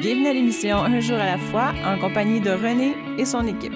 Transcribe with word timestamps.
Bienvenue 0.00 0.28
à 0.28 0.32
l'émission 0.32 0.78
Un 0.84 1.00
jour 1.00 1.18
à 1.18 1.26
la 1.26 1.38
fois 1.38 1.72
en 1.84 1.98
compagnie 1.98 2.40
de 2.40 2.50
René 2.50 2.94
et 3.18 3.24
son 3.24 3.44
équipe. 3.48 3.72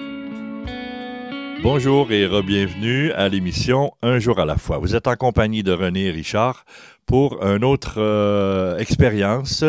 Bonjour 1.61 2.13
et 2.13 2.25
re-bienvenue 2.25 3.11
à 3.11 3.27
l'émission 3.27 3.91
Un 4.01 4.19
jour 4.19 4.39
à 4.39 4.45
la 4.45 4.55
fois. 4.55 4.77
Vous 4.77 4.95
êtes 4.95 5.07
en 5.07 5.17
compagnie 5.17 5.63
de 5.63 5.73
René 5.73 6.05
et 6.05 6.11
Richard 6.11 6.63
pour 7.05 7.43
une 7.43 7.65
autre 7.65 7.95
euh, 7.97 8.77
expérience, 8.77 9.65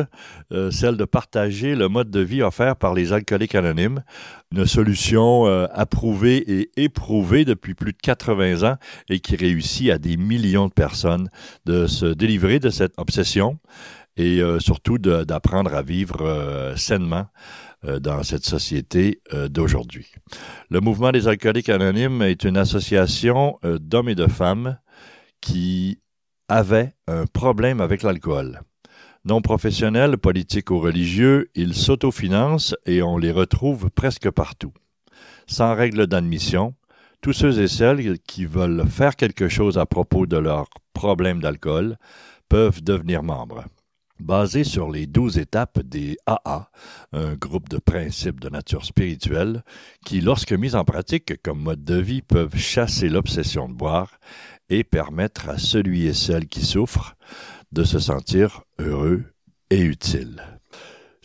euh, 0.52 0.70
celle 0.70 0.96
de 0.96 1.04
partager 1.04 1.74
le 1.74 1.88
mode 1.88 2.10
de 2.10 2.20
vie 2.20 2.42
offert 2.42 2.76
par 2.76 2.94
les 2.94 3.12
alcooliques 3.12 3.56
anonymes, 3.56 4.04
une 4.52 4.66
solution 4.66 5.46
euh, 5.46 5.66
approuvée 5.72 6.36
et 6.36 6.70
éprouvée 6.76 7.44
depuis 7.44 7.74
plus 7.74 7.92
de 7.92 7.98
80 8.00 8.62
ans 8.68 8.76
et 9.08 9.18
qui 9.18 9.34
réussit 9.34 9.90
à 9.90 9.98
des 9.98 10.16
millions 10.16 10.68
de 10.68 10.72
personnes 10.72 11.28
de 11.64 11.88
se 11.88 12.06
délivrer 12.06 12.60
de 12.60 12.70
cette 12.70 12.94
obsession 12.96 13.58
et 14.16 14.40
euh, 14.40 14.60
surtout 14.60 14.98
d'apprendre 14.98 15.74
à 15.74 15.82
vivre 15.82 16.22
euh, 16.22 16.76
sainement 16.76 17.26
euh, 17.84 17.98
dans 17.98 18.22
cette 18.22 18.44
société 18.44 19.20
d'aujourd'hui. 19.48 20.06
Le 20.70 20.80
mouvement 20.80 21.12
des 21.12 21.28
alcooliques 21.28 21.68
anonymes 21.68 22.22
est 22.22 22.44
une 22.44 22.56
association 22.56 23.58
d'hommes 23.62 24.08
et 24.08 24.14
de 24.14 24.26
femmes 24.26 24.78
qui 25.40 26.00
avaient 26.48 26.92
un 27.06 27.26
problème 27.26 27.80
avec 27.80 28.02
l'alcool. 28.02 28.60
Non 29.24 29.40
professionnels, 29.40 30.18
politiques 30.18 30.70
ou 30.70 30.78
religieux, 30.78 31.50
ils 31.54 31.74
s'autofinancent 31.74 32.76
et 32.84 33.02
on 33.02 33.16
les 33.16 33.32
retrouve 33.32 33.90
presque 33.90 34.30
partout. 34.30 34.72
Sans 35.46 35.74
règle 35.74 36.06
d'admission, 36.06 36.74
tous 37.22 37.32
ceux 37.32 37.58
et 37.58 37.68
celles 37.68 38.18
qui 38.20 38.44
veulent 38.44 38.86
faire 38.86 39.16
quelque 39.16 39.48
chose 39.48 39.78
à 39.78 39.86
propos 39.86 40.26
de 40.26 40.36
leur 40.36 40.68
problème 40.92 41.40
d'alcool 41.40 41.96
peuvent 42.50 42.82
devenir 42.82 43.22
membres. 43.22 43.64
Basé 44.20 44.62
sur 44.62 44.90
les 44.90 45.06
douze 45.06 45.38
étapes 45.38 45.80
des 45.80 46.16
AA, 46.26 46.70
un 47.12 47.34
groupe 47.34 47.68
de 47.68 47.78
principes 47.78 48.40
de 48.40 48.48
nature 48.48 48.84
spirituelle 48.84 49.64
qui, 50.06 50.20
lorsque 50.20 50.52
mis 50.52 50.76
en 50.76 50.84
pratique 50.84 51.42
comme 51.42 51.60
mode 51.60 51.84
de 51.84 51.96
vie, 51.96 52.22
peuvent 52.22 52.56
chasser 52.56 53.08
l'obsession 53.08 53.68
de 53.68 53.74
boire 53.74 54.20
et 54.70 54.84
permettre 54.84 55.48
à 55.48 55.58
celui 55.58 56.06
et 56.06 56.14
celle 56.14 56.46
qui 56.46 56.64
souffrent 56.64 57.16
de 57.72 57.82
se 57.82 57.98
sentir 57.98 58.62
heureux 58.78 59.24
et 59.70 59.80
utile. 59.80 60.42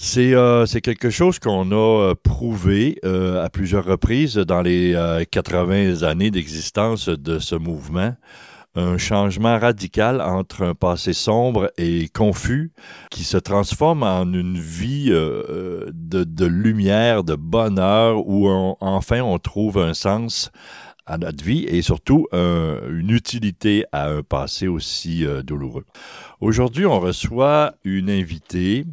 C'est 0.01 0.33
euh, 0.33 0.65
quelque 0.65 1.09
chose 1.09 1.39
qu'on 1.39 1.71
a 1.71 1.75
euh, 1.75 2.15
prouvé 2.15 2.99
euh, 3.03 3.43
à 3.43 3.49
plusieurs 3.49 3.83
reprises 3.83 4.35
dans 4.35 4.61
les 4.61 4.95
80 5.29 6.03
années 6.03 6.31
d'existence 6.31 7.09
de 7.09 7.37
ce 7.37 7.55
mouvement 7.55 8.15
un 8.79 8.97
changement 8.97 9.59
radical 9.59 10.21
entre 10.21 10.63
un 10.63 10.73
passé 10.73 11.13
sombre 11.13 11.71
et 11.77 12.07
confus 12.09 12.71
qui 13.11 13.23
se 13.23 13.37
transforme 13.37 14.03
en 14.03 14.31
une 14.33 14.57
vie 14.57 15.09
euh, 15.09 15.89
de, 15.93 16.45
lumière, 16.45 17.23
de 17.23 17.35
bonheur, 17.35 18.27
où 18.27 18.47
enfin 18.79 19.21
on 19.21 19.37
trouve 19.37 19.77
un 19.77 19.93
sens 19.93 20.51
à 21.05 21.17
notre 21.17 21.43
vie 21.43 21.65
et 21.65 21.81
surtout 21.81 22.27
une 22.31 23.09
utilité 23.09 23.85
à 23.91 24.09
un 24.09 24.21
passé 24.21 24.67
aussi 24.67 25.25
euh, 25.25 25.41
douloureux. 25.41 25.85
Aujourd'hui, 26.39 26.85
on 26.85 26.99
reçoit 26.99 27.73
une 27.83 28.09
invitée 28.09 28.85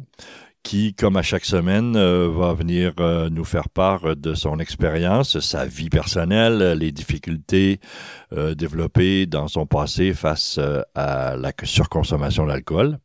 qui, 0.67 0.93
comme 0.93 1.15
à 1.15 1.21
chaque 1.21 1.45
semaine, 1.45 1.95
euh, 1.95 2.27
va 2.27 2.53
venir 2.53 2.91
euh, 2.99 3.29
nous 3.29 3.45
faire 3.45 3.69
part 3.69 4.17
de 4.17 4.33
son 4.33 4.59
expérience, 4.59 5.39
sa 5.39 5.65
vie 5.65 5.87
personnelle, 5.87 6.77
les 6.77 6.91
difficultés 6.91 7.79
euh, 8.33 8.53
développées 8.53 9.27
dans 9.27 9.47
son 9.47 9.65
passé 9.65 10.13
face 10.13 10.59
à 10.93 11.37
la 11.37 11.53
surconsommation 11.63 12.45
d'alcool. 12.47 12.99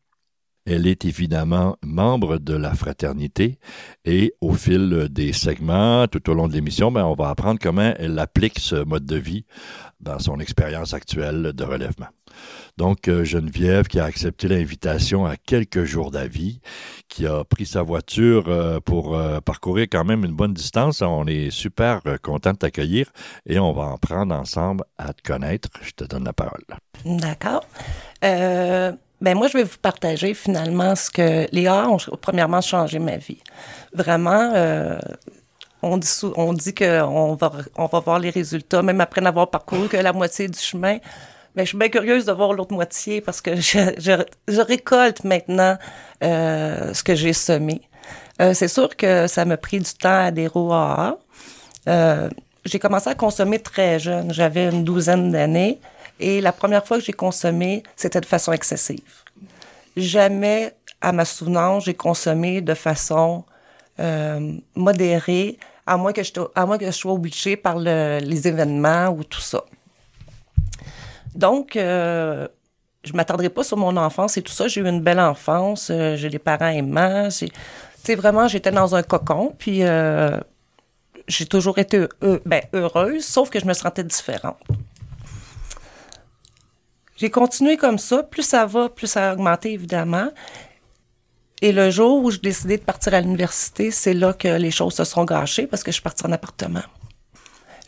Elle 0.67 0.89
est 0.89 1.05
évidemment 1.05 1.77
membre 1.85 2.39
de 2.39 2.55
la 2.55 2.75
fraternité 2.75 3.61
et 4.05 4.35
au 4.41 4.55
fil 4.55 5.07
des 5.09 5.33
segments, 5.33 6.09
tout 6.09 6.31
au 6.31 6.35
long 6.35 6.49
de 6.49 6.55
l'émission, 6.55 6.91
ben, 6.91 7.05
on 7.05 7.15
va 7.15 7.29
apprendre 7.29 7.61
comment 7.63 7.95
elle 7.97 8.19
applique 8.19 8.59
ce 8.59 8.85
mode 8.85 9.07
de 9.07 9.17
vie 9.17 9.45
dans 10.01 10.19
son 10.19 10.41
expérience 10.41 10.95
actuelle 10.95 11.53
de 11.55 11.63
relèvement. 11.65 12.09
Donc, 12.79 13.09
euh, 13.09 13.25
Geneviève 13.25 13.87
qui 13.87 14.01
a 14.01 14.05
accepté 14.05 14.49
l'invitation 14.49 15.27
à 15.27 15.37
quelques 15.37 15.85
jours 15.85 16.11
d'avis, 16.11 16.61
qui 17.09 17.27
a 17.27 17.45
pris 17.45 17.67
sa 17.67 17.83
voiture 17.83 18.45
euh, 18.49 18.81
pour 18.81 19.15
euh, 19.15 19.41
parcourir 19.41 19.87
quand 19.91 20.05
même 20.05 20.25
une 20.25 20.33
bonne 20.33 20.55
distance. 20.55 21.03
On 21.03 21.27
est 21.27 21.51
super 21.51 22.01
content 22.23 22.53
de 22.53 22.59
t'accueillir 22.59 23.13
et 23.47 23.59
on 23.59 23.73
va 23.73 23.85
en 23.85 23.99
prendre 23.99 24.35
ensemble 24.35 24.85
à 24.97 25.13
te 25.13 25.23
connaître. 25.23 25.69
Je 25.83 25.91
te 25.91 26.05
donne 26.05 26.25
la 26.25 26.33
parole. 26.33 26.65
D'accord. 27.05 27.67
ben 28.23 28.97
moi, 29.35 29.49
je 29.49 29.59
vais 29.59 29.65
vous 29.65 29.79
partager 29.81 30.33
finalement 30.33 30.97
ce 30.97 31.11
que 31.11 31.47
les 31.53 31.67
A 31.67 31.89
ont 31.89 31.99
premièrement 32.21 32.63
changé 32.63 32.99
ma 32.99 33.19
vie. 33.19 33.43
Vraiment, 33.93 34.99
on 35.83 35.99
dit, 35.99 36.09
on 36.37 36.53
dit 36.55 36.75
qu'on 36.75 37.35
va, 37.35 37.53
on 37.77 37.87
va 37.87 38.01
voir 38.01 38.19
les 38.19 38.31
résultats, 38.31 38.83
même 38.83 39.01
après 39.01 39.21
n'avoir 39.21 39.51
parcouru 39.51 39.89
que 39.89 39.99
la 39.99 40.13
moitié 40.13 40.49
du 40.49 40.59
chemin. 40.59 40.99
Mais 41.55 41.65
je 41.65 41.69
suis 41.69 41.79
bien 41.79 41.89
curieuse 41.89 42.25
de 42.25 42.33
voir 42.33 42.53
l'autre 42.53 42.73
moitié 42.73 43.21
parce 43.21 43.41
que 43.41 43.57
je, 43.57 43.93
je, 43.99 44.61
récolte 44.61 45.25
maintenant 45.25 45.77
euh, 46.23 46.95
ce 46.95 47.03
que 47.03 47.15
j'ai 47.15 47.33
semé. 47.33 47.83
Euh, 48.41 48.55
c'est 48.55 48.69
sûr 48.69 48.97
que 48.97 49.27
ça 49.27 49.45
m'a 49.45 49.57
pris 49.57 49.79
du 49.79 49.93
temps 49.93 50.25
à 50.25 50.31
des 50.31 50.49
à 50.71 51.19
euh, 51.89 52.29
j'ai 52.65 52.79
commencé 52.79 53.11
à 53.11 53.15
consommer 53.15 53.59
très 53.59 53.99
jeune. 53.99 54.33
J'avais 54.33 54.69
une 54.69 54.85
douzaine 54.85 55.33
d'années. 55.33 55.81
Et 56.21 56.41
la 56.41 56.53
première 56.53 56.87
fois 56.87 56.99
que 56.99 57.05
j'ai 57.05 57.13
consommé, 57.13 57.83
c'était 57.97 58.21
de 58.21 58.27
façon 58.27 58.53
excessive. 58.53 59.01
Jamais, 59.97 60.73
à 61.01 61.13
ma 61.13 61.25
souvenance, 61.25 61.85
j'ai 61.85 61.95
consommé 61.95 62.61
de 62.61 62.75
façon 62.75 63.45
euh, 63.99 64.53
modérée, 64.77 65.59
à 65.87 65.97
moins 65.97 66.13
que 66.13 66.23
je, 66.23 66.31
à 66.55 66.65
moins 66.65 66.79
que 66.79 66.87
je 66.87 66.93
sois 66.93 67.13
obligée 67.13 67.57
par 67.57 67.79
le, 67.79 68.21
les 68.23 68.47
événements 68.47 69.09
ou 69.09 69.25
tout 69.25 69.41
ça. 69.41 69.65
Donc, 71.35 71.77
euh, 71.77 72.47
je 73.05 73.13
m'attendrai 73.13 73.49
pas 73.49 73.65
sur 73.65 73.77
mon 73.77 73.97
enfance 73.97 74.37
et 74.37 74.43
tout 74.43 74.53
ça. 74.53 74.69
J'ai 74.69 74.81
eu 74.81 74.87
une 74.87 75.01
belle 75.01 75.21
enfance, 75.21 75.91
euh, 75.91 76.17
j'ai 76.17 76.29
des 76.29 76.39
parents 76.39 76.69
aimants. 76.69 77.29
Tu 78.05 78.15
vraiment, 78.15 78.49
j'étais 78.49 78.71
dans 78.71 78.95
un 78.95 79.03
cocon, 79.03 79.55
puis 79.59 79.85
euh, 79.85 80.39
j'ai 81.29 81.47
toujours 81.47 81.79
été 81.79 82.07
ben, 82.45 82.63
heureuse, 82.73 83.25
sauf 83.25 83.49
que 83.51 83.61
je 83.61 83.67
me 83.67 83.73
sentais 83.73 84.05
différente. 84.05 84.59
J'ai 87.17 87.31
continué 87.31 87.77
comme 87.77 87.99
ça. 87.99 88.25
Plus 88.25 88.43
ça 88.43 88.67
va, 88.67 88.89
plus 88.89 89.07
ça 89.07 89.31
a 89.31 89.35
augmenté, 89.35 89.73
évidemment. 89.73 90.29
Et 91.61 91.71
le 91.71 91.91
jour 91.91 92.25
où 92.25 92.33
j'ai 92.33 92.39
décidé 92.39 92.77
de 92.77 92.83
partir 92.83 93.15
à 93.15 93.21
l'université, 93.21 93.93
c'est 93.93 94.15
là 94.15 94.33
que 94.33 94.49
les 94.49 94.73
choses 94.73 94.95
se 94.95 95.05
sont 95.05 95.25
gâchées 95.25 95.69
parce 95.69 95.85
que 95.85 95.93
je 95.93 95.95
suis 95.95 96.03
partie 96.03 96.27
en 96.27 96.33
appartement. 96.33 96.83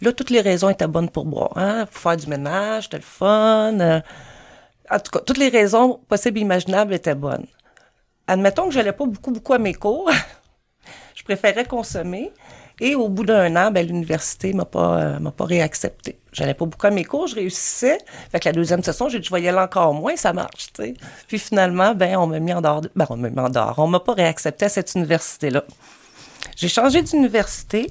Là, 0.04 0.12
toutes 0.12 0.28
les 0.28 0.42
raisons 0.42 0.68
étaient 0.68 0.86
bonnes 0.86 1.08
pour 1.08 1.24
boire. 1.24 1.56
Hein? 1.56 1.86
Faire 1.90 2.18
du 2.18 2.26
ménage, 2.26 2.84
c'était 2.84 3.00
fun. 3.00 3.80
Euh, 3.80 4.00
en 4.90 4.98
tout 4.98 5.10
cas, 5.10 5.20
toutes 5.20 5.38
les 5.38 5.48
raisons 5.48 5.98
possibles 6.08 6.38
et 6.38 6.42
imaginables 6.42 6.92
étaient 6.92 7.14
bonnes. 7.14 7.46
Admettons 8.26 8.68
que 8.68 8.74
j'allais 8.74 8.92
pas 8.92 9.06
beaucoup, 9.06 9.30
beaucoup 9.30 9.54
à 9.54 9.58
mes 9.58 9.72
cours. 9.72 10.10
je 11.14 11.22
préférais 11.22 11.64
consommer. 11.64 12.32
Et 12.80 12.94
au 12.94 13.08
bout 13.08 13.24
d'un 13.24 13.56
an, 13.56 13.70
ben, 13.70 13.86
l'université 13.86 14.52
m'a 14.52 14.66
pas, 14.66 14.98
euh, 14.98 15.18
m'a 15.20 15.30
pas 15.30 15.46
réaccepté. 15.46 16.18
J'allais 16.32 16.52
pas 16.52 16.66
beaucoup 16.66 16.86
à 16.86 16.90
mes 16.90 17.04
cours, 17.04 17.26
je 17.28 17.36
réussissais. 17.36 17.96
Fait 18.30 18.40
que 18.40 18.48
la 18.48 18.52
deuxième 18.52 18.82
session, 18.82 19.08
j'ai 19.08 19.20
dit, 19.20 19.28
je 19.28 19.56
encore 19.56 19.94
moins, 19.94 20.16
ça 20.16 20.34
marche, 20.34 20.70
tu 20.74 20.82
sais. 20.82 20.94
Puis 21.28 21.38
finalement, 21.38 21.94
ben, 21.94 22.16
on 22.16 22.26
m'a 22.26 22.40
mis 22.40 22.52
en 22.52 22.60
dehors. 22.60 22.82
Ben, 22.94 23.06
on 23.08 23.16
m'a 23.16 23.30
mis 23.30 23.40
en 23.40 23.48
dehors. 23.48 23.78
On 23.78 23.86
m'a 23.86 24.00
pas 24.00 24.12
réaccepté 24.12 24.66
à 24.66 24.68
cette 24.68 24.94
université-là. 24.96 25.64
J'ai 26.56 26.68
changé 26.68 27.00
d'université 27.00 27.90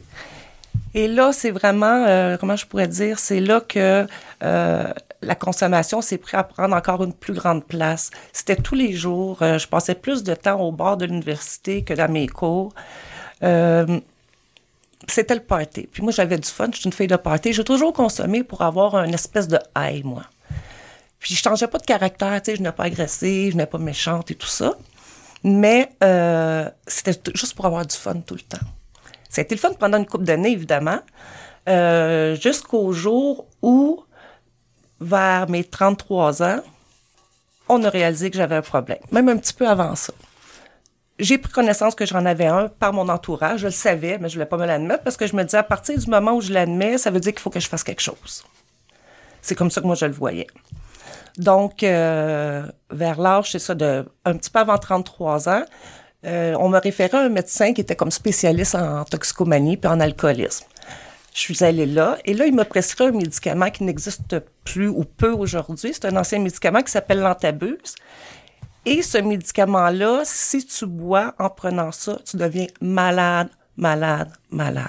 et 0.95 1.07
là, 1.07 1.31
c'est 1.33 1.51
vraiment, 1.51 2.05
euh, 2.07 2.37
comment 2.37 2.55
je 2.55 2.65
pourrais 2.67 2.87
dire, 2.87 3.17
c'est 3.17 3.39
là 3.39 3.61
que 3.61 4.05
euh, 4.43 4.93
la 5.21 5.35
consommation 5.35 6.01
s'est 6.01 6.19
pris 6.19 6.37
à 6.37 6.43
prendre 6.43 6.75
encore 6.75 7.03
une 7.03 7.13
plus 7.13 7.33
grande 7.33 7.65
place. 7.65 8.11
C'était 8.31 8.55
tous 8.55 8.75
les 8.75 8.93
jours. 8.93 9.41
Euh, 9.41 9.57
je 9.57 9.67
passais 9.67 9.95
plus 9.95 10.23
de 10.23 10.35
temps 10.35 10.59
au 10.61 10.71
bord 10.71 10.97
de 10.97 11.05
l'université 11.05 11.83
que 11.83 11.93
dans 11.95 12.11
mes 12.11 12.27
cours. 12.27 12.73
c'était 15.07 15.35
le 15.35 15.41
party. 15.41 15.87
Puis 15.91 16.03
moi, 16.03 16.11
j'avais 16.11 16.37
du 16.37 16.47
fun. 16.47 16.67
Je 16.71 16.77
suis 16.77 16.85
une 16.85 16.93
fille 16.93 17.07
de 17.07 17.15
party. 17.15 17.53
J'ai 17.53 17.63
toujours 17.63 17.91
consommé 17.93 18.43
pour 18.43 18.61
avoir 18.61 19.03
une 19.03 19.13
espèce 19.13 19.47
de 19.47 19.59
high, 19.75 20.05
moi. 20.05 20.23
Puis 21.19 21.35
je 21.35 21.41
changeais 21.41 21.67
pas 21.67 21.77
de 21.77 21.85
caractère, 21.85 22.41
tu 22.41 22.51
sais, 22.51 22.57
je 22.57 22.61
n'étais 22.61 22.75
pas 22.75 22.83
agressive, 22.83 23.53
je 23.53 23.57
n'étais 23.57 23.69
pas 23.69 23.77
méchante 23.77 24.29
et 24.31 24.35
tout 24.35 24.47
ça. 24.47 24.75
Mais 25.43 25.89
c'était 26.87 27.31
juste 27.33 27.55
pour 27.55 27.65
avoir 27.65 27.85
du 27.85 27.95
fun 27.95 28.15
tout 28.21 28.35
le 28.35 28.41
temps. 28.41 28.65
Ça 29.33 29.41
a 29.41 29.43
été 29.43 29.55
le 29.55 29.59
fun 29.59 29.73
pendant 29.73 29.97
une 29.97 30.05
couple 30.05 30.25
d'années, 30.25 30.51
évidemment, 30.51 30.99
euh, 31.67 32.35
jusqu'au 32.35 32.91
jour 32.91 33.47
où, 33.63 34.03
vers 35.01 35.49
mes 35.49 35.63
33 35.63 36.43
ans, 36.43 36.59
on 37.67 37.83
a 37.83 37.89
réalisé 37.89 38.29
que 38.29 38.37
j'avais 38.37 38.57
un 38.57 38.61
problème, 38.61 38.99
même 39.11 39.29
un 39.29 39.37
petit 39.37 39.55
peu 39.55 39.67
avant 39.67 39.95
ça. 39.95 40.13
J'ai 41.17 41.39
pris 41.39 41.51
connaissance 41.51 41.95
que 41.95 42.05
j'en 42.05 42.25
avais 42.25 42.45
un 42.45 42.67
par 42.67 42.93
mon 42.93 43.09
entourage. 43.09 43.61
Je 43.61 43.65
le 43.65 43.71
savais, 43.71 44.19
mais 44.19 44.29
je 44.29 44.35
ne 44.35 44.43
voulais 44.43 44.45
pas 44.45 44.57
me 44.57 44.67
l'admettre 44.67 45.03
parce 45.03 45.17
que 45.17 45.25
je 45.25 45.35
me 45.35 45.43
disais, 45.43 45.57
à 45.57 45.63
partir 45.63 45.97
du 45.97 46.07
moment 46.07 46.33
où 46.33 46.41
je 46.41 46.53
l'admets, 46.53 46.99
ça 46.99 47.09
veut 47.09 47.19
dire 47.19 47.31
qu'il 47.31 47.41
faut 47.41 47.49
que 47.49 47.59
je 47.59 47.67
fasse 47.67 47.83
quelque 47.83 48.01
chose. 48.01 48.43
C'est 49.41 49.55
comme 49.55 49.71
ça 49.71 49.81
que 49.81 49.87
moi, 49.87 49.95
je 49.95 50.05
le 50.05 50.11
voyais. 50.11 50.47
Donc, 51.39 51.81
euh, 51.81 52.67
vers 52.91 53.19
l'âge, 53.19 53.51
c'est 53.51 53.59
ça, 53.59 53.73
de 53.73 54.05
un 54.25 54.37
petit 54.37 54.51
peu 54.51 54.59
avant 54.59 54.77
33 54.77 55.49
ans, 55.49 55.63
Euh, 56.25 56.55
on 56.59 56.69
m'a 56.69 56.79
référé 56.79 57.17
à 57.17 57.21
un 57.21 57.29
médecin 57.29 57.73
qui 57.73 57.81
était 57.81 57.95
comme 57.95 58.11
spécialiste 58.11 58.75
en 58.75 59.03
toxicomanie 59.03 59.77
puis 59.77 59.89
en 59.89 59.99
alcoolisme. 59.99 60.65
Je 61.33 61.39
suis 61.39 61.63
allée 61.63 61.85
là 61.85 62.17
et 62.25 62.33
là, 62.33 62.45
il 62.45 62.53
m'a 62.53 62.65
prescrit 62.65 63.05
un 63.05 63.11
médicament 63.11 63.69
qui 63.71 63.83
n'existe 63.83 64.39
plus 64.63 64.87
ou 64.87 65.03
peu 65.03 65.31
aujourd'hui. 65.31 65.91
C'est 65.93 66.05
un 66.05 66.15
ancien 66.15 66.39
médicament 66.39 66.81
qui 66.81 66.91
s'appelle 66.91 67.19
l'antabuse. 67.19 67.95
Et 68.85 69.01
ce 69.01 69.17
médicament-là, 69.17 70.21
si 70.25 70.65
tu 70.65 70.85
bois 70.85 71.33
en 71.39 71.49
prenant 71.49 71.91
ça, 71.91 72.19
tu 72.25 72.37
deviens 72.37 72.67
malade, 72.81 73.49
malade, 73.77 74.31
malade. 74.51 74.85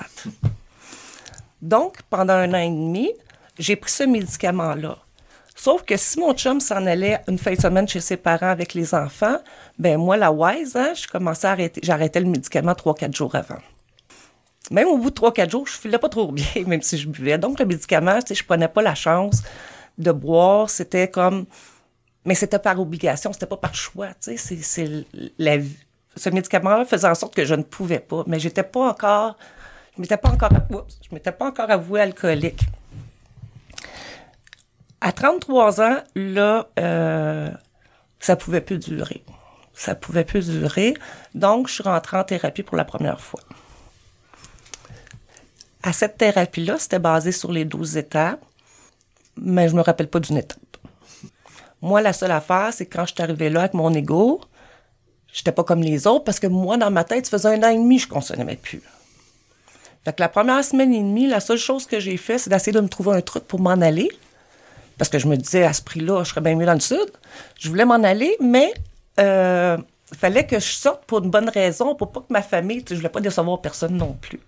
Donc, 1.62 2.02
pendant 2.10 2.34
un 2.34 2.52
an 2.52 2.58
et 2.58 2.68
demi, 2.68 3.10
j'ai 3.58 3.76
pris 3.76 3.90
ce 3.90 4.04
médicament-là. 4.04 4.98
Sauf 5.54 5.84
que 5.84 5.96
si 5.96 6.18
mon 6.18 6.34
chum 6.34 6.60
s'en 6.60 6.84
allait 6.84 7.20
une 7.28 7.38
fin 7.38 7.52
de 7.52 7.60
semaine 7.60 7.86
chez 7.86 8.00
ses 8.00 8.16
parents 8.16 8.48
avec 8.48 8.74
les 8.74 8.94
enfants, 8.94 9.38
ben 9.78 9.98
moi, 9.98 10.16
la 10.16 10.32
wise, 10.32 10.74
hein, 10.74 10.92
je 10.94 11.06
commençais 11.06 11.46
à 11.46 11.52
arrêter, 11.52 11.80
j'arrêtais 11.82 12.20
le 12.20 12.26
médicament 12.26 12.74
trois, 12.74 12.94
quatre 12.94 13.14
jours 13.14 13.34
avant. 13.34 13.60
Même 14.70 14.88
au 14.88 14.98
bout 14.98 15.10
de 15.10 15.14
trois, 15.14 15.32
quatre 15.32 15.50
jours, 15.50 15.66
je 15.66 15.74
filais 15.74 15.98
pas 15.98 16.08
trop 16.08 16.32
bien, 16.32 16.46
même 16.66 16.82
si 16.82 16.98
je 16.98 17.08
buvais. 17.08 17.38
Donc, 17.38 17.60
le 17.60 17.66
médicament, 17.66 18.20
tu 18.20 18.28
sais, 18.28 18.34
je 18.34 18.44
prenais 18.44 18.68
pas 18.68 18.82
la 18.82 18.94
chance 18.94 19.42
de 19.98 20.10
boire. 20.10 20.70
C'était 20.70 21.08
comme... 21.08 21.46
Mais 22.24 22.34
c'était 22.34 22.58
par 22.58 22.80
obligation, 22.80 23.32
c'était 23.32 23.46
pas 23.46 23.58
par 23.58 23.74
choix. 23.74 24.08
C'est 24.18 25.04
la 25.38 25.58
Ce 26.16 26.30
médicament-là 26.30 26.86
faisait 26.86 27.08
en 27.08 27.14
sorte 27.14 27.34
que 27.34 27.44
je 27.44 27.54
ne 27.54 27.62
pouvais 27.62 28.00
pas. 28.00 28.24
Mais 28.26 28.40
j'étais 28.40 28.62
pas 28.62 28.88
encore... 28.88 29.36
Je 29.94 30.00
m'étais 30.00 30.16
pas 30.16 30.30
encore... 30.30 30.50
je 30.50 31.14
m'étais 31.14 31.32
pas 31.32 31.46
encore 31.46 31.70
avouée 31.70 32.00
alcoolique. 32.00 32.62
À 35.06 35.12
33 35.12 35.82
ans, 35.82 35.98
là, 36.14 36.66
euh, 36.78 37.50
ça 38.20 38.36
pouvait 38.36 38.62
plus 38.62 38.78
durer. 38.78 39.22
Ça 39.74 39.94
pouvait 39.94 40.24
plus 40.24 40.48
durer. 40.48 40.94
Donc, 41.34 41.68
je 41.68 41.74
suis 41.74 41.82
rentrée 41.82 42.16
en 42.16 42.24
thérapie 42.24 42.62
pour 42.62 42.78
la 42.78 42.86
première 42.86 43.20
fois. 43.20 43.40
À 45.82 45.92
cette 45.92 46.16
thérapie-là, 46.16 46.78
c'était 46.78 47.00
basé 47.00 47.32
sur 47.32 47.52
les 47.52 47.66
12 47.66 47.98
étapes, 47.98 48.42
mais 49.36 49.68
je 49.68 49.74
me 49.74 49.82
rappelle 49.82 50.08
pas 50.08 50.20
d'une 50.20 50.38
étape. 50.38 50.78
Moi, 51.82 52.00
la 52.00 52.14
seule 52.14 52.30
affaire, 52.30 52.72
c'est 52.72 52.86
quand 52.86 53.04
je 53.04 53.12
suis 53.12 53.22
arrivée 53.22 53.50
là 53.50 53.60
avec 53.60 53.74
mon 53.74 53.92
ego, 53.92 54.40
j'étais 55.30 55.52
pas 55.52 55.64
comme 55.64 55.82
les 55.82 56.06
autres 56.06 56.24
parce 56.24 56.40
que 56.40 56.46
moi, 56.46 56.78
dans 56.78 56.90
ma 56.90 57.04
tête, 57.04 57.26
ça 57.26 57.32
faisait 57.32 57.50
un 57.50 57.62
an 57.62 57.68
et 57.68 57.76
demi 57.76 57.98
je 57.98 58.08
consommais 58.08 58.56
plus. 58.56 58.80
Fait 60.02 60.14
que 60.14 60.22
la 60.22 60.30
première 60.30 60.64
semaine 60.64 60.94
et 60.94 61.00
demie, 61.00 61.26
la 61.26 61.40
seule 61.40 61.58
chose 61.58 61.84
que 61.84 62.00
j'ai 62.00 62.16
fait, 62.16 62.38
c'est 62.38 62.48
d'essayer 62.48 62.72
de 62.72 62.80
me 62.80 62.88
trouver 62.88 63.18
un 63.18 63.20
truc 63.20 63.44
pour 63.44 63.60
m'en 63.60 63.72
aller. 63.72 64.08
Parce 64.98 65.10
que 65.10 65.18
je 65.18 65.26
me 65.26 65.36
disais, 65.36 65.64
à 65.64 65.72
ce 65.72 65.82
prix-là, 65.82 66.22
je 66.24 66.30
serais 66.30 66.40
bien 66.40 66.54
mieux 66.54 66.66
dans 66.66 66.74
le 66.74 66.80
sud. 66.80 67.10
Je 67.58 67.68
voulais 67.68 67.84
m'en 67.84 68.02
aller, 68.02 68.36
mais 68.40 68.72
euh, 69.18 69.76
il 70.12 70.16
fallait 70.16 70.46
que 70.46 70.58
je 70.58 70.66
sorte 70.66 71.04
pour 71.06 71.18
une 71.18 71.30
bonne 71.30 71.48
raison, 71.48 71.94
pour 71.94 72.12
pas 72.12 72.20
que 72.20 72.32
ma 72.32 72.42
famille, 72.42 72.84
je 72.88 72.94
voulais 72.94 73.08
pas 73.08 73.20
décevoir 73.20 73.60
personne 73.60 73.96
non 73.96 74.12
plus. 74.12 74.40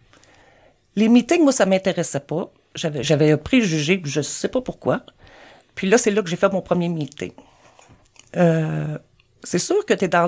Les 0.94 1.08
meetings, 1.08 1.43
moi, 1.43 1.52
ça 1.52 1.66
m'intéressait 1.66 2.20
pas. 2.20 2.50
J'avais, 2.75 3.02
j'avais 3.02 3.37
préjugé, 3.37 4.00
je 4.04 4.20
sais 4.20 4.48
pas 4.48 4.60
pourquoi. 4.60 5.02
Puis 5.75 5.88
là, 5.88 5.98
c'est 5.98 6.10
là 6.10 6.22
que 6.22 6.28
j'ai 6.28 6.37
fait 6.37 6.52
mon 6.52 6.62
premier 6.62 6.88
meeting. 6.88 7.32
Euh, 8.37 8.99
c'est 9.44 9.58
sûr 9.58 9.84
que 9.87 9.94
tu 9.94 10.06
es 10.06 10.08
dans 10.08 10.26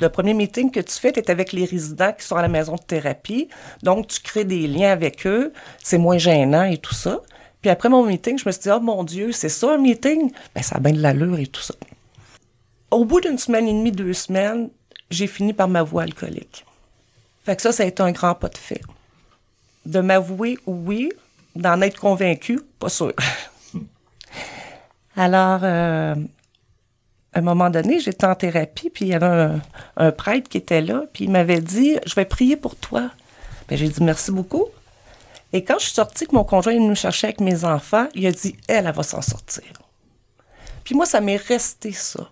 le 0.00 0.08
premier 0.08 0.34
meeting 0.34 0.70
que 0.70 0.80
tu 0.80 0.94
fais, 0.94 1.12
tu 1.12 1.20
es 1.20 1.30
avec 1.30 1.52
les 1.52 1.64
résidents 1.64 2.12
qui 2.12 2.24
sont 2.24 2.36
à 2.36 2.42
la 2.42 2.48
maison 2.48 2.74
de 2.74 2.82
thérapie. 2.82 3.48
Donc, 3.82 4.08
tu 4.08 4.20
crées 4.20 4.44
des 4.44 4.66
liens 4.66 4.92
avec 4.92 5.26
eux. 5.26 5.52
C'est 5.82 5.98
moins 5.98 6.18
gênant 6.18 6.64
et 6.64 6.78
tout 6.78 6.94
ça. 6.94 7.20
Puis 7.60 7.70
après 7.70 7.88
mon 7.88 8.04
meeting, 8.04 8.38
je 8.38 8.44
me 8.46 8.52
suis 8.52 8.62
dit, 8.62 8.70
oh 8.70 8.80
mon 8.80 9.04
Dieu, 9.04 9.32
c'est 9.32 9.48
ça 9.48 9.74
un 9.74 9.78
meeting? 9.78 10.30
Ben, 10.54 10.62
ça 10.62 10.76
a 10.76 10.80
bien 10.80 10.92
de 10.92 11.00
l'allure 11.00 11.38
et 11.38 11.46
tout 11.46 11.60
ça. 11.60 11.74
Au 12.90 13.04
bout 13.04 13.20
d'une 13.20 13.38
semaine 13.38 13.66
et 13.66 13.72
demie, 13.72 13.92
deux 13.92 14.12
semaines, 14.12 14.70
j'ai 15.10 15.26
fini 15.26 15.52
par 15.52 15.68
m'avouer 15.68 16.04
alcoolique. 16.04 16.64
Fait 17.44 17.56
que 17.56 17.62
ça, 17.62 17.72
ça 17.72 17.82
a 17.82 17.86
été 17.86 18.02
un 18.02 18.12
grand 18.12 18.34
pas 18.34 18.48
de 18.48 18.58
fait. 18.58 18.80
De 19.86 20.00
m'avouer, 20.00 20.58
oui. 20.66 21.10
D'en 21.56 21.80
être 21.80 21.98
convaincu, 21.98 22.60
pas 22.78 22.88
sûr. 22.88 23.12
Alors, 25.16 25.60
euh, 25.64 26.14
à 27.32 27.38
un 27.38 27.42
moment 27.42 27.70
donné, 27.70 28.00
j'étais 28.00 28.26
en 28.26 28.34
thérapie, 28.34 28.90
puis 28.90 29.06
il 29.06 29.08
y 29.08 29.14
avait 29.14 29.60
un, 29.96 30.12
prêtre 30.12 30.48
qui 30.48 30.58
était 30.58 30.80
là, 30.80 31.04
puis 31.12 31.24
il 31.24 31.30
m'avait 31.30 31.60
dit, 31.60 31.96
je 32.06 32.14
vais 32.14 32.24
prier 32.24 32.56
pour 32.56 32.76
toi. 32.76 33.10
Ben, 33.68 33.76
j'ai 33.76 33.88
dit 33.88 34.02
merci 34.02 34.30
beaucoup. 34.30 34.66
Et 35.52 35.64
quand 35.64 35.78
je 35.78 35.84
suis 35.84 35.94
sortie, 35.94 36.26
que 36.26 36.34
mon 36.34 36.44
conjoint 36.44 36.72
est 36.72 36.76
venu 36.76 36.90
me 36.90 36.94
chercher 36.94 37.28
avec 37.28 37.40
mes 37.40 37.64
enfants, 37.64 38.08
il 38.14 38.26
a 38.26 38.32
dit, 38.32 38.56
elle, 38.68 38.86
elle 38.86 38.94
va 38.94 39.02
s'en 39.02 39.22
sortir. 39.22 39.64
Puis 40.84 40.94
moi, 40.94 41.06
ça 41.06 41.20
m'est 41.20 41.36
resté 41.36 41.92
ça. 41.92 42.30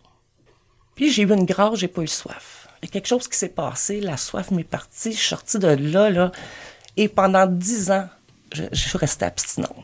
Puis 0.94 1.10
j'ai 1.10 1.22
eu 1.22 1.32
une 1.32 1.44
grâce, 1.44 1.78
j'ai 1.78 1.88
pas 1.88 2.02
eu 2.02 2.08
soif. 2.08 2.68
Il 2.82 2.86
y 2.86 2.88
a 2.88 2.92
quelque 2.92 3.06
chose 3.06 3.28
qui 3.28 3.38
s'est 3.38 3.48
passé, 3.48 4.00
la 4.00 4.16
soif 4.16 4.50
m'est 4.50 4.64
partie, 4.64 5.12
je 5.12 5.18
suis 5.18 5.28
sortie 5.28 5.58
de 5.58 5.68
là, 5.68 6.10
là, 6.10 6.32
et 6.96 7.08
pendant 7.08 7.46
dix 7.46 7.90
ans, 7.90 8.08
je, 8.52 8.64
suis 8.72 8.98
restée 8.98 9.24
abstinente. 9.24 9.76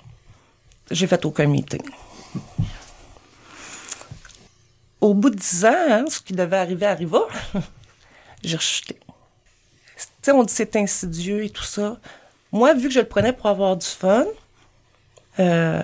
J'ai 0.91 1.07
fait 1.07 1.25
aucun 1.25 1.47
meeting. 1.47 1.83
Au 5.01 5.15
bout 5.15 5.31
de 5.31 5.37
dix 5.37 5.65
ans, 5.65 5.87
hein, 5.91 6.05
ce 6.09 6.21
qui 6.21 6.33
devait 6.33 6.57
arriver 6.57 6.87
arriva, 6.87 7.21
j'ai 8.45 8.57
rechuté. 8.57 8.99
Tu 9.97 10.07
sais, 10.23 10.33
on 10.33 10.45
dit 10.45 10.53
c'est 10.53 10.77
insidieux 10.77 11.45
et 11.45 11.51
tout 11.51 11.65
ça. 11.65 11.99
Moi, 12.53 12.75
vu 12.75 12.89
que 12.89 12.95
je 12.95 13.01
le 13.01 13.07
prenais 13.07 13.33
pour 13.33 13.47
avoir 13.47 13.77
du 13.77 13.87
fun, 13.87 14.27
euh, 15.41 15.83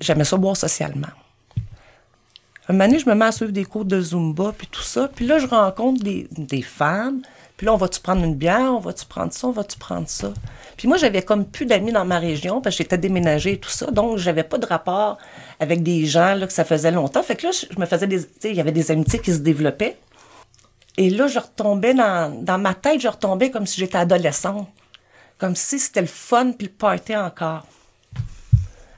j'aimais 0.00 0.24
ça 0.24 0.36
boire 0.36 0.56
socialement. 0.56 1.08
Un 2.68 2.72
moment 2.72 2.86
donné, 2.86 2.98
je 3.00 3.08
me 3.08 3.14
mets 3.14 3.26
à 3.26 3.32
suivre 3.32 3.52
des 3.52 3.64
cours 3.64 3.84
de 3.84 4.00
Zumba, 4.00 4.54
puis 4.56 4.68
tout 4.68 4.82
ça. 4.82 5.08
Puis 5.14 5.26
là, 5.26 5.38
je 5.38 5.46
rencontre 5.46 6.02
des, 6.02 6.28
des 6.30 6.62
femmes. 6.62 7.20
Puis 7.56 7.66
là, 7.66 7.74
on 7.74 7.76
va-tu 7.76 8.00
prendre 8.00 8.24
une 8.24 8.36
bière? 8.36 8.72
On 8.72 8.78
va-tu 8.78 9.04
prendre 9.04 9.32
ça? 9.32 9.48
On 9.48 9.50
va-tu 9.50 9.76
prendre 9.76 10.08
ça? 10.08 10.32
Puis 10.76 10.88
moi, 10.88 10.96
j'avais 10.96 11.22
comme 11.22 11.44
plus 11.44 11.66
d'amis 11.66 11.92
dans 11.92 12.04
ma 12.04 12.18
région 12.18 12.60
parce 12.60 12.76
que 12.76 12.82
j'étais 12.82 12.96
déménagée 12.96 13.52
et 13.54 13.58
tout 13.58 13.68
ça. 13.68 13.90
Donc, 13.90 14.18
j'avais 14.18 14.44
pas 14.44 14.58
de 14.58 14.66
rapport 14.66 15.18
avec 15.60 15.82
des 15.82 16.06
gens 16.06 16.34
là, 16.34 16.46
que 16.46 16.52
ça 16.52 16.64
faisait 16.64 16.90
longtemps. 16.90 17.22
Fait 17.22 17.36
que 17.36 17.46
là, 17.46 17.52
je 17.52 17.78
me 17.78 17.84
faisais 17.84 18.06
des... 18.06 18.26
Il 18.44 18.54
y 18.54 18.60
avait 18.60 18.72
des 18.72 18.90
amitiés 18.90 19.18
qui 19.18 19.32
se 19.32 19.38
développaient. 19.38 19.98
Et 20.96 21.10
là, 21.10 21.26
je 21.26 21.40
retombais 21.40 21.94
dans, 21.94 22.42
dans 22.42 22.58
ma 22.58 22.74
tête, 22.74 23.00
je 23.00 23.08
retombais 23.08 23.50
comme 23.50 23.66
si 23.66 23.80
j'étais 23.80 23.98
adolescente 23.98 24.68
comme 25.44 25.56
si 25.56 25.78
c'était 25.78 26.00
le 26.00 26.06
fun 26.06 26.52
puis 26.52 26.68
le 26.68 26.72
party 26.72 27.14
encore. 27.14 27.66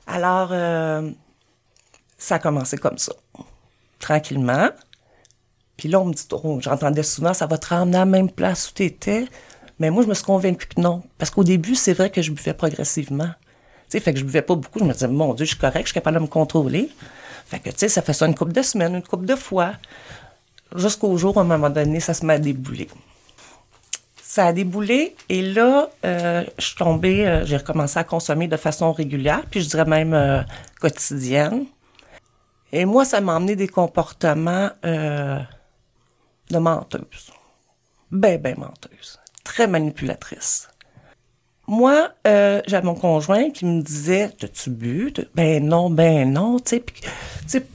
Alors, 0.06 0.50
euh, 0.52 1.10
ça 2.18 2.36
a 2.36 2.38
commencé 2.38 2.78
comme 2.78 2.98
ça, 2.98 3.12
tranquillement. 3.98 4.68
Puis 5.76 5.88
là, 5.88 5.98
on 5.98 6.04
me 6.04 6.12
dit, 6.12 6.24
oh, 6.30 6.60
j'entendais 6.60 7.02
souvent, 7.02 7.34
ça 7.34 7.48
va 7.48 7.58
te 7.58 7.66
ramener 7.66 7.96
à 7.96 8.00
la 8.00 8.04
même 8.04 8.30
place 8.30 8.70
où 8.70 8.74
tu 8.74 8.84
étais. 8.84 9.26
Mais 9.80 9.90
moi, 9.90 10.04
je 10.04 10.08
me 10.08 10.14
suis 10.14 10.22
convaincue 10.22 10.68
que 10.68 10.80
non. 10.80 11.02
Parce 11.18 11.32
qu'au 11.32 11.42
début, 11.42 11.74
c'est 11.74 11.94
vrai 11.94 12.10
que 12.10 12.22
je 12.22 12.30
buvais 12.30 12.54
progressivement. 12.54 13.26
Tu 13.26 13.32
sais, 13.88 14.00
fait 14.00 14.12
que 14.12 14.20
je 14.20 14.24
buvais 14.24 14.42
pas 14.42 14.54
beaucoup. 14.54 14.78
Je 14.78 14.84
me 14.84 14.92
disais, 14.92 15.08
mon 15.08 15.34
Dieu, 15.34 15.46
je 15.46 15.50
suis 15.50 15.58
correct, 15.58 15.82
je 15.82 15.88
suis 15.88 15.94
capable 15.94 16.18
de 16.18 16.22
me 16.22 16.28
contrôler. 16.28 16.90
Fait 17.44 17.58
que, 17.58 17.70
tu 17.70 17.78
sais, 17.78 17.88
ça 17.88 18.02
fait 18.02 18.12
ça 18.12 18.26
une 18.26 18.36
couple 18.36 18.52
de 18.52 18.62
semaines, 18.62 18.94
une 18.94 19.02
couple 19.02 19.26
de 19.26 19.34
fois. 19.34 19.72
Jusqu'au 20.76 21.16
jour, 21.18 21.38
à 21.38 21.40
un 21.40 21.44
moment 21.44 21.70
donné, 21.70 21.98
ça 21.98 22.14
se 22.14 22.24
m'a 22.24 22.38
déboulé 22.38 22.86
ça 24.36 24.48
a 24.48 24.52
déboulé 24.52 25.16
et 25.30 25.40
là, 25.40 25.88
euh, 26.04 26.44
je 26.58 26.66
suis 26.66 26.76
tombée, 26.76 27.26
euh, 27.26 27.46
j'ai 27.46 27.56
recommencé 27.56 27.98
à 27.98 28.04
consommer 28.04 28.48
de 28.48 28.58
façon 28.58 28.92
régulière, 28.92 29.42
puis 29.50 29.62
je 29.62 29.68
dirais 29.70 29.86
même 29.86 30.12
euh, 30.12 30.42
quotidienne. 30.78 31.64
Et 32.70 32.84
moi, 32.84 33.06
ça 33.06 33.22
m'a 33.22 33.34
amené 33.34 33.56
des 33.56 33.66
comportements 33.66 34.68
de 34.82 36.58
menteuse. 36.58 37.30
Ben, 38.10 38.38
ben 38.38 38.58
menteuse. 38.58 39.18
Très 39.42 39.66
manipulatrice. 39.66 40.68
Moi, 41.66 42.10
j'avais 42.24 42.82
mon 42.82 42.94
conjoint 42.94 43.50
qui 43.50 43.64
me 43.64 43.80
disait 43.80 44.32
T'as-tu 44.38 44.68
bu? 44.68 45.14
Ben 45.34 45.66
non, 45.66 45.88
ben 45.88 46.30
non, 46.30 46.58
tu 46.58 46.82
sais. 47.46 47.66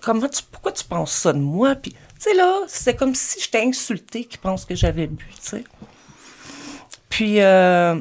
comment 0.00 0.28
tu, 0.28 0.42
pourquoi 0.50 0.72
tu 0.72 0.84
penses 0.84 1.12
ça 1.12 1.32
de 1.32 1.38
moi? 1.38 1.76
Puis, 1.76 1.92
tu 1.92 1.98
sais, 2.18 2.34
là, 2.34 2.62
c'est 2.66 2.96
comme 2.96 3.14
si 3.14 3.40
j'étais 3.40 3.62
insultée 3.62 4.24
qu'il 4.24 4.40
pense 4.40 4.64
que 4.64 4.74
j'avais 4.74 5.06
bu, 5.06 5.28
tu 5.40 5.48
sais. 5.50 5.64
Puis, 7.18 7.40
euh, 7.40 7.96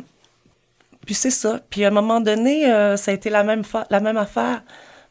puis 1.04 1.16
c'est 1.16 1.32
ça. 1.32 1.60
Puis 1.72 1.84
à 1.84 1.88
un 1.88 1.92
moment 1.92 2.22
donné, 2.22 2.72
euh, 2.72 2.98
ça 2.98 3.10
a 3.10 3.16
été 3.16 3.32
la 3.32 3.44
même, 3.44 3.64
la 3.90 4.00
même 4.00 4.18
affaire. 4.18 4.62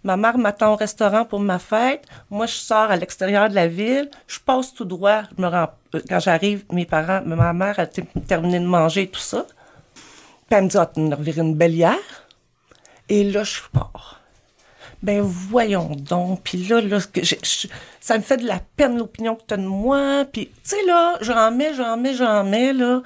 Ma 0.05 0.17
mère 0.17 0.39
m'attend 0.39 0.75
au 0.75 0.77
restaurant 0.77 1.25
pour 1.25 1.41
ma 1.41 1.59
fête. 1.59 2.05
Moi, 2.31 2.47
je 2.47 2.55
sors 2.55 2.89
à 2.89 2.95
l'extérieur 2.95 3.49
de 3.49 3.57
la 3.57 3.67
ville. 3.67 4.09
Je 4.29 4.39
passe 4.39 4.73
tout 4.73 4.85
droit. 4.85 5.23
Euh, 5.41 5.67
quand 6.09 6.21
j'arrive, 6.21 6.65
mes 6.71 6.87
parents, 6.87 7.21
ma 7.27 7.53
mère 7.53 7.81
a 7.81 7.87
terminé 7.87 8.61
de 8.61 8.65
manger 8.65 9.03
et 9.03 9.09
tout 9.09 9.19
ça. 9.19 9.45
Puis 9.97 10.57
elle 10.57 10.63
me 10.63 10.69
dit, 10.69 10.79
ah, 10.79 10.87
tu 10.87 11.01
une 11.01 11.57
belle 11.57 11.75
hier. 11.75 11.99
Et 13.09 13.25
là, 13.25 13.43
je 13.43 13.59
pars. 13.73 14.21
Ben 15.03 15.21
voyons 15.21 15.97
donc. 15.97 16.43
Puis 16.45 16.59
là, 16.59 16.81
là 16.81 16.99
ça 17.99 18.17
me 18.17 18.23
fait 18.23 18.37
de 18.37 18.47
la 18.47 18.61
peine 18.77 18.99
l'opinion 18.99 19.35
que 19.35 19.43
tu 19.49 19.55
as 19.55 19.57
de 19.57 19.67
moi. 19.67 20.25
Puis, 20.33 20.47
tu 20.47 20.53
sais, 20.63 20.87
là, 20.87 21.19
j'en 21.23 21.51
mets, 21.51 21.75
j'en 21.75 21.97
mets, 21.97 22.15
j'en 22.15 22.45
mets, 22.45 22.73
là 22.73 23.03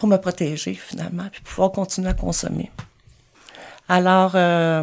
pour 0.00 0.08
me 0.08 0.16
protéger 0.16 0.72
finalement, 0.72 1.28
puis 1.30 1.42
pouvoir 1.42 1.72
continuer 1.72 2.08
à 2.08 2.14
consommer. 2.14 2.70
Alors, 3.86 4.32
euh, 4.34 4.82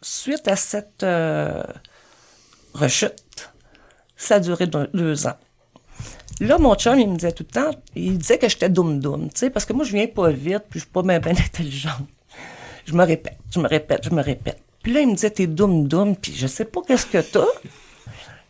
suite 0.00 0.46
à 0.46 0.54
cette 0.54 1.02
euh, 1.02 1.64
rechute, 2.72 3.50
ça 4.16 4.36
a 4.36 4.40
duré 4.40 4.68
deux, 4.68 5.26
ans. 5.26 5.36
Là, 6.38 6.58
mon 6.58 6.76
chum, 6.76 7.00
il 7.00 7.08
me 7.08 7.16
disait 7.16 7.32
tout 7.32 7.44
le 7.48 7.52
temps, 7.52 7.70
il 7.96 8.16
disait 8.16 8.38
que 8.38 8.48
j'étais 8.48 8.68
doum-doum, 8.68 9.24
tu 9.24 9.40
sais, 9.40 9.50
parce 9.50 9.64
que 9.64 9.72
moi, 9.72 9.84
je 9.84 9.92
viens 9.92 10.06
pas 10.06 10.30
vite, 10.30 10.64
puis 10.70 10.78
je 10.78 10.84
suis 10.84 10.92
pas 10.92 11.02
bien 11.02 11.16
intelligente. 11.26 12.06
Je 12.84 12.92
me 12.94 13.04
répète, 13.04 13.38
je 13.52 13.58
me 13.58 13.66
répète, 13.66 14.04
je 14.04 14.10
me 14.10 14.22
répète. 14.22 14.62
Puis 14.84 14.92
là, 14.92 15.00
il 15.00 15.08
me 15.08 15.14
disait, 15.14 15.30
t'es 15.30 15.48
doum-doum, 15.48 16.14
puis 16.14 16.32
je 16.32 16.46
sais 16.46 16.64
pas 16.64 16.80
qu'est-ce 16.86 17.06
que 17.06 17.18
t'as. 17.18 17.44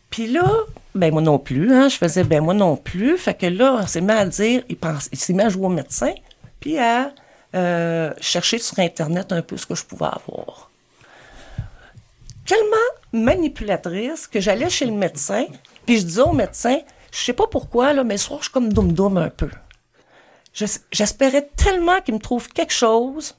Puis 0.09 0.27
là, 0.27 0.49
ben 0.95 1.11
moi 1.11 1.21
non 1.21 1.39
plus, 1.39 1.73
hein, 1.73 1.89
je 1.89 1.97
faisais, 1.97 2.23
ben 2.23 2.41
moi 2.43 2.53
non 2.53 2.75
plus. 2.75 3.17
Fait 3.17 3.33
que 3.33 3.45
là, 3.45 3.85
s'est 3.87 4.01
mis 4.01 4.11
à 4.11 4.25
dire, 4.25 4.63
il, 4.69 4.77
pense, 4.77 5.09
il 5.11 5.17
s'est 5.17 5.33
mis 5.33 5.43
à 5.43 5.49
jouer 5.49 5.65
au 5.65 5.69
médecin, 5.69 6.13
puis 6.59 6.77
à 6.77 7.11
euh, 7.55 8.13
chercher 8.19 8.57
sur 8.59 8.79
Internet 8.79 9.31
un 9.31 9.41
peu 9.41 9.57
ce 9.57 9.65
que 9.65 9.75
je 9.75 9.85
pouvais 9.85 10.05
avoir. 10.05 10.69
Tellement 12.45 12.75
manipulatrice 13.11 14.27
que 14.27 14.39
j'allais 14.39 14.69
chez 14.69 14.85
le 14.85 14.93
médecin, 14.93 15.45
puis 15.85 15.99
je 15.99 16.05
disais 16.05 16.21
au 16.21 16.33
médecin, 16.33 16.79
je 17.11 17.17
sais 17.17 17.33
pas 17.33 17.47
pourquoi, 17.47 17.93
là, 17.93 18.03
mais 18.03 18.17
ce 18.17 18.25
soir, 18.25 18.39
je 18.39 18.45
suis 18.45 18.53
comme 18.53 18.71
doum-doum 18.71 19.17
un 19.17 19.29
peu. 19.29 19.49
J'espérais 20.91 21.49
tellement 21.55 22.01
qu'il 22.01 22.15
me 22.15 22.19
trouve 22.19 22.49
quelque 22.49 22.73
chose 22.73 23.35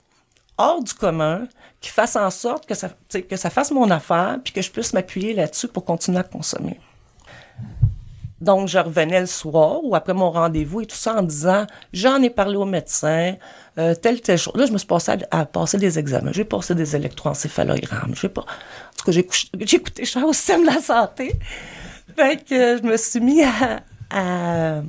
hors 0.56 0.82
du 0.82 0.94
commun 0.94 1.48
qui 1.80 1.90
fasse 1.90 2.16
en 2.16 2.30
sorte 2.30 2.66
que 2.66 2.74
ça, 2.74 2.90
que 3.10 3.36
ça 3.36 3.50
fasse 3.50 3.70
mon 3.70 3.90
affaire 3.90 4.38
puis 4.42 4.52
que 4.52 4.62
je 4.62 4.70
puisse 4.70 4.92
m'appuyer 4.92 5.34
là-dessus 5.34 5.68
pour 5.68 5.84
continuer 5.84 6.18
à 6.18 6.24
consommer. 6.24 6.80
Donc, 8.40 8.68
je 8.68 8.78
revenais 8.78 9.20
le 9.20 9.26
soir 9.26 9.80
ou 9.82 9.96
après 9.96 10.14
mon 10.14 10.30
rendez-vous 10.30 10.82
et 10.82 10.86
tout 10.86 10.96
ça 10.96 11.16
en 11.16 11.22
disant 11.22 11.66
j'en 11.92 12.22
ai 12.22 12.30
parlé 12.30 12.56
au 12.56 12.64
médecin, 12.64 13.34
euh, 13.78 13.94
telle, 13.96 14.20
telle 14.20 14.38
chose. 14.38 14.54
Là, 14.54 14.66
je 14.66 14.72
me 14.72 14.78
suis 14.78 14.86
passé 14.86 15.12
à, 15.30 15.44
passer 15.44 15.76
des 15.76 15.98
examens. 15.98 16.30
J'ai 16.32 16.44
passé 16.44 16.74
des 16.74 16.94
électroencéphalogrammes. 16.94 18.14
J'ai 18.14 18.28
pas. 18.28 18.42
En 18.42 18.96
tout 18.96 19.06
cas, 19.06 19.12
j'ai 19.12 19.26
écouté 19.76 20.04
cher 20.04 20.24
au 20.24 20.32
système 20.32 20.62
de 20.62 20.66
la 20.66 20.80
santé. 20.80 21.34
Fait 22.14 22.36
que 22.44 22.78
je 22.78 22.82
me 22.82 22.96
suis 22.96 23.20
mis 23.20 23.42
à, 23.42 24.82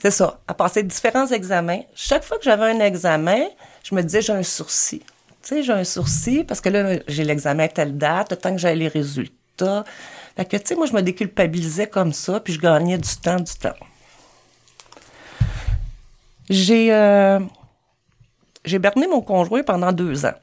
c'est 0.00 0.10
ça, 0.12 0.38
à 0.46 0.54
passer 0.54 0.84
différents 0.84 1.26
examens. 1.26 1.80
Chaque 1.94 2.22
fois 2.22 2.38
que 2.38 2.44
j'avais 2.44 2.70
un 2.70 2.80
examen, 2.80 3.46
je 3.82 3.94
me 3.94 4.02
disais, 4.02 4.22
j'ai 4.22 4.32
un 4.32 4.44
sourcil. 4.44 5.02
Tu 5.48 5.54
sais, 5.54 5.62
j'ai 5.62 5.72
un 5.72 5.84
sourcil 5.84 6.44
parce 6.44 6.60
que 6.60 6.68
là, 6.68 6.98
j'ai 7.08 7.24
l'examen 7.24 7.64
à 7.64 7.68
telle 7.68 7.96
date, 7.96 8.32
le 8.32 8.36
temps 8.36 8.52
que 8.52 8.58
j'ai 8.58 8.74
les 8.74 8.88
résultats. 8.88 9.82
Fait 10.36 10.44
que, 10.44 10.58
tu 10.58 10.62
sais, 10.66 10.74
moi, 10.74 10.84
je 10.84 10.92
me 10.92 11.00
déculpabilisais 11.00 11.86
comme 11.86 12.12
ça, 12.12 12.38
puis 12.38 12.52
je 12.52 12.60
gagnais 12.60 12.98
du 12.98 13.16
temps, 13.16 13.40
du 13.40 13.54
temps. 13.54 13.72
J'ai, 16.50 16.92
euh, 16.92 17.40
j'ai 18.62 18.78
berné 18.78 19.06
mon 19.06 19.22
conjoint 19.22 19.62
pendant 19.62 19.90
deux 19.90 20.26
ans. 20.26 20.34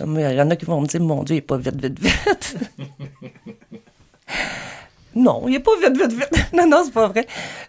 Il 0.00 0.20
y 0.20 0.40
en 0.40 0.50
a 0.50 0.56
qui 0.56 0.64
vont 0.64 0.80
me 0.80 0.86
dire, 0.86 1.02
mon 1.02 1.22
Dieu, 1.22 1.34
il 1.34 1.38
n'est 1.40 1.42
pas 1.42 1.58
vite, 1.58 1.78
vite, 1.78 2.00
vite. 2.00 2.56
Non, 5.14 5.48
il 5.48 5.50
n'est 5.50 5.60
pas 5.60 5.72
vite, 5.82 5.98
vite, 5.98 6.12
vite. 6.12 6.52
non, 6.54 6.66
non, 6.66 6.82
c'est 6.82 6.94
pas 6.94 7.08
vrai. 7.08 7.26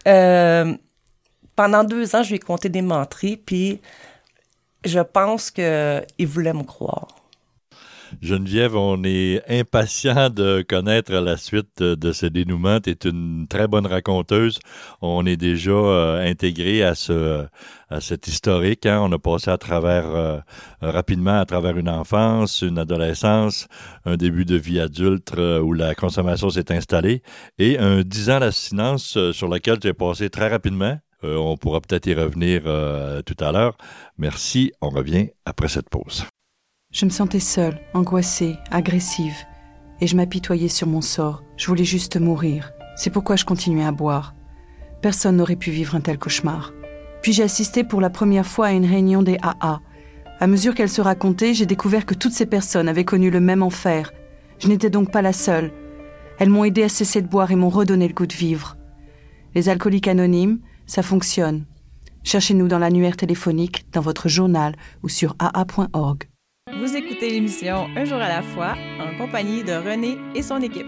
Euh, 0.07 0.73
pendant 1.57 1.83
deux 1.83 2.15
ans, 2.15 2.23
je 2.23 2.29
lui 2.29 2.35
ai 2.37 2.39
compté 2.39 2.69
des 2.69 2.81
menteries, 2.81 3.35
puis 3.35 3.81
je 4.85 4.99
pense 4.99 5.51
qu'il 5.51 6.27
voulait 6.27 6.53
me 6.53 6.63
croire. 6.63 7.07
Geneviève, 8.21 8.75
on 8.75 9.03
est 9.03 9.41
impatient 9.49 10.29
de 10.29 10.65
connaître 10.67 11.13
la 11.13 11.37
suite 11.37 11.81
de 11.81 12.11
ce 12.11 12.25
dénouement. 12.25 12.79
Tu 12.79 12.91
es 12.91 12.97
une 13.05 13.47
très 13.47 13.67
bonne 13.67 13.85
raconteuse. 13.85 14.59
On 15.01 15.25
est 15.25 15.37
déjà 15.37 15.71
euh, 15.71 16.29
intégré 16.29 16.83
à 16.83 16.95
ce 16.95 17.45
à 17.89 18.01
cet 18.01 18.27
historique. 18.27 18.85
Hein. 18.85 18.99
On 19.01 19.11
a 19.11 19.19
passé 19.19 19.49
à 19.51 19.57
travers 19.57 20.05
euh, 20.07 20.39
rapidement 20.81 21.39
à 21.39 21.45
travers 21.45 21.77
une 21.77 21.89
enfance, 21.89 22.61
une 22.61 22.77
adolescence, 22.77 23.67
un 24.05 24.15
début 24.17 24.45
de 24.45 24.55
vie 24.55 24.79
adulte 24.79 25.33
euh, 25.37 25.59
où 25.59 25.73
la 25.73 25.95
consommation 25.95 26.49
s'est 26.49 26.71
installée 26.71 27.21
et 27.57 27.79
un 27.79 28.01
dix 28.01 28.29
ans 28.29 28.39
d'abstinence 28.39 29.17
sur 29.31 29.47
lequel 29.47 29.79
tu 29.79 29.87
es 29.87 29.93
passé 29.93 30.29
très 30.29 30.49
rapidement. 30.49 30.97
On 31.23 31.57
pourra 31.57 31.81
peut-être 31.81 32.07
y 32.07 32.13
revenir 32.13 32.63
tout 33.25 33.37
à 33.39 33.51
l'heure. 33.51 33.77
Merci. 34.17 34.71
On 34.81 34.89
revient 34.89 35.29
après 35.45 35.67
cette 35.67 35.89
pause. 35.89 36.25
Je 36.91 37.05
me 37.05 37.11
sentais 37.11 37.39
seule, 37.39 37.79
angoissée, 37.93 38.55
agressive, 38.71 39.35
et 40.01 40.07
je 40.07 40.15
m'apitoyais 40.15 40.69
sur 40.69 40.87
mon 40.87 41.01
sort. 41.01 41.43
Je 41.55 41.67
voulais 41.67 41.83
juste 41.83 42.17
mourir. 42.19 42.71
C'est 42.95 43.11
pourquoi 43.11 43.35
je 43.35 43.45
continuais 43.45 43.85
à 43.85 43.91
boire. 43.91 44.33
Personne 45.01 45.37
n'aurait 45.37 45.55
pu 45.55 45.71
vivre 45.71 45.95
un 45.95 46.01
tel 46.01 46.17
cauchemar. 46.17 46.73
Puis 47.21 47.31
j'ai 47.31 47.43
assisté 47.43 47.83
pour 47.83 48.01
la 48.01 48.09
première 48.09 48.45
fois 48.45 48.67
à 48.67 48.71
une 48.71 48.85
réunion 48.85 49.21
des 49.21 49.37
AA. 49.41 49.81
À 50.39 50.47
mesure 50.47 50.73
qu'elle 50.73 50.89
se 50.89 51.01
racontait, 51.01 51.53
j'ai 51.53 51.65
découvert 51.65 52.05
que 52.05 52.15
toutes 52.15 52.33
ces 52.33 52.45
personnes 52.45 52.87
avaient 52.87 53.05
connu 53.05 53.29
le 53.29 53.39
même 53.39 53.61
enfer. 53.61 54.11
Je 54.57 54.67
n'étais 54.67 54.89
donc 54.89 55.11
pas 55.11 55.21
la 55.21 55.33
seule. 55.33 55.71
Elles 56.39 56.49
m'ont 56.49 56.63
aidé 56.63 56.83
à 56.83 56.89
cesser 56.89 57.21
de 57.21 57.27
boire 57.27 57.51
et 57.51 57.55
m'ont 57.55 57.69
redonné 57.69 58.07
le 58.07 58.13
goût 58.13 58.25
de 58.25 58.33
vivre. 58.33 58.77
Les 59.53 59.69
alcooliques 59.69 60.07
anonymes, 60.07 60.59
ça 60.89 61.03
fonctionne. 61.03 61.65
Cherchez-nous 62.23 62.67
dans 62.67 62.79
l'annuaire 62.79 63.15
téléphonique, 63.15 63.85
dans 63.93 64.01
votre 64.01 64.27
journal 64.27 64.75
ou 65.03 65.09
sur 65.09 65.35
aa.org. 65.39 66.23
Vous 66.77 66.95
écoutez 66.95 67.29
l'émission 67.29 67.87
Un 67.95 68.05
jour 68.05 68.17
à 68.17 68.27
la 68.27 68.41
fois 68.41 68.75
en 68.99 69.17
compagnie 69.17 69.63
de 69.63 69.73
René 69.73 70.17
et 70.35 70.41
son 70.41 70.61
équipe. 70.61 70.85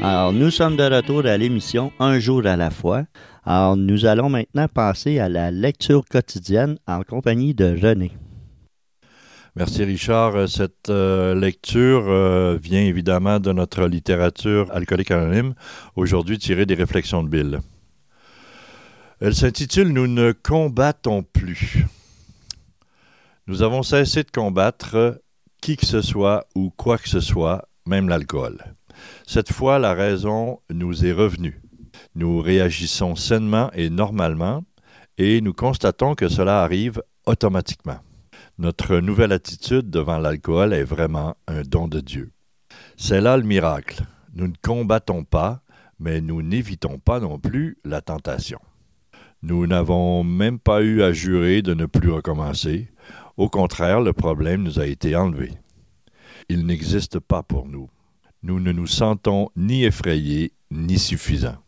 Alors, 0.00 0.32
nous 0.32 0.50
sommes 0.50 0.76
de 0.76 0.84
retour 0.84 1.26
à 1.26 1.36
l'émission 1.36 1.92
Un 1.98 2.18
jour 2.18 2.46
à 2.46 2.56
la 2.56 2.70
fois. 2.70 3.04
Alors, 3.44 3.76
nous 3.76 4.04
allons 4.06 4.28
maintenant 4.28 4.68
passer 4.68 5.18
à 5.18 5.28
la 5.28 5.50
lecture 5.50 6.04
quotidienne 6.08 6.78
en 6.86 7.02
compagnie 7.02 7.54
de 7.54 7.76
René. 7.80 8.12
Merci 9.54 9.84
Richard. 9.84 10.48
Cette 10.48 10.88
euh, 10.88 11.34
lecture 11.34 12.04
euh, 12.08 12.56
vient 12.60 12.80
évidemment 12.80 13.38
de 13.38 13.52
notre 13.52 13.86
littérature 13.86 14.70
alcoolique 14.72 15.10
anonyme, 15.10 15.54
aujourd'hui 15.94 16.38
tirée 16.38 16.64
des 16.64 16.74
réflexions 16.74 17.22
de 17.22 17.28
Bill. 17.28 17.60
Elle 19.24 19.36
s'intitule 19.36 19.90
Nous 19.90 20.08
ne 20.08 20.32
combattons 20.32 21.22
plus. 21.22 21.86
Nous 23.46 23.62
avons 23.62 23.84
cessé 23.84 24.24
de 24.24 24.30
combattre 24.32 25.22
qui 25.60 25.76
que 25.76 25.86
ce 25.86 26.02
soit 26.02 26.48
ou 26.56 26.70
quoi 26.70 26.98
que 26.98 27.08
ce 27.08 27.20
soit, 27.20 27.68
même 27.86 28.08
l'alcool. 28.08 28.58
Cette 29.24 29.52
fois, 29.52 29.78
la 29.78 29.94
raison 29.94 30.58
nous 30.70 31.06
est 31.06 31.12
revenue. 31.12 31.62
Nous 32.16 32.40
réagissons 32.40 33.14
sainement 33.14 33.70
et 33.74 33.90
normalement, 33.90 34.64
et 35.18 35.40
nous 35.40 35.52
constatons 35.52 36.16
que 36.16 36.28
cela 36.28 36.64
arrive 36.64 37.00
automatiquement. 37.24 38.00
Notre 38.58 38.96
nouvelle 38.96 39.30
attitude 39.30 39.88
devant 39.88 40.18
l'alcool 40.18 40.72
est 40.72 40.82
vraiment 40.82 41.36
un 41.46 41.62
don 41.62 41.86
de 41.86 42.00
Dieu. 42.00 42.32
C'est 42.96 43.20
là 43.20 43.36
le 43.36 43.44
miracle. 43.44 44.02
Nous 44.34 44.48
ne 44.48 44.56
combattons 44.60 45.22
pas, 45.22 45.62
mais 46.00 46.20
nous 46.20 46.42
n'évitons 46.42 46.98
pas 46.98 47.20
non 47.20 47.38
plus 47.38 47.78
la 47.84 48.00
tentation. 48.00 48.58
Nous 49.44 49.66
n'avons 49.66 50.22
même 50.22 50.60
pas 50.60 50.82
eu 50.82 51.02
à 51.02 51.12
jurer 51.12 51.62
de 51.62 51.74
ne 51.74 51.86
plus 51.86 52.10
recommencer. 52.10 52.88
Au 53.36 53.48
contraire, 53.48 54.00
le 54.00 54.12
problème 54.12 54.62
nous 54.62 54.78
a 54.78 54.86
été 54.86 55.16
enlevé. 55.16 55.50
Il 56.48 56.64
n'existe 56.64 57.18
pas 57.18 57.42
pour 57.42 57.66
nous. 57.66 57.90
Nous 58.44 58.60
ne 58.60 58.70
nous 58.70 58.86
sentons 58.86 59.48
ni 59.56 59.84
effrayés 59.84 60.52
ni 60.70 60.98
suffisants. 60.98 61.58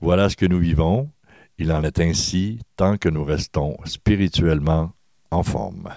Voilà 0.00 0.30
ce 0.30 0.36
que 0.36 0.46
nous 0.46 0.58
vivons. 0.58 1.10
Il 1.58 1.70
en 1.70 1.82
est 1.84 2.00
ainsi 2.00 2.60
tant 2.76 2.96
que 2.96 3.10
nous 3.10 3.24
restons 3.24 3.76
spirituellement 3.84 4.92
en 5.30 5.42
forme. 5.42 5.90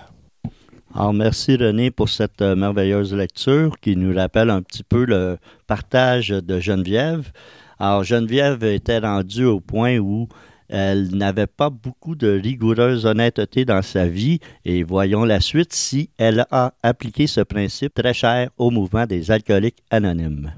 Alors, 0.93 1.13
merci 1.13 1.55
René 1.55 1.91
pour 1.91 2.09
cette 2.09 2.41
euh, 2.41 2.55
merveilleuse 2.55 3.13
lecture 3.13 3.77
qui 3.81 3.97
nous 3.97 4.15
rappelle 4.15 4.49
un 4.49 4.61
petit 4.61 4.83
peu 4.83 5.05
le 5.05 5.37
partage 5.67 6.29
de 6.29 6.59
Geneviève. 6.59 7.31
Alors, 7.79 8.03
Geneviève 8.03 8.63
était 8.63 8.99
rendue 8.99 9.45
au 9.45 9.59
point 9.59 9.97
où 9.97 10.29
elle 10.69 11.15
n'avait 11.15 11.47
pas 11.47 11.69
beaucoup 11.69 12.15
de 12.15 12.39
rigoureuse 12.41 13.05
honnêteté 13.05 13.65
dans 13.65 13.81
sa 13.81 14.07
vie 14.07 14.39
et 14.63 14.83
voyons 14.83 15.23
la 15.23 15.39
suite 15.39 15.73
si 15.73 16.09
elle 16.17 16.45
a 16.51 16.73
appliqué 16.83 17.27
ce 17.27 17.41
principe 17.41 17.93
très 17.93 18.13
cher 18.13 18.49
au 18.57 18.71
mouvement 18.71 19.05
des 19.05 19.31
alcooliques 19.31 19.83
anonymes. 19.89 20.53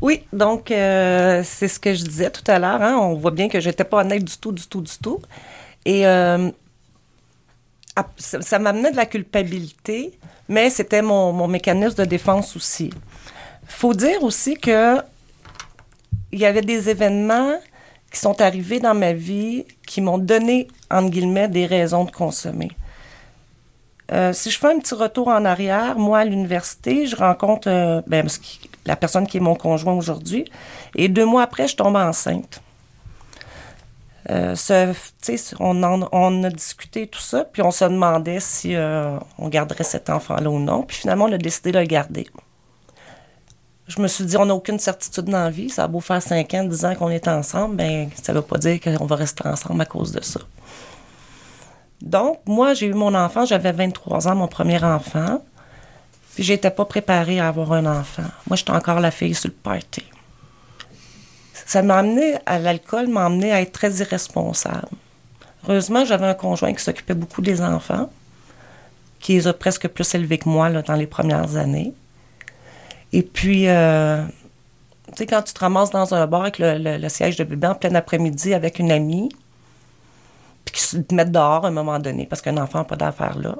Oui, 0.00 0.22
donc 0.32 0.70
euh, 0.70 1.42
c'est 1.44 1.68
ce 1.68 1.78
que 1.78 1.92
je 1.92 2.04
disais 2.04 2.30
tout 2.30 2.48
à 2.50 2.58
l'heure. 2.58 2.80
Hein. 2.82 2.96
On 2.98 3.14
voit 3.14 3.30
bien 3.30 3.48
que 3.48 3.60
je 3.60 3.68
n'étais 3.68 3.84
pas 3.84 3.98
honnête 3.98 4.24
du 4.24 4.36
tout, 4.38 4.52
du 4.52 4.66
tout, 4.66 4.80
du 4.80 4.98
tout. 5.02 5.20
Et 5.84 6.06
euh, 6.06 6.50
ça, 8.16 8.58
m'amenait 8.58 8.92
de 8.92 8.96
la 8.96 9.06
culpabilité, 9.06 10.18
mais 10.48 10.70
c'était 10.70 11.02
mon, 11.02 11.32
mon, 11.32 11.48
mécanisme 11.48 11.96
de 11.96 12.04
défense 12.04 12.56
aussi. 12.56 12.90
faut 13.66 13.92
dire 13.92 14.22
aussi 14.22 14.54
que 14.54 14.96
il 16.32 16.38
y 16.38 16.46
avait 16.46 16.62
des 16.62 16.88
événements 16.88 17.54
qui 18.10 18.18
sont 18.18 18.40
arrivés 18.40 18.80
dans 18.80 18.94
ma 18.94 19.12
vie, 19.12 19.64
qui 19.86 20.00
m'ont 20.00 20.18
donné, 20.18 20.68
entre 20.90 21.10
guillemets, 21.10 21.48
des 21.48 21.66
raisons 21.66 22.04
de 22.04 22.10
consommer. 22.10 22.70
Euh, 24.12 24.32
si 24.32 24.50
je 24.50 24.58
fais 24.58 24.68
un 24.68 24.78
petit 24.80 24.94
retour 24.94 25.28
en 25.28 25.44
arrière, 25.44 25.96
moi, 25.96 26.18
à 26.20 26.24
l'université, 26.24 27.06
je 27.06 27.14
rencontre 27.14 27.68
euh, 27.68 28.02
ben, 28.08 28.26
la 28.86 28.96
personne 28.96 29.26
qui 29.26 29.36
est 29.36 29.40
mon 29.40 29.54
conjoint 29.54 29.92
aujourd'hui, 29.92 30.50
et 30.96 31.08
deux 31.08 31.24
mois 31.24 31.42
après, 31.42 31.68
je 31.68 31.76
tombe 31.76 31.94
enceinte. 31.94 32.60
Euh, 34.28 34.54
on, 35.60 35.82
on 36.12 36.44
a 36.44 36.50
discuté 36.50 37.06
tout 37.06 37.20
ça, 37.20 37.44
puis 37.44 37.62
on 37.62 37.70
se 37.70 37.84
demandait 37.84 38.40
si 38.40 38.74
on 39.38 39.48
garderait 39.48 39.84
cet 39.84 40.10
enfant-là 40.10 40.50
ou 40.50 40.58
non. 40.58 40.82
Puis 40.82 40.98
finalement, 40.98 41.26
on 41.26 41.32
a 41.32 41.38
décidé 41.38 41.72
de 41.72 41.78
le 41.78 41.86
garder. 41.86 42.26
Je 43.90 44.00
me 44.00 44.06
suis 44.06 44.24
dit, 44.24 44.36
on 44.36 44.46
n'a 44.46 44.54
aucune 44.54 44.78
certitude 44.78 45.24
dans 45.24 45.42
la 45.42 45.50
vie. 45.50 45.68
Ça 45.68 45.84
a 45.84 45.88
beau 45.88 46.00
faire 46.00 46.22
5 46.22 46.54
ans, 46.54 46.64
10 46.64 46.84
ans 46.84 46.94
qu'on 46.94 47.10
est 47.10 47.26
ensemble, 47.26 47.76
ben 47.76 48.08
ça 48.22 48.32
ne 48.32 48.38
veut 48.38 48.44
pas 48.44 48.56
dire 48.56 48.80
qu'on 48.80 49.04
va 49.04 49.16
rester 49.16 49.46
ensemble 49.48 49.82
à 49.82 49.84
cause 49.84 50.12
de 50.12 50.22
ça. 50.22 50.40
Donc, 52.00 52.38
moi, 52.46 52.72
j'ai 52.74 52.86
eu 52.86 52.94
mon 52.94 53.14
enfant, 53.14 53.44
j'avais 53.44 53.72
23 53.72 54.28
ans, 54.28 54.34
mon 54.36 54.48
premier 54.48 54.82
enfant. 54.82 55.42
Puis, 56.34 56.44
j'étais 56.44 56.70
pas 56.70 56.84
préparée 56.84 57.40
à 57.40 57.48
avoir 57.48 57.72
un 57.72 57.84
enfant. 57.84 58.30
Moi, 58.48 58.56
j'étais 58.56 58.70
encore 58.70 59.00
la 59.00 59.10
fille 59.10 59.34
sur 59.34 59.48
le 59.48 59.54
party. 59.54 60.04
Ça 61.66 61.82
m'a 61.82 61.98
amené 61.98 62.36
à 62.46 62.58
l'alcool, 62.58 63.08
m'a 63.08 63.26
amené 63.26 63.52
à 63.52 63.60
être 63.60 63.72
très 63.72 63.92
irresponsable. 63.94 64.88
Heureusement, 65.64 66.04
j'avais 66.04 66.26
un 66.26 66.34
conjoint 66.34 66.72
qui 66.72 66.82
s'occupait 66.82 67.14
beaucoup 67.14 67.42
des 67.42 67.60
enfants, 67.60 68.10
qui 69.18 69.34
les 69.34 69.46
a 69.46 69.52
presque 69.52 69.88
plus 69.88 70.14
élevés 70.14 70.38
que 70.38 70.48
moi 70.48 70.70
dans 70.70 70.94
les 70.94 71.06
premières 71.06 71.56
années. 71.56 71.92
Et 73.12 73.22
puis, 73.22 73.68
euh, 73.68 74.24
tu 75.08 75.16
sais, 75.16 75.26
quand 75.26 75.42
tu 75.42 75.52
te 75.52 75.60
ramasses 75.60 75.90
dans 75.90 76.14
un 76.14 76.26
bar 76.26 76.42
avec 76.42 76.58
le, 76.58 77.08
siège 77.08 77.36
de 77.36 77.44
bébé 77.44 77.66
en 77.66 77.74
plein 77.74 77.94
après-midi 77.94 78.54
avec 78.54 78.78
une 78.78 78.92
amie, 78.92 79.28
puis 80.64 80.74
qu'ils 80.74 81.04
te 81.04 81.14
mettent 81.14 81.32
dehors 81.32 81.64
à 81.64 81.68
un 81.68 81.72
moment 81.72 81.98
donné, 81.98 82.26
parce 82.26 82.42
qu'un 82.42 82.56
enfant 82.56 82.78
n'a 82.78 82.84
pas 82.84 82.96
d'affaires 82.96 83.38
là. 83.38 83.56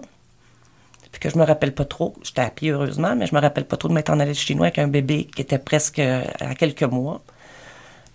Puis 1.10 1.20
que 1.20 1.28
je 1.28 1.36
me 1.36 1.44
rappelle 1.44 1.74
pas 1.74 1.84
trop, 1.84 2.14
j'étais 2.22 2.42
à 2.42 2.50
pied 2.50 2.70
heureusement, 2.70 3.16
mais 3.16 3.26
je 3.26 3.34
me 3.34 3.40
rappelle 3.40 3.66
pas 3.66 3.76
trop 3.76 3.88
de 3.88 3.94
m'être 3.94 4.10
en 4.10 4.20
allée 4.20 4.34
chez 4.34 4.54
nous 4.54 4.62
avec 4.62 4.78
un 4.78 4.86
bébé 4.86 5.24
qui 5.34 5.42
était 5.42 5.58
presque 5.58 5.98
à 5.98 6.54
quelques 6.54 6.84
mois. 6.84 7.20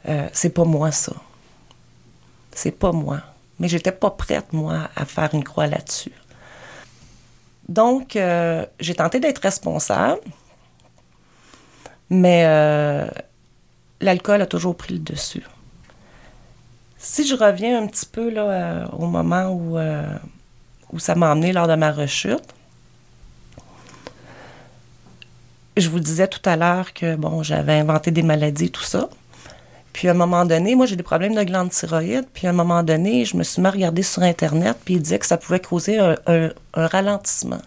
Euh, 0.08 0.28
c'est 0.34 0.52
pas 0.52 0.64
moi, 0.64 0.92
ça. 0.92 1.14
C'est 2.52 2.72
pas 2.72 2.92
moi. 2.92 3.20
Mais 3.60 3.68
j'étais 3.68 3.92
pas 3.92 4.12
prête, 4.12 4.54
moi, 4.54 4.90
à 4.96 5.06
faire 5.06 5.34
une 5.34 5.44
croix 5.44 5.68
là-dessus. 5.68 6.12
Donc, 7.68 8.16
euh, 8.16 8.66
j'ai 8.80 8.96
tenté 8.96 9.20
d'être 9.20 9.40
responsable, 9.40 10.22
mais 12.10 12.44
euh, 12.46 13.08
l'alcool 14.02 14.42
a 14.42 14.46
toujours 14.46 14.76
pris 14.76 14.94
le 14.94 15.00
dessus. 15.00 15.44
Si 16.98 17.28
je 17.28 17.36
reviens 17.36 17.82
un 17.82 17.88
petit 17.88 18.06
peu 18.06 18.30
là, 18.30 18.44
euh, 18.44 18.86
au 18.98 19.08
moment 19.08 19.50
où, 19.50 19.78
euh, 19.78 20.04
où 20.92 21.00
ça 21.00 21.16
m'a 21.16 21.32
emmené 21.32 21.54
lors 21.54 21.68
de 21.68 21.76
ma 21.76 21.92
rechute, 21.92 22.44
je 25.78 25.90
vous 25.90 26.00
disais 26.00 26.28
tout 26.28 26.42
à 26.46 26.56
l'heure 26.56 26.94
que 26.94 27.16
bon, 27.16 27.44
j'avais 27.44 27.74
inventé 27.74 28.12
des 28.12 28.24
maladies, 28.24 28.72
tout 28.72 28.84
ça. 28.84 29.10
Puis 29.92 30.08
à 30.08 30.12
un 30.12 30.16
moment 30.16 30.46
donné, 30.46 30.76
moi 30.76 30.86
j'ai 30.86 30.96
des 30.96 31.04
problèmes 31.04 31.36
de 31.36 31.44
glande 31.44 31.70
thyroïde. 31.70 32.26
Puis 32.34 32.48
à 32.48 32.52
un 32.52 32.54
moment 32.54 32.84
donné, 32.84 33.26
je 33.26 33.38
me 33.38 33.44
suis 33.44 33.62
mis 33.62 33.68
à 33.68 33.72
regarder 33.72 34.04
sur 34.04 34.24
Internet, 34.24 34.78
puis 34.84 34.96
il 34.96 35.02
disait 35.02 35.20
que 35.20 35.26
ça 35.26 35.38
pouvait 35.38 35.60
causer 35.60 36.00
un, 36.00 36.16
un 36.74 36.88
ralentissement. 36.88 37.62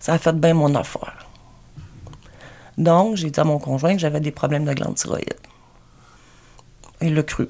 Ça 0.00 0.14
a 0.14 0.18
fait 0.18 0.34
bien 0.34 0.54
mon 0.54 0.74
affaire. 0.74 1.26
Donc, 2.78 3.16
j'ai 3.16 3.30
dit 3.30 3.40
à 3.40 3.44
mon 3.44 3.58
conjoint 3.58 3.94
que 3.94 4.00
j'avais 4.00 4.20
des 4.20 4.30
problèmes 4.30 4.64
de 4.64 4.72
glande 4.72 4.96
thyroïde. 4.96 5.34
Il 7.00 7.14
l'a 7.14 7.22
cru. 7.22 7.48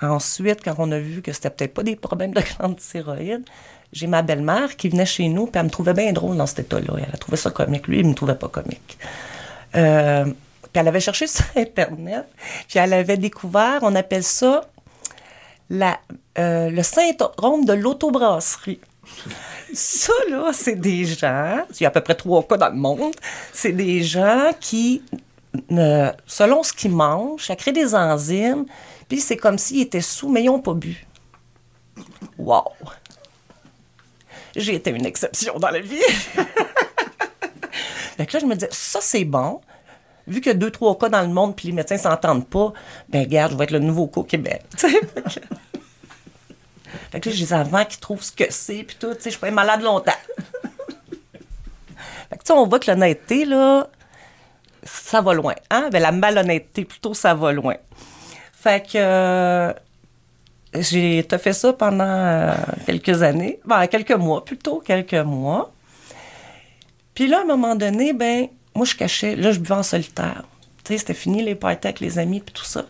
Ensuite, 0.00 0.62
quand 0.64 0.74
on 0.78 0.90
a 0.92 0.98
vu 0.98 1.20
que 1.20 1.32
c'était 1.32 1.50
peut-être 1.50 1.74
pas 1.74 1.82
des 1.82 1.96
problèmes 1.96 2.32
de 2.32 2.40
glande 2.40 2.76
thyroïde, 2.76 3.44
j'ai 3.92 4.06
ma 4.06 4.22
belle-mère 4.22 4.76
qui 4.76 4.88
venait 4.88 5.06
chez 5.06 5.28
nous, 5.28 5.46
puis 5.46 5.58
elle 5.58 5.66
me 5.66 5.70
trouvait 5.70 5.94
bien 5.94 6.12
drôle 6.12 6.36
dans 6.36 6.46
cet 6.46 6.60
état-là. 6.60 6.94
Elle 6.96 7.12
a 7.12 7.18
trouvé 7.18 7.36
ça 7.36 7.50
comique. 7.50 7.88
Lui, 7.88 8.00
il 8.00 8.06
me 8.06 8.14
trouvait 8.14 8.36
pas 8.36 8.48
comique. 8.48 8.98
Euh, 9.74 10.24
puis 10.24 10.80
elle 10.80 10.88
avait 10.88 11.00
cherché 11.00 11.26
sur 11.26 11.44
Internet, 11.56 12.26
puis 12.68 12.78
elle 12.78 12.92
avait 12.92 13.16
découvert, 13.16 13.80
on 13.82 13.94
appelle 13.94 14.24
ça 14.24 14.62
la, 15.68 15.98
euh, 16.38 16.70
le 16.70 16.82
syndrome 16.82 17.64
de 17.64 17.72
l'autobrasserie. 17.72 18.80
Ça, 19.72 20.12
là, 20.28 20.50
c'est 20.52 20.76
des 20.76 21.04
gens, 21.04 21.64
il 21.78 21.82
y 21.82 21.86
a 21.86 21.88
à 21.88 21.90
peu 21.90 22.00
près 22.00 22.14
trois 22.14 22.42
cas 22.42 22.56
dans 22.56 22.68
le 22.68 22.76
monde, 22.76 23.14
c'est 23.52 23.72
des 23.72 24.02
gens 24.02 24.50
qui, 24.58 25.02
selon 26.26 26.62
ce 26.62 26.72
qu'ils 26.72 26.90
mangent, 26.90 27.46
ça 27.46 27.56
crée 27.56 27.72
des 27.72 27.94
enzymes, 27.94 28.66
puis 29.08 29.20
c'est 29.20 29.36
comme 29.36 29.58
s'ils 29.58 29.82
étaient 29.82 30.00
sous, 30.00 30.28
mais 30.28 30.42
ils 30.42 30.46
n'ont 30.46 30.60
pas 30.60 30.74
bu. 30.74 31.06
Wow! 32.38 32.72
J'ai 34.56 34.74
été 34.74 34.90
une 34.90 35.06
exception 35.06 35.58
dans 35.58 35.70
la 35.70 35.80
vie. 35.80 36.00
là, 38.18 38.24
je 38.28 38.46
me 38.46 38.54
disais, 38.54 38.68
ça, 38.72 38.98
c'est 39.00 39.24
bon. 39.24 39.60
Vu 40.26 40.40
qu'il 40.40 40.52
y 40.52 40.54
a 40.54 40.58
deux, 40.58 40.70
trois 40.70 40.98
cas 40.98 41.08
dans 41.08 41.22
le 41.22 41.28
monde, 41.28 41.56
puis 41.56 41.68
les 41.68 41.74
médecins 41.74 41.98
s'entendent 41.98 42.46
pas, 42.46 42.72
ben, 43.08 43.22
regarde, 43.22 43.52
je 43.52 43.56
vais 43.56 43.64
être 43.64 43.70
le 43.70 43.78
nouveau 43.78 44.06
cas 44.06 44.20
au 44.20 44.24
Québec. 44.24 44.62
Fait 47.10 47.20
que 47.20 47.28
là, 47.28 47.34
j'ai 47.34 47.44
des 47.44 47.54
enfants 47.54 47.84
qui 47.84 47.98
trouvent 47.98 48.22
ce 48.22 48.32
que 48.32 48.44
c'est, 48.50 48.84
puis 48.84 48.96
tout, 48.98 49.14
tu 49.14 49.22
sais, 49.22 49.30
je 49.30 49.30
suis 49.30 49.40
pas 49.40 49.50
malade 49.50 49.82
longtemps. 49.82 50.12
fait 52.30 52.36
que, 52.36 52.42
tu 52.42 52.46
sais, 52.46 52.52
on 52.52 52.66
voit 52.66 52.78
que 52.78 52.90
l'honnêteté, 52.90 53.44
là, 53.44 53.88
ça 54.84 55.20
va 55.20 55.34
loin. 55.34 55.54
Hein? 55.70 55.88
Ben, 55.92 56.00
la 56.00 56.12
malhonnêteté, 56.12 56.84
plutôt, 56.84 57.14
ça 57.14 57.34
va 57.34 57.52
loin. 57.52 57.74
Fait 58.52 58.86
que 58.86 58.96
euh, 58.96 59.72
j'ai 60.74 61.22
fait 61.22 61.52
ça 61.52 61.72
pendant 61.72 62.04
euh, 62.04 62.54
quelques 62.86 63.22
années, 63.22 63.58
ben, 63.64 63.86
quelques 63.86 64.12
mois 64.12 64.44
plutôt, 64.44 64.80
quelques 64.80 65.14
mois. 65.14 65.72
Puis 67.14 67.26
là, 67.26 67.38
à 67.38 67.42
un 67.42 67.46
moment 67.46 67.74
donné, 67.74 68.12
ben, 68.12 68.48
moi, 68.74 68.86
je 68.86 68.94
cachais, 68.94 69.34
là, 69.34 69.52
je 69.52 69.58
buvais 69.58 69.74
en 69.74 69.82
solitaire. 69.82 70.44
Tu 70.84 70.92
sais, 70.92 70.98
c'était 70.98 71.14
fini 71.14 71.42
les 71.42 71.54
parties 71.54 71.88
avec 71.88 72.00
les 72.00 72.18
amis, 72.18 72.40
puis 72.40 72.52
tout 72.52 72.64
ça. 72.64 72.84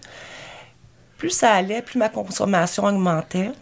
Plus 1.16 1.30
ça 1.30 1.52
allait, 1.52 1.82
plus 1.82 1.98
ma 1.98 2.08
consommation 2.08 2.84
augmentait. 2.84 3.52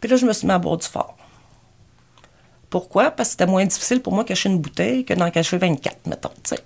Puis 0.00 0.10
là, 0.10 0.16
je 0.16 0.26
me 0.26 0.32
suis 0.32 0.46
mis 0.46 0.52
à 0.52 0.58
boire 0.58 0.76
du 0.76 0.86
fort. 0.86 1.16
Pourquoi? 2.70 3.10
Parce 3.10 3.30
que 3.30 3.32
c'était 3.32 3.46
moins 3.46 3.64
difficile 3.64 4.02
pour 4.02 4.12
moi 4.12 4.24
de 4.24 4.28
cacher 4.28 4.48
une 4.48 4.58
bouteille 4.58 5.04
que 5.04 5.14
d'en 5.14 5.30
cacher 5.30 5.56
24, 5.56 6.06
mettons, 6.06 6.28
tu 6.28 6.50
sais. 6.54 6.62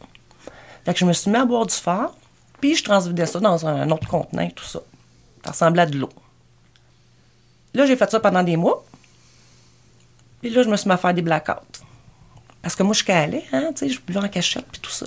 Fait 0.85 0.93
que 0.93 0.99
je 0.99 1.05
me 1.05 1.13
suis 1.13 1.31
mis 1.31 1.37
à 1.37 1.45
boire 1.45 1.67
du 1.67 1.75
fort, 1.75 2.17
puis 2.61 2.75
je 2.75 2.83
transvidais 2.83 3.27
ça 3.27 3.39
dans 3.39 3.67
un 3.67 3.89
autre 3.91 4.09
contenant 4.09 4.49
tout 4.51 4.65
ça. 4.65 4.81
Ça 5.45 5.53
ressemblait 5.53 5.83
à 5.83 5.87
de 5.87 5.97
l'eau. 5.97 6.11
Là, 7.75 7.87
j'ai 7.87 7.97
fait 7.97 8.11
ça 8.11 8.21
pendant 8.21 8.43
des 8.43 8.57
mois. 8.57 8.85
Puis 10.41 10.51
là, 10.51 10.63
je 10.63 10.69
me 10.69 10.77
suis 10.77 10.89
mis 10.89 10.95
à 10.95 10.97
faire 10.97 11.15
des 11.15 11.23
blackouts. 11.23 11.83
Parce 12.63 12.77
que 12.77 12.83
moi, 12.83 12.95
je 12.95 13.05
calais, 13.05 13.45
hein, 13.53 13.71
tu 13.75 13.87
sais, 13.87 13.89
je 13.89 14.01
buvais 14.01 14.21
en 14.21 14.29
cachette 14.29 14.67
puis 14.71 14.81
tout 14.81 14.91
ça. 14.91 15.07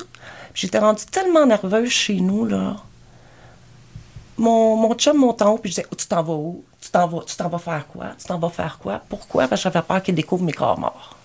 J'étais 0.53 0.79
rendue 0.79 1.05
tellement 1.05 1.45
nerveuse 1.45 1.89
chez 1.89 2.19
nous, 2.19 2.45
là. 2.45 2.77
Mon, 4.37 4.75
mon 4.75 4.93
chum 4.95 5.23
en 5.23 5.29
haut, 5.29 5.57
puis 5.57 5.71
je 5.71 5.75
disais, 5.75 5.87
oh, 5.91 5.95
tu 5.95 6.07
t'en 6.07 6.21
vas 6.21 6.33
où? 6.33 6.63
Tu 6.81 6.89
t'en 6.91 7.07
vas, 7.07 7.21
tu 7.25 7.35
faire 7.35 7.87
quoi? 7.87 8.07
Tu 8.17 8.53
faire 8.53 8.77
quoi? 8.81 9.01
Pourquoi? 9.07 9.47
Parce 9.47 9.61
que 9.61 9.69
j'avais 9.69 9.85
peur 9.85 10.03
qu'il 10.03 10.15
découvre 10.15 10.43
mes 10.43 10.53
corps 10.53 10.77
morts. 10.77 11.15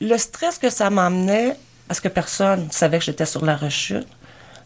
Le 0.00 0.16
stress 0.16 0.58
que 0.58 0.70
ça 0.70 0.90
m'emmenait, 0.90 1.56
parce 1.86 2.00
que 2.00 2.08
personne 2.08 2.66
ne 2.66 2.72
savait 2.72 2.98
que 2.98 3.04
j'étais 3.04 3.26
sur 3.26 3.44
la 3.44 3.56
rechute, 3.56 4.08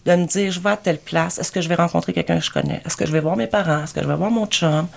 de 0.05 0.15
me 0.17 0.27
dire, 0.27 0.51
je 0.51 0.61
vais 0.61 0.71
à 0.71 0.77
telle 0.77 0.99
place, 0.99 1.39
est-ce 1.39 1.53
que 1.53 1.61
je 1.61 1.69
vais 1.69 1.75
rencontrer 1.75 2.13
quelqu'un 2.13 2.39
que 2.39 2.45
je 2.45 2.51
connais? 2.51 2.83
Est-ce 2.85 2.97
que 2.97 3.07
je 3.07 3.13
vais 3.13 3.21
voir 3.21 3.37
mes 3.37 3.47
parents? 3.47 3.85
Est-ce 3.85 3.95
que 3.95 4.03
je 4.03 4.09
vais 4.09 4.17
voir 4.17 4.31
mon 4.31 4.47
chum? 4.47 4.89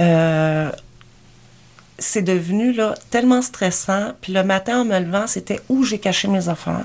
Euh, 0.00 0.70
c'est 1.98 2.22
devenu 2.22 2.72
là, 2.72 2.94
tellement 3.10 3.42
stressant. 3.42 4.12
Puis 4.20 4.32
le 4.32 4.42
matin, 4.44 4.82
en 4.82 4.84
me 4.84 4.98
levant, 4.98 5.26
c'était 5.26 5.60
où 5.68 5.84
j'ai 5.84 5.98
caché 5.98 6.28
mes 6.28 6.48
affaires. 6.48 6.84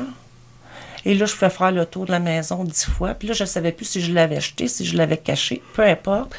Et 1.05 1.13
là, 1.15 1.25
je 1.25 1.33
pouvais 1.33 1.49
faire 1.49 1.71
le 1.71 1.85
tour 1.85 2.05
de 2.05 2.11
la 2.11 2.19
maison 2.19 2.63
dix 2.63 2.85
fois. 2.85 3.13
Puis 3.13 3.27
là, 3.27 3.33
je 3.33 3.43
ne 3.43 3.47
savais 3.47 3.71
plus 3.71 3.85
si 3.85 4.01
je 4.01 4.13
l'avais 4.13 4.37
acheté, 4.37 4.67
si 4.67 4.85
je 4.85 4.95
l'avais 4.95 5.17
caché, 5.17 5.61
peu 5.73 5.83
importe. 5.83 6.33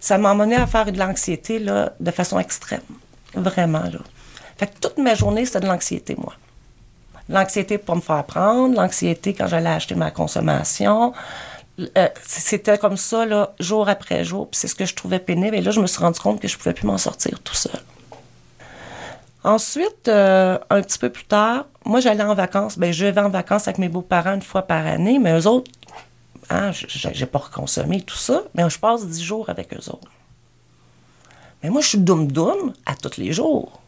Ça 0.00 0.18
m'a 0.18 0.30
à 0.30 0.66
faire 0.66 0.92
de 0.92 0.98
l'anxiété 0.98 1.58
là, 1.58 1.92
de 1.98 2.10
façon 2.10 2.38
extrême. 2.38 2.80
Vraiment, 3.34 3.82
là. 3.82 3.98
Fait 4.56 4.66
que 4.66 4.78
toute 4.80 4.98
ma 4.98 5.14
journée, 5.14 5.44
c'était 5.46 5.60
de 5.60 5.66
l'anxiété, 5.66 6.16
moi. 6.16 6.34
L'anxiété 7.28 7.78
pour 7.78 7.96
me 7.96 8.00
faire 8.00 8.24
prendre, 8.24 8.74
l'anxiété 8.74 9.34
quand 9.34 9.46
j'allais 9.46 9.70
acheter 9.70 9.94
ma 9.94 10.10
consommation. 10.10 11.12
Euh, 11.96 12.08
c'était 12.24 12.78
comme 12.78 12.96
ça, 12.96 13.24
là, 13.24 13.54
jour 13.60 13.88
après 13.88 14.24
jour. 14.24 14.48
Puis 14.50 14.58
c'est 14.60 14.68
ce 14.68 14.74
que 14.74 14.84
je 14.84 14.94
trouvais 14.94 15.20
pénible. 15.20 15.56
Et 15.56 15.60
là, 15.60 15.70
je 15.70 15.80
me 15.80 15.86
suis 15.86 16.00
rendu 16.00 16.18
compte 16.18 16.40
que 16.40 16.48
je 16.48 16.54
ne 16.54 16.58
pouvais 16.58 16.74
plus 16.74 16.86
m'en 16.86 16.98
sortir 16.98 17.38
tout 17.40 17.54
seul. 17.54 17.80
Ensuite, 19.44 20.08
euh, 20.08 20.58
un 20.70 20.82
petit 20.82 20.98
peu 20.98 21.10
plus 21.10 21.24
tard, 21.24 21.66
moi, 21.88 22.00
j'allais 22.00 22.22
en 22.22 22.34
vacances. 22.34 22.78
Ben, 22.78 22.92
je 22.92 23.06
vais 23.06 23.20
en 23.20 23.30
vacances 23.30 23.66
avec 23.66 23.78
mes 23.78 23.88
beaux-parents 23.88 24.34
une 24.34 24.42
fois 24.42 24.62
par 24.62 24.86
année, 24.86 25.18
mais 25.18 25.32
eux 25.32 25.46
autres, 25.46 25.70
hein, 26.50 26.70
j'ai 26.72 27.26
pas 27.26 27.42
consommé 27.52 28.02
tout 28.02 28.14
ça, 28.14 28.42
mais 28.54 28.68
je 28.68 28.78
passe 28.78 29.06
dix 29.06 29.24
jours 29.24 29.48
avec 29.48 29.72
eux 29.72 29.90
autres. 29.90 30.10
Mais 31.62 31.70
moi, 31.70 31.80
je 31.80 31.88
suis 31.88 31.98
doum-doum 31.98 32.74
à 32.84 32.94
tous 32.94 33.16
les 33.16 33.32
jours. 33.32 33.80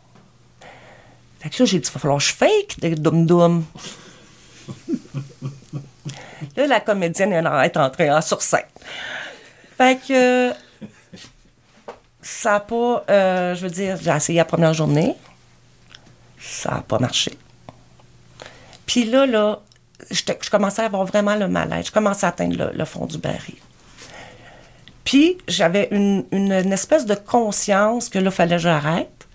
Fait 1.41 1.51
que 1.51 1.63
là, 1.63 1.67
j'ai 1.67 1.79
dit, 1.79 1.89
il 1.89 1.93
va 1.93 2.01
falloir 2.01 2.19
que 2.19 2.25
je 2.25 2.33
fake 2.33 2.81
de 2.81 2.95
doum-doum. 2.95 3.65
là, 6.57 6.67
la 6.67 6.81
comédienne 6.81 7.35
est 7.35 7.77
entrée 7.77 8.11
en 8.11 8.23
sur 8.23 8.41
scène. 8.41 8.61
Fait 9.77 10.01
que 10.09 10.53
ça 12.23 12.53
n'a 12.53 12.61
pas, 12.61 13.05
euh, 13.11 13.55
je 13.55 13.61
veux 13.61 13.71
dire, 13.71 13.99
j'ai 14.01 14.11
essayé 14.11 14.39
la 14.39 14.47
première 14.47 14.73
journée. 14.73 15.17
Ça 16.39 16.71
n'a 16.71 16.81
pas 16.81 16.99
marché. 16.99 17.37
Puis 18.91 19.05
là, 19.05 19.61
je, 20.11 20.51
commençais 20.51 20.83
à 20.83 20.87
avoir 20.87 21.05
vraiment 21.05 21.37
le 21.37 21.47
mal-être. 21.47 21.87
Je 21.87 21.93
commençais 21.93 22.27
à 22.27 22.31
atteindre 22.31 22.73
le, 22.75 22.85
fond 22.85 23.07
du 23.07 23.19
baril. 23.19 23.55
Puis 25.05 25.39
j'avais 25.47 25.87
une, 25.93 26.27
espèce 26.73 27.07
de 27.07 27.15
conscience 27.15 28.09
que 28.09 28.19
là, 28.19 28.31
il 28.31 28.31
fallait 28.33 28.57
que 28.57 28.63
j'arrête. 28.63 29.29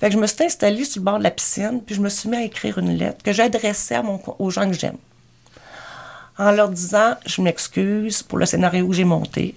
Fait 0.00 0.06
que 0.08 0.14
je 0.14 0.18
me 0.18 0.26
suis 0.26 0.44
installée 0.44 0.86
sur 0.86 1.02
le 1.02 1.04
bord 1.04 1.18
de 1.18 1.22
la 1.22 1.30
piscine, 1.30 1.82
puis 1.84 1.94
je 1.94 2.00
me 2.00 2.08
suis 2.08 2.30
mis 2.30 2.38
à 2.38 2.44
écrire 2.44 2.78
une 2.78 2.96
lettre 2.96 3.22
que 3.22 3.34
j'adressais 3.34 4.00
aux 4.38 4.48
gens 4.48 4.66
que 4.66 4.72
j'aime. 4.74 4.96
En 6.38 6.50
leur 6.52 6.70
disant, 6.70 7.16
je 7.26 7.42
m'excuse 7.42 8.22
pour 8.22 8.38
le 8.38 8.46
scénario 8.46 8.88
que 8.88 8.94
j'ai 8.94 9.04
monté, 9.04 9.54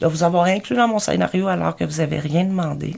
de 0.00 0.08
vous 0.08 0.24
avoir 0.24 0.46
inclus 0.46 0.74
dans 0.74 0.88
mon 0.88 0.98
scénario 0.98 1.46
alors 1.46 1.76
que 1.76 1.84
vous 1.84 1.98
n'avez 1.98 2.18
rien 2.18 2.42
demandé. 2.42 2.96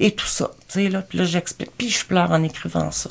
Et 0.00 0.12
tout 0.12 0.24
ça. 0.24 0.50
Là, 0.76 1.02
puis 1.02 1.18
là, 1.18 1.24
j'explique. 1.26 1.72
Puis 1.76 1.90
je 1.90 2.06
pleure 2.06 2.30
en 2.30 2.42
écrivant 2.42 2.90
ça. 2.90 3.10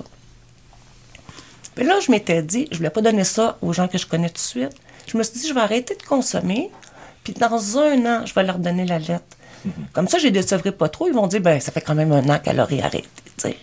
Puis 1.77 1.85
là, 1.85 1.99
je 1.99 2.09
m'étais 2.09 2.41
dit, 2.41 2.67
je 2.71 2.77
voulais 2.77 2.89
pas 2.89 3.01
donner 3.01 3.23
ça 3.23 3.55
aux 3.61 3.71
gens 3.71 3.87
que 3.87 3.99
je 3.99 4.07
connais 4.07 4.29
tout 4.29 4.33
de 4.33 4.39
suite. 4.39 4.75
Je 5.05 5.15
me 5.15 5.21
suis 5.21 5.39
dit, 5.39 5.47
je 5.47 5.53
vais 5.53 5.61
arrêter 5.61 5.95
de 5.95 6.01
consommer, 6.01 6.71
puis 7.23 7.33
dans 7.33 7.77
un 7.77 8.05
an, 8.07 8.25
je 8.25 8.33
vais 8.33 8.43
leur 8.43 8.57
donner 8.57 8.83
la 8.83 8.97
lettre. 8.97 9.37
Comme 9.93 10.07
ça, 10.07 10.17
je 10.17 10.23
les 10.23 10.31
décevrai 10.31 10.71
pas 10.71 10.89
trop. 10.89 11.07
Ils 11.07 11.13
vont 11.13 11.27
dire, 11.27 11.39
ben, 11.39 11.59
ça 11.59 11.71
fait 11.71 11.81
quand 11.81 11.93
même 11.93 12.11
un 12.11 12.27
an 12.29 12.39
qu'elle 12.39 12.59
aurait 12.59 12.81
arrêté. 12.81 13.07
sais. 13.37 13.57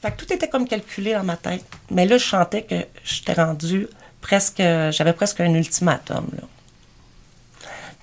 Fait 0.00 0.10
que 0.10 0.16
tout 0.16 0.32
était 0.32 0.48
comme 0.48 0.66
calculé 0.66 1.12
dans 1.12 1.22
ma 1.22 1.36
tête. 1.36 1.64
Mais 1.90 2.06
là, 2.06 2.16
je 2.16 2.24
chantais 2.24 2.62
que 2.62 2.86
j'étais 3.04 3.34
rendue 3.34 3.88
presque. 4.22 4.58
J'avais 4.58 5.12
presque 5.12 5.40
un 5.40 5.52
ultimatum. 5.52 6.28
Là. 6.32 6.48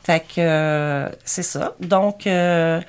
Fait 0.04 0.20
que 0.20 0.40
euh, 0.40 1.10
c'est 1.26 1.44
ça. 1.44 1.76
Donc, 1.80 2.28
euh, 2.28 2.80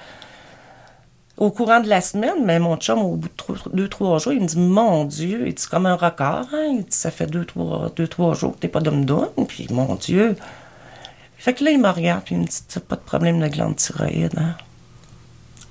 au 1.37 1.51
courant 1.51 1.81
de 1.81 1.88
la 1.88 2.01
semaine, 2.01 2.44
mais 2.44 2.59
mon 2.59 2.77
chum, 2.77 3.01
au 3.01 3.16
bout 3.16 3.29
de 3.29 3.70
deux, 3.73 3.88
trois 3.88 4.18
jours, 4.18 4.33
il 4.33 4.40
me 4.40 4.47
dit 4.47 4.59
Mon 4.59 5.05
Dieu, 5.05 5.49
il 5.49 5.55
dit 5.55 5.66
comme 5.66 5.87
un 5.87 5.97
record. 5.97 6.47
Hein? 6.53 6.81
Ça 6.88 7.11
fait 7.11 7.27
deux, 7.27 7.44
trois, 7.44 7.90
deux, 7.97 8.07
trois 8.07 8.35
jours 8.35 8.55
que 8.55 8.61
t'es 8.61 8.68
pas 8.68 8.81
d'homme 8.81 9.05
d'homme. 9.05 9.31
Puis, 9.49 9.66
mon 9.70 9.97
Dieu. 9.97 10.37
Fait 11.37 11.53
que 11.53 11.64
là, 11.64 11.73
il 11.73 11.81
me 11.81 11.90
regarde, 11.90 12.23
puis 12.25 12.37
il 12.37 12.40
me 12.40 12.47
dit 12.47 12.62
T'as 12.68 12.81
pas 12.81 12.97
de 12.97 13.01
problème 13.01 13.40
de 13.40 13.49
glande 13.49 13.77
thyroïde, 13.77 14.38
hein? 14.38 14.55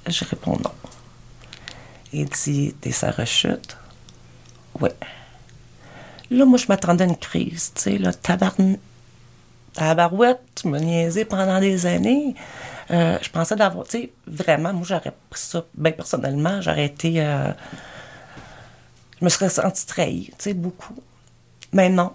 Je 0.08 0.26
réponds 0.26 0.58
non. 0.64 0.72
Il 2.12 2.26
dit 2.26 2.76
T'es 2.82 2.92
sa 2.92 3.12
rechute? 3.12 3.78
Oui. 4.80 4.90
Là, 6.30 6.46
moi, 6.46 6.58
je 6.58 6.66
m'attendais 6.68 7.06
à 7.06 7.08
une 7.08 7.16
crise, 7.16 7.72
tu 7.76 7.82
sais, 7.82 7.98
là, 7.98 8.12
tabarouette, 9.74 10.42
tu 10.56 10.68
m'as 10.68 10.80
niaisé 10.80 11.26
pendant 11.26 11.60
des 11.60 11.86
années. 11.86 12.36
Euh, 12.92 13.18
je 13.22 13.30
pensais 13.30 13.56
d'avoir, 13.56 13.86
tu 13.86 13.98
sais, 13.98 14.14
vraiment, 14.28 14.74
moi, 14.74 14.84
j'aurais 14.86 15.14
pris 15.30 15.40
ça, 15.40 15.66
bien 15.76 15.92
personnellement, 15.92 16.62
j'aurais 16.62 16.86
été. 16.86 17.22
Euh, 17.22 17.52
je 19.20 19.26
me 19.26 19.30
serais 19.30 19.50
sentie 19.50 19.86
trahie, 19.86 20.28
tu 20.28 20.34
sais, 20.40 20.54
beaucoup. 20.54 20.96
Mais 21.72 21.90
non. 21.90 22.12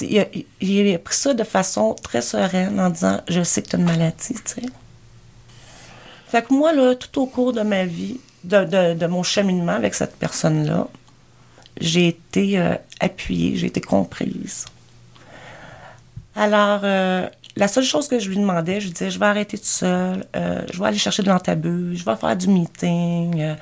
Il 0.00 0.18
a, 0.18 0.98
pris 0.98 1.14
ça 1.14 1.32
de 1.32 1.44
façon 1.44 1.94
très 1.94 2.20
sereine 2.20 2.78
en 2.80 2.90
disant 2.90 3.20
Je 3.28 3.42
sais 3.42 3.62
que 3.62 3.68
tu 3.68 3.76
as 3.76 3.78
une 3.78 3.84
maladie, 3.84 4.34
tu 4.34 4.40
sais. 4.44 4.62
Fait 6.26 6.42
que 6.42 6.52
moi, 6.52 6.72
là, 6.72 6.94
tout 6.96 7.20
au 7.20 7.26
cours 7.26 7.52
de 7.52 7.62
ma 7.62 7.84
vie, 7.84 8.20
de, 8.42 8.64
de, 8.64 8.94
de 8.94 9.06
mon 9.06 9.22
cheminement 9.22 9.72
avec 9.72 9.94
cette 9.94 10.16
personne-là, 10.16 10.88
j'ai 11.80 12.08
été 12.08 12.58
euh, 12.58 12.74
appuyée, 13.00 13.56
j'ai 13.56 13.66
été 13.66 13.80
comprise. 13.80 14.66
Alors, 16.34 16.80
euh, 16.84 17.28
la 17.56 17.68
seule 17.68 17.84
chose 17.84 18.06
que 18.06 18.18
je 18.18 18.28
lui 18.28 18.36
demandais, 18.36 18.80
je 18.80 18.86
lui 18.86 18.92
disais, 18.92 19.10
je 19.10 19.18
vais 19.18 19.26
arrêter 19.26 19.56
tout 19.56 19.64
seul, 19.64 20.26
je 20.34 20.78
vais 20.78 20.86
aller 20.86 20.98
chercher 20.98 21.22
de 21.22 21.28
l'antabus, 21.28 21.96
je 21.96 22.04
vais 22.04 22.16
faire 22.16 22.36
du 22.36 22.48
meeting, 22.48 23.40
euh, 23.40 23.54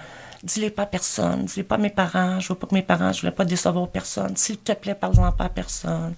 dis-les 0.43 0.71
pas 0.71 0.83
à 0.83 0.87
personne, 0.87 1.45
dis-les 1.45 1.63
pas 1.63 1.77
à 1.77 1.79
mes 1.79 1.91
parents, 1.91 2.41
je 2.41 2.49
veux 2.49 2.57
pas 2.57 2.67
que 2.67 2.75
mes 2.75 2.83
parents, 2.83 3.13
je 3.13 3.21
voulais 3.21 3.33
pas 3.33 3.45
décevoir 3.45 3.89
personne. 3.89 4.37
S'il 4.37 4.59
te 4.59 4.73
plaît, 4.73 4.97
parle-en 4.97 5.31
pas 5.31 5.45
à 5.45 5.49
personne. 5.49 6.15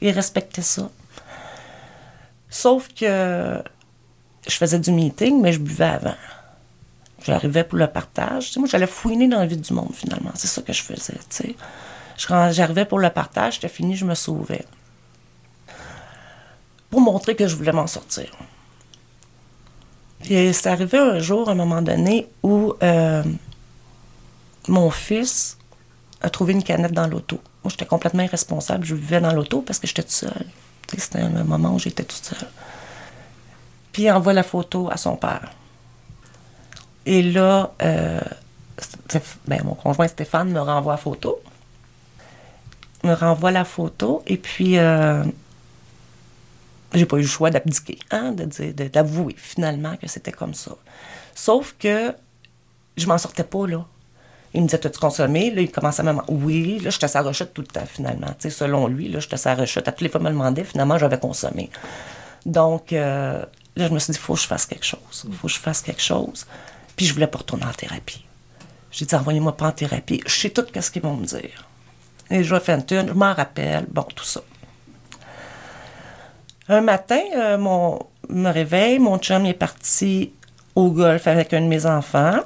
Il 0.00 0.10
respectait 0.10 0.62
ça. 0.62 0.88
Sauf 2.48 2.88
que 2.94 3.62
je 4.48 4.56
faisais 4.56 4.78
du 4.78 4.90
meeting, 4.90 5.40
mais 5.42 5.52
je 5.52 5.58
buvais 5.58 5.84
avant. 5.84 6.16
J'arrivais 7.26 7.64
pour 7.64 7.76
le 7.76 7.88
partage. 7.88 8.56
Moi, 8.56 8.68
j'allais 8.70 8.86
fouiner 8.86 9.28
dans 9.28 9.40
la 9.40 9.46
vie 9.46 9.58
du 9.58 9.72
monde, 9.74 9.92
finalement. 9.92 10.30
C'est 10.34 10.46
ça 10.46 10.62
que 10.62 10.72
je 10.72 10.82
faisais, 10.82 11.18
tu 11.28 11.36
sais. 11.36 11.56
J'arrivais 12.16 12.86
pour 12.86 12.98
le 12.98 13.10
partage, 13.10 13.56
j'étais 13.56 13.68
fini, 13.68 13.96
je 13.96 14.06
me 14.06 14.14
sauvais 14.14 14.64
pour 16.90 17.00
montrer 17.00 17.36
que 17.36 17.46
je 17.46 17.56
voulais 17.56 17.72
m'en 17.72 17.86
sortir. 17.86 18.30
Puis 20.20 20.52
c'est 20.52 20.68
arrivé 20.68 20.98
un 20.98 21.18
jour, 21.18 21.48
à 21.48 21.52
un 21.52 21.54
moment 21.54 21.82
donné, 21.82 22.28
où 22.42 22.74
euh, 22.82 23.22
mon 24.66 24.90
fils 24.90 25.58
a 26.20 26.30
trouvé 26.30 26.52
une 26.52 26.62
canette 26.62 26.92
dans 26.92 27.06
l'auto. 27.06 27.40
Moi, 27.62 27.70
j'étais 27.70 27.86
complètement 27.86 28.22
irresponsable. 28.22 28.84
Je 28.84 28.94
vivais 28.94 29.20
dans 29.20 29.32
l'auto 29.32 29.62
parce 29.62 29.78
que 29.78 29.86
j'étais 29.86 30.02
toute 30.02 30.12
seule. 30.12 30.46
C'était 30.96 31.20
un 31.20 31.44
moment 31.44 31.74
où 31.74 31.78
j'étais 31.78 32.02
toute 32.02 32.24
seule. 32.24 32.48
Puis 33.92 34.04
il 34.04 34.10
envoie 34.10 34.32
la 34.32 34.42
photo 34.42 34.88
à 34.90 34.96
son 34.96 35.16
père. 35.16 35.52
Et 37.04 37.22
là, 37.22 37.72
euh, 37.82 38.20
ben, 39.46 39.62
mon 39.64 39.74
conjoint 39.74 40.08
Stéphane 40.08 40.50
me 40.50 40.60
renvoie 40.60 40.94
la 40.94 40.98
photo. 40.98 41.40
Me 43.04 43.12
renvoie 43.12 43.50
la 43.50 43.64
photo. 43.64 44.22
Et 44.26 44.36
puis, 44.36 44.78
euh, 44.78 45.24
j'ai 46.94 47.06
pas 47.06 47.16
eu 47.16 47.22
le 47.22 47.26
choix 47.26 47.50
d'abdiquer, 47.50 47.98
hein, 48.10 48.34
d'avouer 48.92 49.34
finalement 49.36 49.96
que 49.96 50.08
c'était 50.08 50.32
comme 50.32 50.54
ça. 50.54 50.72
Sauf 51.34 51.74
que 51.78 52.14
je 52.96 53.06
m'en 53.06 53.18
sortais 53.18 53.44
pas, 53.44 53.66
là. 53.66 53.86
Il 54.54 54.62
me 54.62 54.66
disait, 54.66 54.84
as-tu 54.86 54.98
consommé? 54.98 55.50
Là, 55.50 55.60
il 55.60 55.70
commençait 55.70 56.06
à 56.06 56.12
me 56.12 56.20
Oui, 56.28 56.78
là, 56.78 56.90
j'étais 56.90 57.08
sa 57.08 57.20
rechute 57.20 57.52
tout 57.52 57.60
le 57.60 57.66
temps, 57.66 57.84
finalement. 57.86 58.28
sais, 58.38 58.50
selon 58.50 58.86
lui, 58.86 59.08
là, 59.08 59.20
j'étais 59.20 59.36
sa 59.36 59.54
rechute. 59.54 59.86
À 59.86 59.92
toutes 59.92 60.00
les 60.00 60.08
fois, 60.08 60.20
il 60.20 60.24
me 60.24 60.30
demandait, 60.30 60.64
finalement, 60.64 60.96
j'avais 60.96 61.18
consommé. 61.18 61.70
Donc, 62.46 62.92
euh, 62.92 63.44
là, 63.76 63.88
je 63.88 63.92
me 63.92 63.98
suis 63.98 64.14
dit, 64.14 64.18
faut 64.18 64.34
que 64.34 64.40
je 64.40 64.46
fasse 64.46 64.64
quelque 64.64 64.86
chose. 64.86 65.26
Faut 65.38 65.48
que 65.48 65.52
je 65.52 65.58
fasse 65.58 65.82
quelque 65.82 66.00
chose. 66.00 66.46
Puis, 66.96 67.04
je 67.04 67.12
voulais 67.12 67.26
pas 67.26 67.38
retourner 67.38 67.66
en 67.66 67.72
thérapie. 67.72 68.24
J'ai 68.90 69.04
dit, 69.04 69.14
envoyez-moi 69.14 69.54
pas 69.54 69.68
en 69.68 69.72
thérapie. 69.72 70.22
Je 70.26 70.32
sais 70.32 70.50
tout 70.50 70.64
ce 70.80 70.90
qu'ils 70.90 71.02
vont 71.02 71.14
me 71.14 71.26
dire. 71.26 71.68
Et 72.30 72.42
je 72.42 72.54
vais 72.54 72.60
faire 72.60 72.78
une 72.78 73.08
je 73.08 73.12
m'en 73.12 73.34
rappelle, 73.34 73.86
bon, 73.90 74.02
tout 74.02 74.24
ça. 74.24 74.40
Un 76.68 76.82
matin, 76.82 77.20
euh, 77.34 77.56
mon, 77.56 77.98
me 78.28 78.50
réveille, 78.50 78.98
mon 78.98 79.18
chum 79.18 79.46
est 79.46 79.54
parti 79.54 80.32
au 80.74 80.90
golf 80.90 81.26
avec 81.26 81.54
un 81.54 81.62
de 81.62 81.66
mes 81.66 81.86
enfants. 81.86 82.40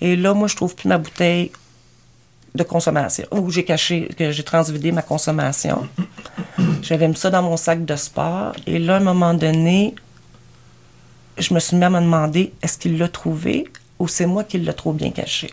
Et 0.00 0.16
là, 0.16 0.32
moi, 0.32 0.48
je 0.48 0.56
trouve 0.56 0.74
plus 0.74 0.88
ma 0.88 0.96
bouteille 0.96 1.52
de 2.54 2.62
consommation, 2.62 3.26
où 3.30 3.50
j'ai 3.50 3.64
caché, 3.64 4.08
que 4.16 4.32
j'ai 4.32 4.42
transvidé 4.42 4.92
ma 4.92 5.02
consommation. 5.02 5.86
J'avais 6.82 7.06
mis 7.06 7.16
ça 7.16 7.30
dans 7.30 7.42
mon 7.42 7.56
sac 7.56 7.84
de 7.84 7.96
sport. 7.96 8.54
Et 8.66 8.78
là, 8.78 8.94
à 8.94 8.96
un 8.96 9.00
moment 9.00 9.34
donné, 9.34 9.94
je 11.38 11.54
me 11.54 11.60
suis 11.60 11.76
même 11.76 11.92
demander 11.92 12.52
est-ce 12.62 12.78
qu'il 12.78 12.98
l'a 12.98 13.08
trouvé 13.08 13.68
ou 13.98 14.08
c'est 14.08 14.26
moi 14.26 14.42
qui 14.42 14.58
l'ai 14.58 14.72
trop 14.72 14.92
bien 14.92 15.10
caché? 15.10 15.50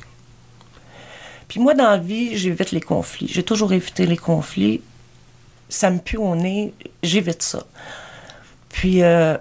Puis 1.48 1.60
moi, 1.60 1.74
dans 1.74 1.90
la 1.90 1.98
vie, 1.98 2.38
j'évite 2.38 2.72
les 2.72 2.82
conflits. 2.82 3.28
J'ai 3.28 3.44
toujours 3.44 3.74
évité 3.74 4.06
les 4.06 4.18
conflits 4.18 4.82
ça 5.70 5.90
me 5.90 6.00
pue 6.00 6.18
au 6.18 6.36
nez, 6.36 6.74
j'évite 7.04 7.42
ça. 7.42 7.64
Puis 8.70 9.04
euh, 9.04 9.38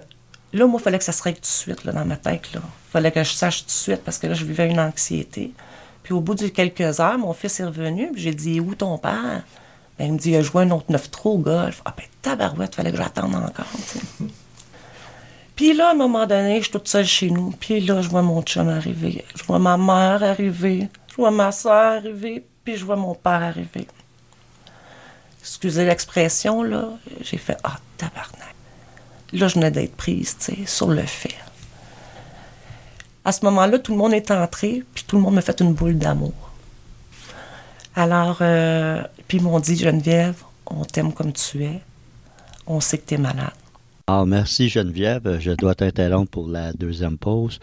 là, 0.53 0.65
moi, 0.65 0.79
il 0.79 0.83
fallait 0.83 0.97
que 0.97 1.03
ça 1.03 1.11
se 1.11 1.23
règle 1.23 1.37
tout 1.37 1.43
de 1.43 1.47
suite 1.47 1.83
là, 1.85 1.91
dans 1.91 2.05
ma 2.05 2.17
tête. 2.17 2.49
Il 2.53 2.59
fallait 2.91 3.11
que 3.11 3.23
je 3.23 3.31
sache 3.31 3.61
tout 3.61 3.67
de 3.67 3.71
suite 3.71 4.03
parce 4.03 4.17
que 4.17 4.27
là, 4.27 4.33
je 4.33 4.45
vivais 4.45 4.69
une 4.69 4.79
anxiété. 4.79 5.51
Puis 6.03 6.13
au 6.13 6.21
bout 6.21 6.35
de 6.35 6.47
quelques 6.47 6.99
heures, 6.99 7.17
mon 7.17 7.33
fils 7.33 7.59
est 7.59 7.65
revenu, 7.65 8.11
puis 8.13 8.21
j'ai 8.21 8.33
dit 8.33 8.59
Où 8.59 8.75
ton 8.75 8.97
père? 8.97 9.43
Ben, 9.99 10.05
Il 10.05 10.13
me 10.13 10.17
dit 10.17 10.31
Il 10.31 10.37
a 10.37 10.41
joué 10.41 10.63
un 10.63 10.71
autre 10.71 10.85
neuf 10.89 11.11
trop 11.11 11.33
au 11.33 11.37
golf. 11.37 11.81
Ah, 11.85 11.93
ben, 11.95 12.05
tabarouette, 12.21 12.71
il 12.73 12.75
fallait 12.75 12.91
que 12.91 12.97
j'attende 12.97 13.35
encore. 13.35 13.65
Puis 15.55 15.73
là, 15.73 15.89
à 15.89 15.91
un 15.91 15.95
moment 15.95 16.27
donné, 16.27 16.57
je 16.57 16.63
suis 16.63 16.71
toute 16.71 16.87
seule 16.87 17.05
chez 17.05 17.31
nous. 17.31 17.49
Puis 17.59 17.79
là, 17.79 18.01
je 18.01 18.09
vois 18.09 18.21
mon 18.21 18.43
chum 18.43 18.69
arriver. 18.69 19.25
Je 19.35 19.43
vois 19.43 19.57
ma 19.57 19.75
mère 19.75 20.23
arriver. 20.23 20.87
Je 21.07 21.15
vois 21.15 21.31
ma 21.31 21.51
soeur 21.51 21.97
arriver. 21.97 22.45
Puis 22.63 22.77
je 22.77 22.85
vois 22.85 22.95
mon 22.95 23.15
père 23.15 23.41
arriver 23.41 23.87
excusez 25.47 25.85
l'expression, 25.85 26.61
là, 26.61 26.89
j'ai 27.21 27.37
fait 27.37 27.57
Ah, 27.63 27.77
tabarnak. 27.97 28.55
Là, 29.33 29.47
je 29.47 29.55
venais 29.55 29.71
d'être 29.71 29.95
prise, 29.95 30.35
tu 30.39 30.55
sais, 30.55 30.65
sur 30.65 30.87
le 30.87 31.01
fait. 31.03 31.35
À 33.25 33.31
ce 33.31 33.43
moment-là, 33.45 33.79
tout 33.79 33.91
le 33.93 33.97
monde 33.97 34.13
est 34.13 34.29
entré, 34.31 34.83
puis 34.93 35.03
tout 35.07 35.15
le 35.15 35.21
monde 35.21 35.35
m'a 35.35 35.41
fait 35.41 35.59
une 35.61 35.73
boule 35.73 35.97
d'amour. 35.97 36.33
Alors, 37.95 38.37
euh, 38.41 39.01
puis 39.27 39.37
ils 39.37 39.43
m'ont 39.43 39.59
dit 39.59 39.75
Geneviève, 39.75 40.35
on 40.67 40.85
t'aime 40.85 41.11
comme 41.13 41.33
tu 41.33 41.63
es, 41.63 41.81
on 42.67 42.79
sait 42.79 42.97
que 42.97 43.07
tu 43.07 43.15
es 43.15 43.17
malade. 43.17 43.51
Ah, 44.09 44.23
merci 44.25 44.69
Geneviève. 44.69 45.37
Je 45.39 45.51
dois 45.51 45.75
t'interrompre 45.75 46.31
pour 46.31 46.47
la 46.47 46.71
deuxième 46.71 47.17
pause. 47.17 47.59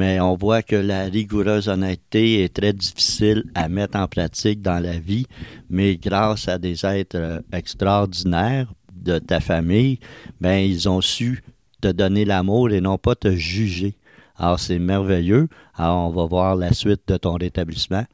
Mais 0.00 0.18
on 0.18 0.34
voit 0.34 0.62
que 0.62 0.76
la 0.76 1.04
rigoureuse 1.04 1.68
honnêteté 1.68 2.42
est 2.42 2.54
très 2.56 2.72
difficile 2.72 3.44
à 3.54 3.68
mettre 3.68 3.98
en 3.98 4.08
pratique 4.08 4.62
dans 4.62 4.82
la 4.82 4.98
vie, 4.98 5.26
mais 5.68 5.98
grâce 5.98 6.48
à 6.48 6.56
des 6.56 6.86
êtres 6.86 7.18
euh, 7.18 7.40
extraordinaires 7.52 8.72
de 8.94 9.18
ta 9.18 9.40
famille, 9.40 9.98
ben 10.40 10.56
ils 10.56 10.88
ont 10.88 11.02
su 11.02 11.44
te 11.82 11.88
donner 11.88 12.24
l'amour 12.24 12.70
et 12.70 12.80
non 12.80 12.96
pas 12.96 13.14
te 13.14 13.30
juger. 13.36 13.98
Alors 14.36 14.58
c'est 14.58 14.78
merveilleux. 14.78 15.48
Alors 15.74 16.08
on 16.08 16.10
va 16.14 16.24
voir 16.24 16.56
la 16.56 16.72
suite 16.72 17.02
de 17.06 17.18
ton 17.18 17.34
rétablissement 17.34 18.06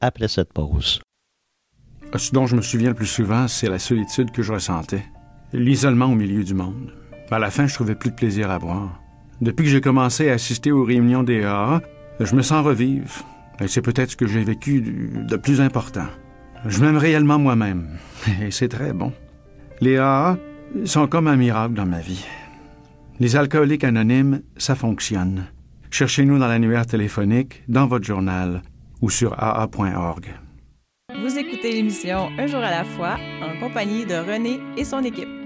après 0.00 0.28
cette 0.28 0.54
pause. 0.54 1.02
Ce 2.16 2.32
dont 2.32 2.46
je 2.46 2.56
me 2.56 2.62
souviens 2.62 2.88
le 2.88 2.94
plus 2.94 3.04
souvent, 3.18 3.48
c'est 3.48 3.68
la 3.68 3.78
solitude 3.78 4.30
que 4.30 4.40
je 4.40 4.54
ressentais, 4.54 5.04
l'isolement 5.52 6.06
au 6.06 6.14
milieu 6.14 6.42
du 6.42 6.54
monde. 6.54 6.94
À 7.30 7.38
la 7.38 7.50
fin, 7.50 7.66
je 7.66 7.74
trouvais 7.74 7.96
plus 7.96 8.12
de 8.12 8.16
plaisir 8.16 8.50
à 8.50 8.58
boire. 8.58 9.03
Depuis 9.44 9.64
que 9.64 9.70
j'ai 9.70 9.82
commencé 9.82 10.30
à 10.30 10.34
assister 10.34 10.72
aux 10.72 10.84
réunions 10.84 11.22
des 11.22 11.44
AA, 11.44 11.82
Je 12.18 12.34
me 12.34 12.40
sens 12.40 12.64
revivre, 12.64 13.10
et 13.60 13.68
c'est 13.68 13.82
peut-être 13.82 14.12
ce 14.12 14.16
que 14.16 14.26
j'ai 14.26 14.42
vécu 14.42 14.80
de 14.80 15.36
plus 15.36 15.60
important. 15.60 16.06
Je 16.64 16.80
m'aime 16.80 16.96
réellement 16.96 17.38
moi-même, 17.38 17.98
et 18.42 18.50
c'est 18.50 18.68
très 18.68 18.94
bon. 18.94 19.12
Les 19.82 19.98
AA 19.98 20.38
sont 20.86 21.06
comme 21.08 21.26
un 21.28 21.36
miracle 21.36 21.74
dans 21.74 21.84
ma 21.84 22.00
vie. 22.00 22.24
Les 23.20 23.36
alcooliques 23.36 23.84
anonymes, 23.84 24.40
ça 24.56 24.74
fonctionne. 24.76 25.44
Cherchez-nous 25.90 26.38
dans 26.38 26.48
l'annuaire 26.48 26.86
téléphonique, 26.86 27.64
dans 27.68 27.86
votre 27.86 28.06
journal 28.06 28.62
ou 29.02 29.10
sur 29.10 29.34
aa.org. 29.36 30.26
Vous 31.20 31.38
écoutez 31.38 31.72
l'émission 31.72 32.30
Un 32.38 32.46
jour 32.46 32.60
à 32.60 32.70
la 32.70 32.84
fois 32.84 33.16
en 33.42 33.60
compagnie 33.60 34.06
de 34.06 34.14
René 34.14 34.58
et 34.78 34.84
son 34.84 35.04
équipe. 35.04 35.43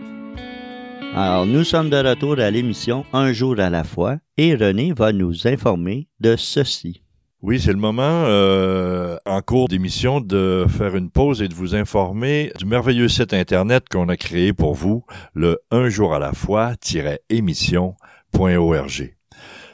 Alors, 1.14 1.47
nous 1.47 1.64
sommes 1.64 1.88
de 1.90 1.97
retour 1.97 2.38
à 2.38 2.51
l'émission 2.51 3.05
Un 3.12 3.33
jour 3.33 3.59
à 3.59 3.71
la 3.71 3.85
fois 3.85 4.18
et 4.37 4.55
René 4.55 4.92
va 4.92 5.12
nous 5.12 5.47
informer 5.47 6.09
de 6.21 6.37
ceci. 6.37 7.03
Oui, 7.40 7.61
c'est 7.61 7.73
le 7.73 7.79
moment 7.79 8.25
euh, 8.27 9.16
en 9.25 9.40
cours 9.42 9.68
d'émission 9.68 10.21
de 10.21 10.66
faire 10.68 10.97
une 10.97 11.11
pause 11.11 11.40
et 11.40 11.47
de 11.49 11.55
vous 11.55 11.75
informer 11.75 12.53
du 12.59 12.66
merveilleux 12.66 13.09
site 13.09 13.33
Internet 13.33 13.88
qu'on 13.88 14.09
a 14.09 14.16
créé 14.16 14.53
pour 14.53 14.75
vous, 14.75 15.05
le 15.35 15.61
un 15.71 15.88
jour 15.88 16.14
à 16.14 16.18
la 16.18 16.33
fois-émission.org. 16.33 19.16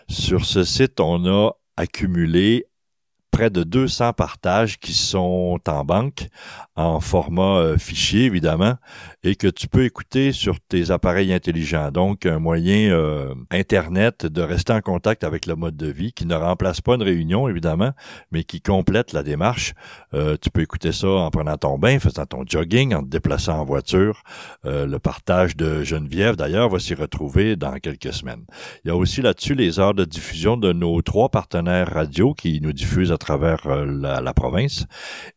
Sur 0.09 0.45
ce 0.45 0.63
site, 0.63 1.01
on 1.01 1.25
a 1.27 1.53
accumulé 1.77 2.67
près 3.35 3.51
de 3.51 3.65
200 3.65 4.13
partages 4.13 4.79
qui 4.79 4.95
sont 4.95 5.59
en 5.67 5.85
banque 5.85 6.29
en 6.77 7.01
format 7.01 7.57
euh, 7.57 7.79
fichier 7.79 8.27
évidemment 8.27 8.75
et 9.25 9.35
que 9.35 9.49
tu 9.49 9.67
peux 9.67 9.85
écouter 9.85 10.31
sur 10.31 10.61
tes 10.61 10.93
appareils 10.93 11.33
intelligents. 11.33 11.91
Donc 11.91 12.27
un 12.27 12.39
moyen 12.39 12.93
euh, 12.93 13.35
internet 13.51 14.27
de 14.27 14.43
rester 14.43 14.73
en 14.73 14.81
contact 14.81 15.25
avec 15.25 15.47
le 15.47 15.57
mode 15.57 15.77
de 15.77 15.89
vie 15.89 16.13
qui 16.13 16.27
ne 16.27 16.35
remplace 16.37 16.81
pas 16.81 16.95
une 16.95 17.03
réunion 17.03 17.49
évidemment, 17.49 17.91
mais 18.31 18.45
qui 18.45 18.61
complète 18.61 19.13
la 19.13 19.23
démarche. 19.23 19.73
Euh, 20.13 20.37
tu 20.41 20.51
peux 20.51 20.63
écouter 20.63 20.93
ça 20.93 21.09
en 21.09 21.31
prenant 21.31 21.57
ton 21.57 21.79
bain, 21.79 21.99
faisant 21.99 22.27
ton 22.27 22.45
jogging, 22.47 22.95
en 22.95 23.03
te 23.03 23.09
déplaçant 23.09 23.59
en 23.59 23.65
voiture. 23.65 24.23
le 24.65 24.99
partage 24.99 25.57
de 25.57 25.83
Geneviève 25.83 26.37
d'ailleurs 26.37 26.69
va 26.69 26.79
s'y 26.79 26.95
retrouver 26.95 27.57
dans 27.57 27.75
quelques 27.79 28.13
semaines. 28.13 28.45
Il 28.85 28.89
y 28.89 28.91
a 28.91 28.97
aussi 28.97 29.23
là-dessus 29.23 29.55
les 29.55 29.81
heures 29.81 29.95
de 29.95 30.05
diffusion 30.05 30.57
de 30.57 30.73
nos 30.73 31.01
trois 31.03 31.31
partenaires 31.31 31.89
radio 31.89 32.35
qui 32.35 32.61
nous 32.61 32.73
diffusent 32.73 33.13
à 33.13 33.19
travers 33.19 33.67
euh, 33.67 33.87
la, 33.87 34.35
province 34.35 34.87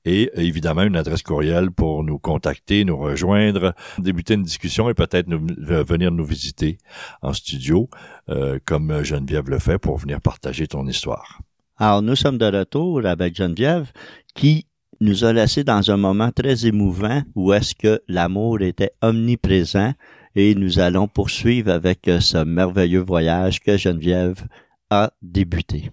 et 0.05 0.31
évidemment 0.35 0.81
une 0.81 0.97
adresse 0.97 1.21
courriel 1.21 1.71
pour 1.71 2.03
nous 2.03 2.17
contacter, 2.17 2.83
nous 2.83 2.97
rejoindre, 2.97 3.73
débuter 3.97 4.35
une 4.35 4.43
discussion 4.43 4.89
et 4.89 4.93
peut-être 4.93 5.27
venir 5.29 6.11
nous 6.11 6.25
visiter 6.25 6.77
en 7.21 7.33
studio 7.33 7.89
euh, 8.29 8.59
comme 8.65 9.03
Geneviève 9.03 9.49
le 9.49 9.59
fait 9.59 9.77
pour 9.77 9.97
venir 9.97 10.21
partager 10.21 10.67
ton 10.67 10.87
histoire. 10.87 11.39
Alors 11.77 12.01
nous 12.01 12.15
sommes 12.15 12.37
de 12.37 12.45
retour 12.45 13.05
avec 13.05 13.35
Geneviève 13.35 13.91
qui 14.33 14.67
nous 14.99 15.23
a 15.23 15.33
laissé 15.33 15.63
dans 15.63 15.91
un 15.91 15.97
moment 15.97 16.31
très 16.31 16.65
émouvant 16.65 17.21
où 17.35 17.53
est-ce 17.53 17.75
que 17.75 18.01
l'amour 18.07 18.61
était 18.61 18.91
omniprésent 19.01 19.93
et 20.35 20.55
nous 20.55 20.79
allons 20.79 21.07
poursuivre 21.07 21.71
avec 21.71 22.09
ce 22.19 22.43
merveilleux 22.43 23.01
voyage 23.01 23.59
que 23.59 23.77
Geneviève 23.77 24.45
a 24.89 25.11
débuté. 25.21 25.91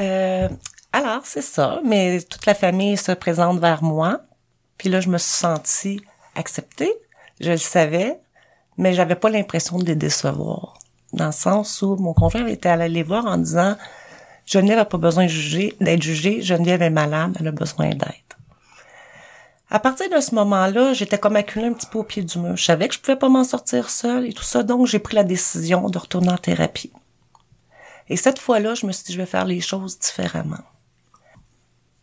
Euh, 0.00 0.48
alors, 0.92 1.24
c'est 1.24 1.42
ça, 1.42 1.80
mais 1.84 2.22
toute 2.22 2.46
la 2.46 2.54
famille 2.54 2.96
se 2.96 3.12
présente 3.12 3.60
vers 3.60 3.82
moi. 3.82 4.22
Puis 4.78 4.88
là, 4.88 5.00
je 5.00 5.08
me 5.08 5.18
suis 5.18 5.30
sentie 5.30 6.00
acceptée. 6.36 6.92
Je 7.40 7.50
le 7.50 7.56
savais, 7.56 8.18
mais 8.78 8.94
j'avais 8.94 9.16
pas 9.16 9.30
l'impression 9.30 9.78
de 9.78 9.84
les 9.84 9.96
décevoir. 9.96 10.78
Dans 11.12 11.26
le 11.26 11.32
sens 11.32 11.82
où 11.82 11.96
mon 11.96 12.14
conjoint 12.14 12.46
était 12.46 12.68
allé 12.68 12.88
les 12.88 13.02
voir 13.02 13.26
en 13.26 13.38
disant 13.38 13.76
Geneviève 14.46 14.78
n'a 14.78 14.84
pas 14.84 14.98
besoin 14.98 15.26
d'être 15.26 16.02
jugée, 16.02 16.42
Geneviève 16.42 16.82
est 16.82 16.90
malade, 16.90 17.36
elle 17.40 17.48
a 17.48 17.52
besoin 17.52 17.90
d'aide. 17.90 18.26
À 19.68 19.80
partir 19.80 20.08
de 20.08 20.20
ce 20.20 20.34
moment-là, 20.36 20.92
j'étais 20.92 21.18
comme 21.18 21.34
acculée 21.34 21.66
un 21.66 21.72
petit 21.72 21.86
peu 21.86 21.98
au 21.98 22.04
pied 22.04 22.22
du 22.22 22.38
mur. 22.38 22.56
Je 22.56 22.64
savais 22.64 22.86
que 22.86 22.94
je 22.94 23.00
pouvais 23.00 23.16
pas 23.16 23.28
m'en 23.28 23.42
sortir 23.42 23.90
seule 23.90 24.26
et 24.26 24.32
tout 24.32 24.44
ça, 24.44 24.62
donc 24.62 24.86
j'ai 24.86 25.00
pris 25.00 25.16
la 25.16 25.24
décision 25.24 25.90
de 25.90 25.98
retourner 25.98 26.30
en 26.30 26.36
thérapie. 26.36 26.92
Et 28.08 28.16
cette 28.16 28.38
fois-là, 28.38 28.74
je 28.74 28.86
me 28.86 28.92
suis 28.92 29.04
dit, 29.04 29.12
je 29.12 29.18
vais 29.18 29.26
faire 29.26 29.44
les 29.44 29.60
choses 29.60 29.98
différemment. 29.98 30.62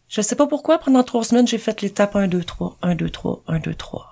Je 0.09 0.21
sais 0.21 0.35
pas 0.35 0.47
pourquoi, 0.47 0.77
pendant 0.77 1.03
trois 1.03 1.23
semaines, 1.23 1.47
j'ai 1.47 1.57
fait 1.57 1.81
l'étape 1.81 2.15
1, 2.17 2.27
2, 2.27 2.43
3, 2.43 2.77
1, 2.81 2.95
2, 2.95 3.09
3, 3.09 3.43
1, 3.47 3.59
2, 3.59 3.73
3. 3.73 4.09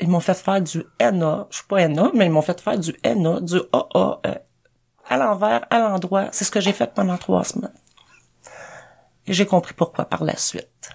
Ils 0.00 0.08
m'ont 0.08 0.20
fait 0.20 0.34
faire 0.34 0.60
du 0.60 0.84
NA, 1.00 1.46
je 1.50 1.56
suis 1.56 1.66
pas 1.66 1.86
NA, 1.86 2.10
mais 2.14 2.26
ils 2.26 2.32
m'ont 2.32 2.42
fait 2.42 2.60
faire 2.60 2.78
du 2.78 2.94
NA, 3.04 3.40
du 3.40 3.58
AA, 3.72 4.20
euh, 4.26 4.34
à 5.08 5.16
l'envers, 5.16 5.66
à 5.70 5.78
l'endroit. 5.78 6.28
C'est 6.32 6.44
ce 6.44 6.50
que 6.50 6.60
j'ai 6.60 6.72
fait 6.72 6.92
pendant 6.94 7.18
trois 7.18 7.44
semaines. 7.44 7.72
Et 9.26 9.32
j'ai 9.32 9.46
compris 9.46 9.74
pourquoi 9.74 10.06
par 10.06 10.24
la 10.24 10.36
suite. 10.36 10.90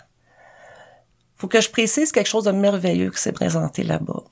Faut 1.36 1.48
que 1.48 1.62
je 1.62 1.70
précise 1.70 2.12
quelque 2.12 2.28
chose 2.28 2.46
de 2.46 2.52
merveilleux 2.52 3.12
qui 3.12 3.22
s'est 3.22 3.34
présenté 3.34 3.84
là-bas. 3.84 4.24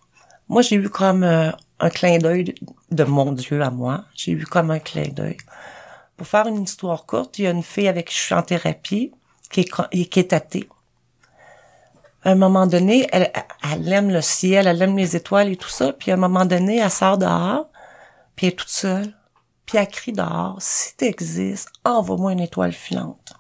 Moi, 0.50 0.62
j'ai 0.62 0.78
eu 0.78 0.90
comme 0.90 1.24
euh, 1.24 1.52
un 1.80 1.90
clin 1.90 2.18
d'œil 2.18 2.56
de 2.92 3.04
mon 3.04 3.32
Dieu 3.32 3.62
à 3.62 3.70
moi. 3.70 4.06
J'ai 4.16 4.32
eu 4.32 4.46
comme 4.46 4.72
un 4.72 4.80
clin 4.80 5.10
d'œil. 5.10 5.38
Pour 6.18 6.28
faire 6.28 6.48
une 6.48 6.64
histoire 6.64 7.06
courte, 7.06 7.40
il 7.40 7.44
y 7.44 7.48
a 7.48 7.52
une 7.52 7.64
fille 7.64 7.88
avec 7.88 8.08
qui 8.08 8.16
je 8.16 8.22
suis 8.22 8.36
en 8.36 8.44
thérapie 8.44 9.12
qui 9.50 9.62
est, 9.62 10.10
qui 10.10 10.20
est 10.20 10.34
athée. 10.34 10.70
À 12.24 12.32
un 12.32 12.36
moment 12.36 12.68
donné, 12.68 13.08
elle, 13.12 13.32
aime 13.92 14.10
le 14.10 14.22
ciel, 14.22 14.68
elle 14.68 14.82
aime 14.82 14.98
les 14.98 15.16
étoiles 15.16 15.52
et 15.52 15.58
tout 15.58 15.70
ça, 15.70 15.92
puis 15.92 16.12
à 16.12 16.14
un 16.14 16.18
moment 16.18 16.46
donné, 16.46 16.78
elle 16.78 16.90
sort 16.90 17.18
dehors, 17.18 17.70
puis 18.36 18.48
elle 18.48 18.54
est 18.54 18.56
toute 18.56 18.70
seule, 18.70 19.14
puis 19.66 19.78
elle 19.78 19.88
crie 19.88 20.14
dehors, 20.14 20.58
si 20.60 20.96
t'existes, 20.96 21.70
envoie-moi 21.84 22.32
une 22.32 22.40
étoile 22.40 22.72
filante. 22.72 23.34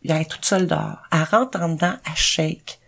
Puis 0.00 0.12
elle 0.12 0.22
est 0.22 0.30
toute 0.30 0.44
seule 0.44 0.68
dehors. 0.68 0.98
Elle 1.10 1.24
rentre 1.24 1.60
en 1.60 1.70
dedans, 1.70 1.96
elle 2.06 2.16
shake. 2.16 2.78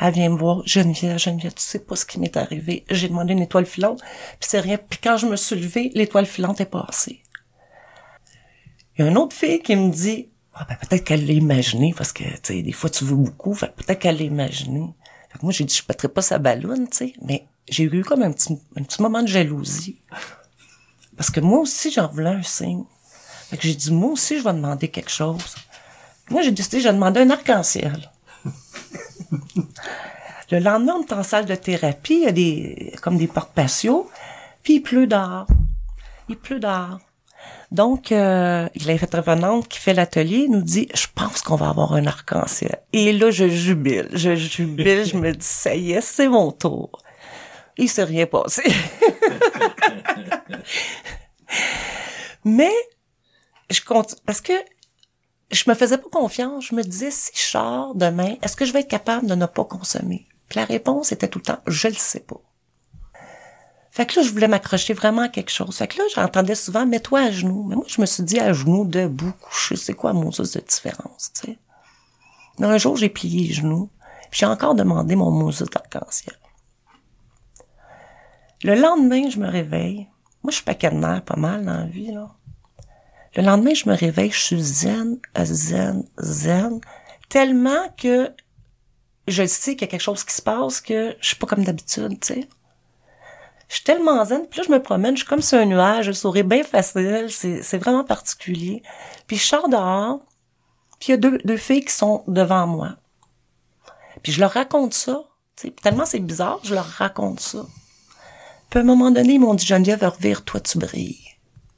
Elle 0.00 0.14
vient 0.14 0.30
me 0.30 0.38
voir, 0.38 0.62
Geneviève, 0.66 1.18
Geneviève, 1.18 1.54
tu 1.54 1.62
sais 1.62 1.78
pas 1.78 1.94
ce 1.94 2.06
qui 2.06 2.18
m'est 2.18 2.36
arrivé. 2.36 2.84
J'ai 2.90 3.08
demandé 3.08 3.34
une 3.34 3.42
étoile 3.42 3.66
filante, 3.66 4.00
puis 4.00 4.48
c'est 4.48 4.60
rien. 4.60 4.78
Puis 4.78 4.98
quand 5.02 5.18
je 5.18 5.26
me 5.26 5.36
suis 5.36 5.56
levée, 5.56 5.90
l'étoile 5.94 6.26
filante 6.26 6.60
est 6.60 6.66
passée. 6.66 7.22
Il 8.96 9.04
y 9.04 9.08
a 9.08 9.10
une 9.10 9.18
autre 9.18 9.36
fille 9.36 9.60
qui 9.60 9.76
me 9.76 9.90
dit, 9.90 10.30
ah, 10.54 10.66
ben, 10.68 10.76
peut-être 10.76 11.04
qu'elle 11.04 11.26
l'a 11.26 11.32
imaginé, 11.32 11.94
parce 11.96 12.12
que, 12.12 12.22
tu 12.22 12.38
sais, 12.42 12.62
des 12.62 12.72
fois, 12.72 12.88
tu 12.88 13.04
veux 13.04 13.16
beaucoup, 13.16 13.54
fait 13.54 13.74
peut-être 13.74 13.98
qu'elle 13.98 14.18
l'a 14.18 14.24
imaginé. 14.24 14.94
Fait 15.30 15.42
moi, 15.42 15.52
j'ai 15.52 15.64
dit, 15.64 15.74
je 15.74 15.82
pèterai 15.82 16.08
pas 16.08 16.22
sa 16.22 16.38
ballonne, 16.38 16.88
tu 16.88 16.96
sais, 16.96 17.12
mais 17.22 17.46
j'ai 17.68 17.84
eu 17.84 18.02
comme 18.02 18.22
un 18.22 18.30
petit, 18.30 18.56
un 18.76 18.82
petit 18.82 19.02
moment 19.02 19.22
de 19.22 19.28
jalousie. 19.28 20.00
Parce 21.16 21.30
que 21.30 21.40
moi 21.40 21.60
aussi, 21.60 21.90
j'en 21.90 22.08
voulais 22.08 22.30
un 22.30 22.42
signe. 22.42 22.84
Fait 23.48 23.56
que 23.56 23.62
j'ai 23.64 23.74
dit, 23.74 23.92
moi 23.92 24.12
aussi, 24.12 24.38
je 24.38 24.44
vais 24.44 24.52
demander 24.52 24.88
quelque 24.88 25.10
chose. 25.10 25.56
Moi, 26.30 26.42
j'ai 26.42 26.52
décidé, 26.52 26.80
je 26.80 26.88
vais 26.88 26.94
demander 26.94 27.20
un 27.20 27.30
arc-en-ciel. 27.30 28.10
Le 30.50 30.58
lendemain, 30.58 30.94
on 30.98 31.02
est 31.02 31.12
en 31.12 31.22
salle 31.22 31.46
de 31.46 31.54
thérapie, 31.54 32.14
il 32.14 32.22
y 32.22 32.26
a 32.26 32.32
des, 32.32 32.94
comme 33.02 33.16
des 33.16 33.26
portes 33.26 33.52
patios, 33.52 34.08
puis 34.62 34.74
il 34.74 34.80
pleut 34.80 35.06
dehors. 35.06 35.46
Il 36.28 36.36
pleut 36.36 36.60
dehors. 36.60 37.00
Donc, 37.70 38.12
euh, 38.12 38.68
revenante 39.12 39.68
qui 39.68 39.78
fait 39.78 39.94
l'atelier, 39.94 40.46
nous 40.48 40.62
dit, 40.62 40.88
je 40.94 41.06
pense 41.12 41.42
qu'on 41.42 41.56
va 41.56 41.70
avoir 41.70 41.94
un 41.94 42.06
arc-en-ciel. 42.06 42.78
Et 42.92 43.12
là, 43.12 43.30
je 43.30 43.48
jubile, 43.48 44.08
je 44.12 44.36
jubile, 44.36 45.04
je 45.04 45.16
me 45.16 45.32
dis, 45.32 45.44
ça 45.44 45.74
y 45.74 45.92
est, 45.92 46.00
c'est 46.00 46.28
mon 46.28 46.52
tour. 46.52 47.02
Il 47.76 47.88
s'est 47.88 48.04
rien 48.04 48.26
passé. 48.26 48.62
Mais, 52.44 52.72
je 53.70 53.80
compte, 53.80 54.16
parce 54.24 54.40
que 54.40 54.52
je 55.50 55.64
me 55.68 55.74
faisais 55.74 55.98
pas 55.98 56.08
confiance. 56.10 56.66
Je 56.66 56.74
me 56.74 56.82
disais, 56.82 57.10
si 57.10 57.32
je 57.34 57.94
demain, 57.94 58.36
est-ce 58.42 58.56
que 58.56 58.64
je 58.64 58.72
vais 58.72 58.80
être 58.80 58.88
capable 58.88 59.26
de 59.26 59.34
ne 59.34 59.46
pas 59.46 59.64
consommer? 59.64 60.26
Puis 60.48 60.58
la 60.58 60.66
réponse 60.66 61.12
était 61.12 61.28
tout 61.28 61.38
le 61.38 61.44
temps, 61.44 61.60
je 61.66 61.88
le 61.88 61.94
sais 61.94 62.20
pas. 62.20 62.40
Fait 63.94 64.06
que 64.06 64.18
là, 64.18 64.26
je 64.26 64.32
voulais 64.32 64.48
m'accrocher 64.48 64.92
vraiment 64.92 65.22
à 65.22 65.28
quelque 65.28 65.52
chose. 65.52 65.76
Fait 65.76 65.86
que 65.86 65.98
là, 65.98 66.04
j'entendais 66.12 66.56
souvent, 66.56 66.84
mets-toi 66.84 67.20
à 67.20 67.30
genoux. 67.30 67.62
Mais 67.62 67.76
moi, 67.76 67.84
je 67.86 68.00
me 68.00 68.06
suis 68.06 68.24
dit 68.24 68.40
à 68.40 68.52
genoux, 68.52 68.84
debout, 68.84 69.32
couché. 69.40 69.76
C'est 69.76 69.94
quoi 69.94 70.12
mon 70.12 70.24
Moses 70.24 70.50
de 70.50 70.60
différence, 70.60 71.30
tu 71.32 71.52
sais? 71.52 71.58
Mais 72.58 72.66
un 72.66 72.76
jour, 72.76 72.96
j'ai 72.96 73.08
plié 73.08 73.46
les 73.46 73.54
genoux. 73.54 73.88
Puis 74.32 74.40
j'ai 74.40 74.46
encore 74.46 74.74
demandé 74.74 75.14
mon 75.14 75.30
Moses 75.30 75.62
d'arc-en-ciel. 75.70 76.34
Le 78.64 78.74
lendemain, 78.74 79.30
je 79.30 79.38
me 79.38 79.48
réveille. 79.48 80.08
Moi, 80.42 80.50
je 80.50 80.56
suis 80.56 80.64
pas 80.64 80.74
pas 80.74 81.36
mal 81.36 81.64
dans 81.64 81.76
la 81.76 81.86
vie, 81.86 82.10
là. 82.10 82.34
Le 83.36 83.44
lendemain, 83.44 83.74
je 83.74 83.88
me 83.88 83.94
réveille, 83.94 84.32
je 84.32 84.40
suis 84.40 84.60
zen, 84.60 85.20
zen, 85.40 86.04
zen. 86.18 86.80
Tellement 87.28 87.88
que 87.96 88.32
je 89.28 89.46
sais 89.46 89.76
qu'il 89.76 89.82
y 89.82 89.84
a 89.84 89.88
quelque 89.92 90.00
chose 90.00 90.24
qui 90.24 90.34
se 90.34 90.42
passe 90.42 90.80
que 90.80 91.14
je 91.20 91.26
suis 91.28 91.36
pas 91.36 91.46
comme 91.46 91.62
d'habitude, 91.62 92.18
tu 92.18 92.34
sais. 92.34 92.48
Je 93.68 93.76
suis 93.76 93.84
tellement 93.84 94.24
zen, 94.24 94.46
puis 94.46 94.60
là, 94.60 94.66
je 94.66 94.72
me 94.72 94.82
promène, 94.82 95.16
je 95.16 95.20
suis 95.20 95.28
comme 95.28 95.42
sur 95.42 95.58
un 95.58 95.64
nuage, 95.64 96.06
je 96.06 96.12
souris 96.12 96.42
bien 96.42 96.62
facile, 96.62 97.28
c'est 97.30 97.78
vraiment 97.78 98.04
particulier. 98.04 98.82
Puis 99.26 99.36
je 99.36 99.44
sors 99.44 99.68
dehors, 99.68 100.20
puis 101.00 101.08
il 101.08 101.10
y 101.12 101.14
a 101.14 101.16
deux, 101.16 101.56
filles 101.56 101.84
qui 101.84 101.92
sont 101.92 102.24
devant 102.26 102.66
moi. 102.66 102.96
Puis 104.22 104.32
je 104.32 104.40
leur 104.40 104.52
raconte 104.52 104.94
ça, 104.94 105.24
tu 105.56 105.68
sais, 105.68 105.74
tellement 105.82 106.04
c'est 106.04 106.20
bizarre, 106.20 106.60
je 106.62 106.74
leur 106.74 106.86
raconte 106.86 107.40
ça. 107.40 107.64
Puis 108.70 108.78
à 108.78 108.82
un 108.82 108.86
moment 108.86 109.10
donné, 109.10 109.34
ils 109.34 109.38
m'ont 109.40 109.54
dit, 109.54 109.66
Geneviève, 109.66 110.04
revire, 110.04 110.44
toi, 110.44 110.60
tu 110.60 110.78
brilles. 110.78 111.20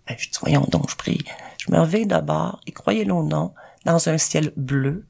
Ben, 0.06 0.16
je 0.18 0.28
dis, 0.28 0.38
voyons 0.40 0.66
donc, 0.70 0.90
je 0.90 0.96
brille. 0.96 1.24
Je 1.58 1.72
me 1.72 1.80
réveille 1.80 2.06
d'abord, 2.06 2.60
et 2.66 2.72
croyez-le 2.72 3.12
ou 3.12 3.26
non, 3.26 3.52
dans 3.84 4.08
un 4.08 4.18
ciel 4.18 4.52
bleu, 4.56 5.04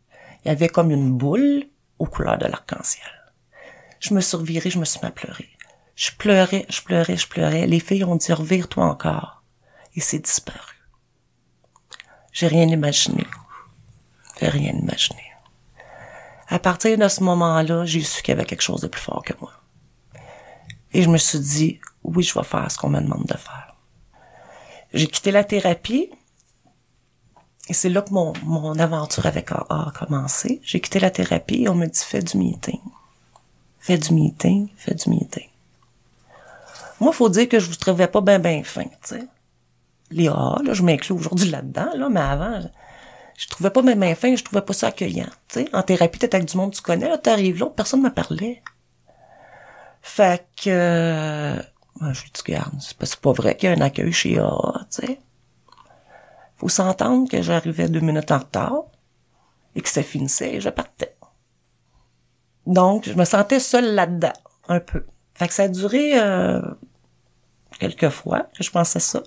il 0.45 0.49
y 0.49 0.51
avait 0.51 0.69
comme 0.69 0.91
une 0.91 1.12
boule 1.12 1.65
aux 1.99 2.07
couleurs 2.07 2.39
de 2.39 2.47
l'arc-en-ciel. 2.47 3.07
Je 4.01 4.15
me 4.15 4.21
suis 4.21 4.37
revirée, 4.37 4.71
je 4.71 4.79
me 4.79 4.85
suis 4.85 5.01
mis 5.01 5.07
à 5.07 5.11
pleurer. 5.11 5.49
Je 5.97 6.11
pleurais, 6.13 6.67
je 6.69 6.83
pleurais, 6.83 7.17
je 7.17 7.27
pleurais. 7.27 7.67
Les 7.67 7.81
filles 7.81 8.05
ont 8.05 8.17
dit, 8.17 8.33
revire-toi 8.33 8.85
encore. 8.85 9.43
Et 9.95 10.01
c'est 10.01 10.19
disparu. 10.19 10.77
J'ai 12.33 12.49
rien 12.49 12.69
imaginé. 12.69 13.27
J'ai 14.39 14.49
rien 14.49 14.73
imaginé. 14.73 15.23
À 16.49 16.59
partir 16.59 16.99
de 16.99 17.09
ce 17.09 17.23
moment-là, 17.25 17.87
j'ai 17.87 18.03
su 18.03 18.23
qu'il 18.23 18.33
y 18.33 18.37
avait 18.37 18.45
quelque 18.45 18.63
chose 18.63 18.83
de 18.83 18.89
plus 18.89 19.01
fort 19.01 19.25
que 19.25 19.33
moi. 19.41 19.53
Et 20.93 21.03
je 21.03 21.09
me 21.09 21.17
suis 21.17 21.41
dit, 21.41 21.81
oui, 22.05 22.23
je 22.23 22.35
vais 22.39 22.45
faire 22.45 22.71
ce 22.71 22.77
qu'on 22.77 22.91
me 22.91 23.01
demande 23.01 23.25
de 23.25 23.37
faire. 23.37 23.75
J'ai 24.93 25.07
quitté 25.07 25.31
la 25.31 25.45
thérapie. 25.45 26.11
Et 27.69 27.73
c'est 27.73 27.89
là 27.89 28.03
que 28.03 28.13
mon, 28.13 28.35
mon 28.45 28.79
aventure 28.79 29.25
avec 29.25 29.51
AA 29.51 29.67
a 29.69 29.93
commencé. 29.99 30.61
J'ai 30.63 30.81
quitté 30.81 31.01
la 31.01 31.11
thérapie 31.11 31.63
et 31.63 31.69
on 31.71 31.75
me 31.75 31.87
dit, 31.87 32.05
fais 32.05 32.23
du 32.23 32.37
meeting. 32.37 32.81
Fais 33.79 33.97
du 33.97 34.13
meeting, 34.13 34.69
fais 34.77 34.95
du 34.95 35.09
meeting. 35.09 35.49
Moi, 37.01 37.13
faut 37.13 37.29
dire 37.29 37.49
que 37.49 37.59
je 37.59 37.69
vous 37.69 37.77
trouvais 37.77 38.09
pas 38.09 38.21
bien, 38.21 38.39
bien 38.39 38.63
fin, 38.65 38.85
tu 38.85 38.91
sais. 39.03 39.25
Les 40.11 40.29
AA, 40.29 40.59
là, 40.65 40.73
je 40.73 40.83
m'inclus 40.83 41.15
aujourd'hui 41.15 41.51
là-dedans, 41.51 41.91
là, 41.95 42.09
mais 42.09 42.21
avant, 42.21 42.61
je, 42.61 42.69
je 43.37 43.49
trouvais 43.49 43.71
pas 43.71 43.83
bien, 43.83 43.97
bien 43.97 44.15
fin, 44.15 44.35
je 44.35 44.45
trouvais 44.45 44.63
pas 44.63 44.73
ça 44.73 44.89
accueillant, 44.89 45.29
tu 45.49 45.61
sais. 45.61 45.69
En 45.75 45.83
thérapie, 45.83 46.19
t'es 46.19 46.35
avec 46.35 46.49
du 46.49 46.57
monde 46.57 46.73
tu 46.73 46.83
connais, 46.83 47.09
là, 47.09 47.19
t'arrives 47.19 47.59
là, 47.59 47.67
personne 47.67 48.03
me 48.03 48.11
parlait. 48.11 48.63
Fait 50.01 50.47
que, 50.57 50.71
euh, 50.71 51.57
je 52.01 52.23
lui 52.23 52.31
dis, 52.33 52.53
garde, 52.53 52.81
c'est 52.81 52.97
pas, 52.97 53.07
pas 53.21 53.33
vrai 53.33 53.57
qu'il 53.57 53.69
y 53.69 53.73
a 53.73 53.77
un 53.77 53.81
accueil 53.81 54.13
chez 54.13 54.39
AA, 54.39 54.87
tu 54.91 55.07
sais. 55.07 55.21
Faut 56.57 56.69
s'entendre 56.69 57.29
que 57.29 57.43
j'arrivais 57.43 57.89
deux 57.89 58.01
minutes 58.01 58.31
en 58.31 58.39
retard 58.39 58.85
et 59.75 59.83
que 59.83 59.89
ça 59.89 60.03
finissait 60.03 60.55
et 60.55 60.61
je 60.61 60.71
partais. 60.71 61.17
Donc, 62.67 63.05
je 63.05 63.13
me 63.13 63.25
sentais 63.25 63.61
seule 63.61 63.95
là-dedans, 63.95 64.33
un 64.69 64.81
peu. 64.81 65.05
Fait 65.35 65.49
que 65.49 65.55
ça 65.55 65.65
a 65.65 65.69
duré 65.69 66.19
euh, 66.19 66.63
quelques 67.79 68.11
fois 68.11 68.49
que 68.57 68.62
je 68.62 68.71
pensais 68.71 69.01
ça. 69.01 69.23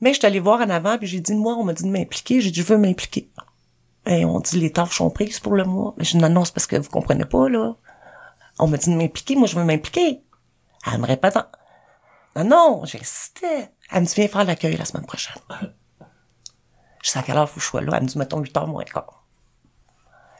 Mais 0.00 0.14
je 0.14 0.18
suis 0.18 0.26
allée 0.26 0.40
voir 0.40 0.60
en 0.60 0.70
avant, 0.70 0.96
puis 0.98 1.06
j'ai 1.06 1.20
dit, 1.20 1.34
moi, 1.34 1.54
on 1.54 1.64
m'a 1.64 1.74
dit 1.74 1.82
de 1.82 1.88
m'impliquer. 1.90 2.40
J'ai 2.40 2.50
dit, 2.50 2.60
je 2.60 2.66
veux 2.66 2.78
m'impliquer. 2.78 3.30
Et 4.06 4.24
on 4.24 4.40
dit, 4.40 4.58
les 4.58 4.72
tâches 4.72 4.96
sont 4.96 5.10
prises 5.10 5.40
pour 5.40 5.54
le 5.54 5.64
mois. 5.64 5.94
Je 5.98 6.12
dis, 6.12 6.16
non, 6.16 6.30
non, 6.30 6.44
c'est 6.44 6.54
parce 6.54 6.66
que 6.66 6.76
vous 6.76 6.88
comprenez 6.88 7.26
pas, 7.26 7.48
là. 7.48 7.74
On 8.58 8.66
m'a 8.66 8.76
dit 8.76 8.90
de 8.90 8.96
m'impliquer, 8.96 9.36
moi, 9.36 9.46
je 9.46 9.56
veux 9.56 9.64
m'impliquer. 9.64 10.22
Elle 10.90 11.00
me 11.00 11.06
répète, 11.06 11.38
non, 12.36 12.44
non, 12.44 12.84
j'insistais. 12.84 13.72
Elle 13.90 14.02
me 14.02 14.06
dit, 14.06 14.14
viens 14.14 14.28
faire 14.28 14.44
l'accueil 14.44 14.76
la 14.76 14.84
semaine 14.84 15.04
prochaine. 15.04 15.36
Je 17.02 17.10
sais 17.10 17.18
à 17.18 17.22
quelle 17.22 17.36
heure 17.36 17.48
faut 17.48 17.56
que 17.56 17.60
je 17.60 17.66
sois 17.66 17.80
là? 17.80 17.92
Elle 17.96 18.04
me 18.04 18.08
dit, 18.08 18.18
mettons 18.18 18.40
8 18.40 18.56
heures 18.56 18.66
moins 18.66 18.84
quart. 18.84 19.24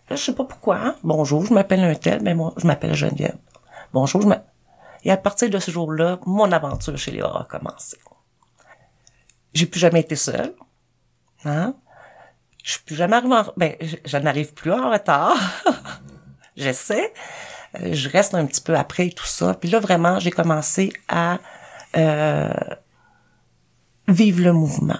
Là, 0.08 0.16
je 0.16 0.22
sais 0.22 0.34
pas 0.34 0.44
pourquoi. 0.44 0.76
Hein. 0.76 0.96
Bonjour, 1.02 1.44
je 1.44 1.52
m'appelle 1.52 1.84
un 1.84 1.94
tel, 1.94 2.22
mais 2.22 2.34
moi, 2.34 2.54
je 2.56 2.66
m'appelle 2.66 2.94
Geneviève. 2.94 3.38
Bonjour, 3.92 4.22
je 4.22 4.28
m'appelle... 4.28 4.49
Et 5.04 5.10
à 5.10 5.16
partir 5.16 5.50
de 5.50 5.58
ce 5.58 5.70
jour-là, 5.70 6.18
mon 6.26 6.52
aventure 6.52 6.96
chez 6.96 7.10
les 7.10 7.22
a 7.22 7.46
commencé. 7.48 7.98
J'ai 9.54 9.66
plus 9.66 9.80
jamais 9.80 10.00
été 10.00 10.16
seule. 10.16 10.54
Hein? 11.44 11.74
Je 12.62 12.72
suis 12.72 12.82
plus 12.82 12.94
jamais 12.94 13.16
arrivée 13.16 13.34
en... 13.34 13.44
Ben, 13.56 13.74
je, 13.80 14.16
n'arrive 14.18 14.52
plus 14.52 14.72
en 14.72 14.90
retard. 14.90 15.36
J'essaie. 16.56 17.12
Euh, 17.80 17.92
je 17.92 18.08
reste 18.08 18.34
un 18.34 18.46
petit 18.46 18.60
peu 18.60 18.76
après 18.76 19.08
et 19.08 19.12
tout 19.12 19.26
ça. 19.26 19.54
Puis 19.54 19.70
là, 19.70 19.80
vraiment, 19.80 20.18
j'ai 20.18 20.30
commencé 20.30 20.92
à 21.08 21.38
euh, 21.96 22.52
vivre 24.08 24.44
le 24.44 24.52
mouvement. 24.52 24.98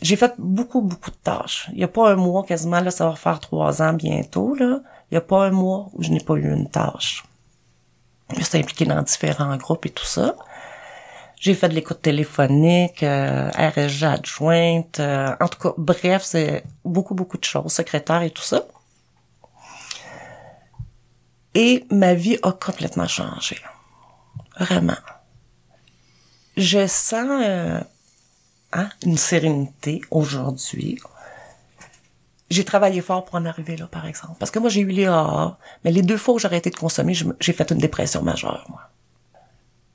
J'ai 0.00 0.16
fait 0.16 0.34
beaucoup, 0.36 0.80
beaucoup 0.80 1.12
de 1.12 1.16
tâches. 1.16 1.68
Il 1.70 1.78
n'y 1.78 1.84
a 1.84 1.88
pas 1.88 2.10
un 2.10 2.16
mois 2.16 2.42
quasiment, 2.42 2.80
là, 2.80 2.90
ça 2.90 3.08
va 3.08 3.14
faire 3.14 3.38
trois 3.38 3.82
ans 3.82 3.92
bientôt, 3.92 4.54
là. 4.56 4.80
Il 5.12 5.16
n'y 5.16 5.18
a 5.18 5.20
pas 5.20 5.44
un 5.44 5.50
mois 5.50 5.90
où 5.92 6.02
je 6.02 6.08
n'ai 6.08 6.20
pas 6.20 6.36
eu 6.36 6.50
une 6.50 6.70
tâche. 6.70 7.22
Je 8.34 8.42
suis 8.42 8.56
impliquée 8.56 8.86
dans 8.86 9.02
différents 9.02 9.54
groupes 9.58 9.84
et 9.84 9.90
tout 9.90 10.06
ça. 10.06 10.36
J'ai 11.38 11.54
fait 11.54 11.68
de 11.68 11.74
l'écoute 11.74 12.00
téléphonique, 12.00 13.02
euh, 13.02 13.50
RSG 13.50 14.04
adjointe, 14.04 15.00
euh, 15.00 15.36
en 15.38 15.48
tout 15.48 15.58
cas, 15.58 15.74
bref, 15.76 16.22
c'est 16.22 16.64
beaucoup, 16.82 17.14
beaucoup 17.14 17.36
de 17.36 17.44
choses, 17.44 17.70
secrétaire 17.70 18.22
et 18.22 18.30
tout 18.30 18.42
ça. 18.42 18.62
Et 21.54 21.84
ma 21.90 22.14
vie 22.14 22.38
a 22.42 22.52
complètement 22.52 23.06
changé. 23.06 23.58
Vraiment. 24.58 24.96
Je 26.56 26.86
sens 26.86 27.42
euh, 27.44 27.80
hein, 28.72 28.88
une 29.04 29.18
sérénité 29.18 30.00
aujourd'hui. 30.10 30.98
J'ai 32.52 32.64
travaillé 32.64 33.00
fort 33.00 33.24
pour 33.24 33.36
en 33.36 33.44
arriver 33.46 33.76
là, 33.76 33.86
par 33.86 34.06
exemple. 34.06 34.34
Parce 34.38 34.50
que 34.50 34.58
moi, 34.58 34.68
j'ai 34.70 34.80
eu 34.82 34.86
les 34.86 35.06
AA, 35.06 35.56
mais 35.84 35.90
les 35.90 36.02
deux 36.02 36.16
fois 36.16 36.34
où 36.34 36.38
j'ai 36.38 36.46
arrêté 36.46 36.70
de 36.70 36.76
consommer, 36.76 37.14
je 37.14 37.24
me- 37.24 37.36
j'ai 37.40 37.52
fait 37.52 37.70
une 37.70 37.78
dépression 37.78 38.22
majeure, 38.22 38.64
moi. 38.68 38.80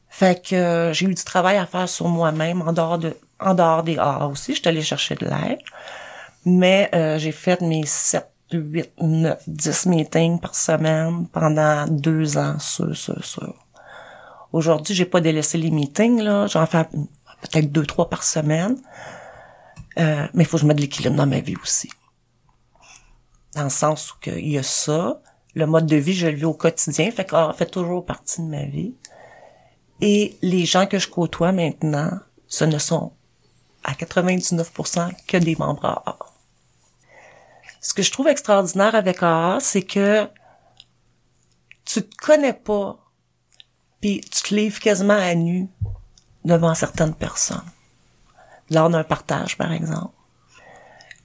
Fait 0.10 0.42
que 0.44 0.56
euh, 0.56 0.94
j'ai 0.94 1.06
eu 1.06 1.14
du 1.14 1.24
travail 1.24 1.58
à 1.58 1.66
faire 1.68 1.88
sur 1.88 2.08
moi-même, 2.08 2.62
en 2.64 2.74
dehors 2.74 2.98
de, 2.98 3.16
en 3.40 3.54
dehors 3.54 3.84
des 3.84 3.98
AA 3.98 4.28
aussi. 4.28 4.56
J'étais 4.56 4.70
allée 4.70 4.82
chercher 4.82 5.16
de 5.16 5.26
l'aide. 5.26 5.60
Mais 6.46 6.90
euh, 6.96 7.20
j'ai 7.20 7.32
fait 7.34 7.62
mes 7.62 7.86
7, 7.86 8.26
8, 8.52 8.92
9, 9.02 9.44
10 9.48 9.86
meetings 9.86 10.40
par 10.40 10.56
semaine 10.56 11.28
pendant 11.28 11.86
deux 11.88 12.38
ans, 12.38 12.58
sûr, 12.60 12.96
sûr, 12.96 13.24
sûr. 13.24 13.54
Aujourd'hui, 14.54 14.96
j'ai 14.96 15.06
pas 15.06 15.20
délaissé 15.22 15.58
les 15.58 15.70
meetings, 15.70 16.22
là. 16.22 16.48
J'en 16.48 16.66
fais 16.66 16.86
peut-être 17.42 17.72
deux, 17.72 17.86
trois 17.86 18.10
par 18.10 18.24
semaine. 18.24 18.78
Euh, 20.00 20.26
mais 20.34 20.44
il 20.44 20.46
faut 20.48 20.58
que 20.58 20.62
je 20.62 20.68
mette 20.68 20.78
de 20.78 20.82
l'équilibre 20.82 21.16
dans 21.16 21.28
ma 21.28 21.40
vie 21.40 21.56
aussi. 21.62 21.90
Dans 23.58 23.64
le 23.64 23.70
sens 23.70 24.12
où 24.12 24.18
il 24.28 24.50
y 24.50 24.58
a 24.60 24.64
ça. 24.64 25.20
Le 25.56 25.66
mode 25.66 25.88
de 25.88 25.96
vie, 25.96 26.14
je 26.14 26.28
le 26.28 26.36
vis 26.36 26.46
au 26.46 26.54
quotidien. 26.54 27.10
Fait 27.10 27.26
que 27.26 27.36
ah, 27.36 27.52
fait 27.58 27.66
toujours 27.66 28.06
partie 28.06 28.42
de 28.42 28.46
ma 28.46 28.66
vie. 28.66 28.94
Et 30.00 30.38
les 30.44 30.66
gens 30.66 30.86
que 30.86 31.00
je 31.00 31.08
côtoie 31.08 31.52
maintenant, 31.52 32.12
ce 32.48 32.66
ne 32.66 32.78
sont 32.78 33.14
à 33.84 33.94
99% 33.94 35.12
que 35.26 35.38
des 35.38 35.56
membres 35.56 35.86
AA. 35.86 36.18
Ce 37.82 37.96
que 37.96 38.04
je 38.04 38.12
trouve 38.12 38.28
extraordinaire 38.28 38.94
avec 38.94 39.24
AA, 39.24 39.58
c'est 39.60 39.82
que 39.82 40.30
tu 41.84 42.08
te 42.08 42.16
connais 42.16 42.54
pas, 42.54 43.00
puis 44.02 44.22
tu 44.22 44.42
te 44.44 44.54
livres 44.54 44.80
quasiment 44.80 45.18
à 45.18 45.34
nu 45.34 45.68
devant 46.46 46.76
certaines 46.76 47.16
personnes. 47.16 47.66
Lors 48.70 48.92
d'un 48.92 49.04
partage, 49.04 49.58
par 49.58 49.72
exemple. 49.72 50.14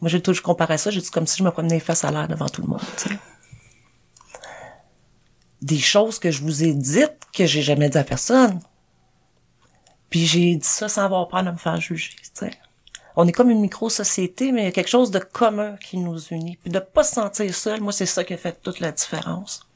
Moi, 0.02 0.08
j'ai 0.08 0.20
toujours 0.20 0.42
comparé 0.42 0.76
ça, 0.78 0.90
j'ai 0.90 1.00
dit 1.00 1.10
comme 1.10 1.28
si 1.28 1.38
je 1.38 1.44
me 1.44 1.50
promenais 1.52 1.78
face 1.78 2.04
à 2.04 2.10
l'air 2.10 2.26
devant 2.26 2.48
tout 2.48 2.60
le 2.60 2.68
monde. 2.68 2.80
Des 5.62 5.78
choses 5.78 6.18
que 6.18 6.32
je 6.32 6.42
vous 6.42 6.64
ai 6.64 6.74
dites 6.74 7.18
que 7.32 7.46
j'ai 7.46 7.62
jamais 7.62 7.88
dit 7.88 7.96
à 7.96 8.02
personne. 8.02 8.60
Puis 10.10 10.26
j'ai 10.26 10.56
dit 10.56 10.66
ça 10.66 10.88
sans 10.88 11.04
avoir 11.04 11.28
peur 11.28 11.44
de 11.44 11.52
me 11.52 11.56
faire 11.56 11.80
juger. 11.80 12.10
On 13.14 13.28
est 13.28 13.32
comme 13.32 13.50
une 13.50 13.60
micro-société, 13.60 14.50
mais 14.50 14.62
il 14.62 14.64
y 14.64 14.68
a 14.68 14.72
quelque 14.72 14.90
chose 14.90 15.12
de 15.12 15.20
commun 15.20 15.76
qui 15.76 15.98
nous 15.98 16.18
unit. 16.32 16.56
Puis 16.56 16.72
de 16.72 16.80
pas 16.80 17.04
se 17.04 17.14
sentir 17.14 17.54
seul, 17.54 17.80
moi, 17.80 17.92
c'est 17.92 18.06
ça 18.06 18.24
qui 18.24 18.34
a 18.34 18.36
fait 18.36 18.60
toute 18.60 18.80
la 18.80 18.90
différence. 18.90 19.68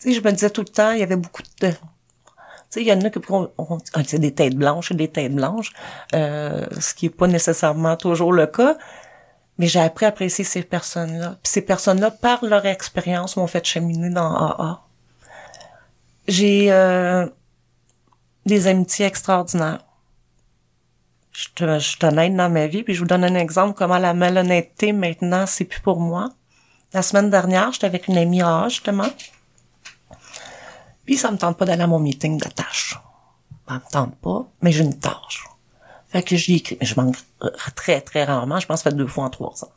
Tu 0.00 0.12
je 0.12 0.20
me 0.20 0.30
disais 0.30 0.50
tout 0.50 0.60
le 0.60 0.68
temps, 0.68 0.92
il 0.92 1.00
y 1.00 1.02
avait 1.02 1.16
beaucoup 1.16 1.42
de... 1.42 1.70
Tu 1.70 1.76
sais, 2.70 2.82
il 2.82 2.86
y 2.86 2.92
en 2.92 3.00
a 3.00 3.10
qui 3.10 3.18
on, 3.30 3.50
on, 3.58 3.78
dit 3.78 4.18
des 4.20 4.32
têtes 4.32 4.54
blanches 4.54 4.92
et 4.92 4.94
des 4.94 5.08
têtes 5.08 5.34
blanches, 5.34 5.72
euh, 6.14 6.66
ce 6.78 6.94
qui 6.94 7.06
est 7.06 7.10
pas 7.10 7.26
nécessairement 7.26 7.96
toujours 7.96 8.32
le 8.32 8.46
cas. 8.46 8.76
Mais 9.58 9.66
j'ai 9.66 9.80
appris 9.80 10.06
à 10.06 10.10
apprécier 10.10 10.44
ces 10.44 10.62
personnes-là. 10.62 11.38
Puis 11.42 11.52
ces 11.52 11.62
personnes-là, 11.62 12.10
par 12.12 12.44
leur 12.44 12.64
expérience, 12.64 13.36
m'ont 13.36 13.46
fait 13.46 13.64
cheminer 13.64 14.10
dans 14.10 14.34
AA. 14.34 14.82
J'ai 16.28 16.70
euh, 16.70 17.26
des 18.46 18.66
amitiés 18.68 19.06
extraordinaires. 19.06 19.84
Je 21.32 21.48
te, 21.54 21.78
je 21.78 22.06
honnête 22.06 22.34
dans 22.34 22.50
ma 22.50 22.66
vie, 22.66 22.82
puis 22.82 22.94
je 22.94 23.00
vous 23.00 23.06
donne 23.06 23.24
un 23.24 23.34
exemple 23.34 23.74
comment 23.76 23.98
la 23.98 24.14
malhonnêteté, 24.14 24.92
maintenant, 24.92 25.46
c'est 25.46 25.64
plus 25.64 25.80
pour 25.80 26.00
moi. 26.00 26.30
La 26.92 27.02
semaine 27.02 27.30
dernière, 27.30 27.72
j'étais 27.72 27.86
avec 27.86 28.08
une 28.08 28.16
amie 28.16 28.42
AA, 28.42 28.68
justement. 28.68 29.08
Puis 31.04 31.16
ça 31.16 31.30
me 31.30 31.38
tente 31.38 31.56
pas 31.56 31.64
d'aller 31.64 31.82
à 31.82 31.86
mon 31.86 32.00
meeting 32.00 32.38
de 32.38 32.48
tâches. 32.48 32.98
Ça 33.68 33.74
me 33.74 33.90
tente 33.90 34.16
pas, 34.16 34.46
mais 34.62 34.72
j'ai 34.72 34.84
une 34.84 34.98
tâche. 34.98 35.44
Fait 36.08 36.22
que 36.22 36.36
j'y 36.36 36.56
écris. 36.56 36.78
Je 36.80 36.94
manque 36.94 37.16
très, 37.74 38.00
très 38.00 38.24
rarement. 38.24 38.58
Je 38.60 38.66
pense 38.66 38.80
que 38.80 38.84
ça 38.84 38.90
fait 38.90 38.96
deux 38.96 39.06
fois 39.06 39.24
en 39.24 39.30
trois 39.30 39.64
ans. 39.64 39.72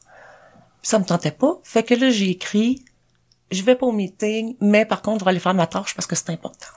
Ça 0.81 0.97
me 0.97 1.05
tentait 1.05 1.31
pas. 1.31 1.59
Fait 1.63 1.83
que 1.83 1.93
là, 1.93 2.09
j'ai 2.09 2.29
écrit, 2.29 2.83
je 3.51 3.61
vais 3.63 3.75
pas 3.75 3.85
au 3.85 3.91
meeting, 3.91 4.55
mais 4.61 4.85
par 4.85 5.01
contre, 5.01 5.19
je 5.19 5.25
vais 5.25 5.31
aller 5.31 5.39
faire 5.39 5.53
ma 5.53 5.67
tâche 5.67 5.93
parce 5.93 6.07
que 6.07 6.15
c'est 6.15 6.29
important. 6.29 6.67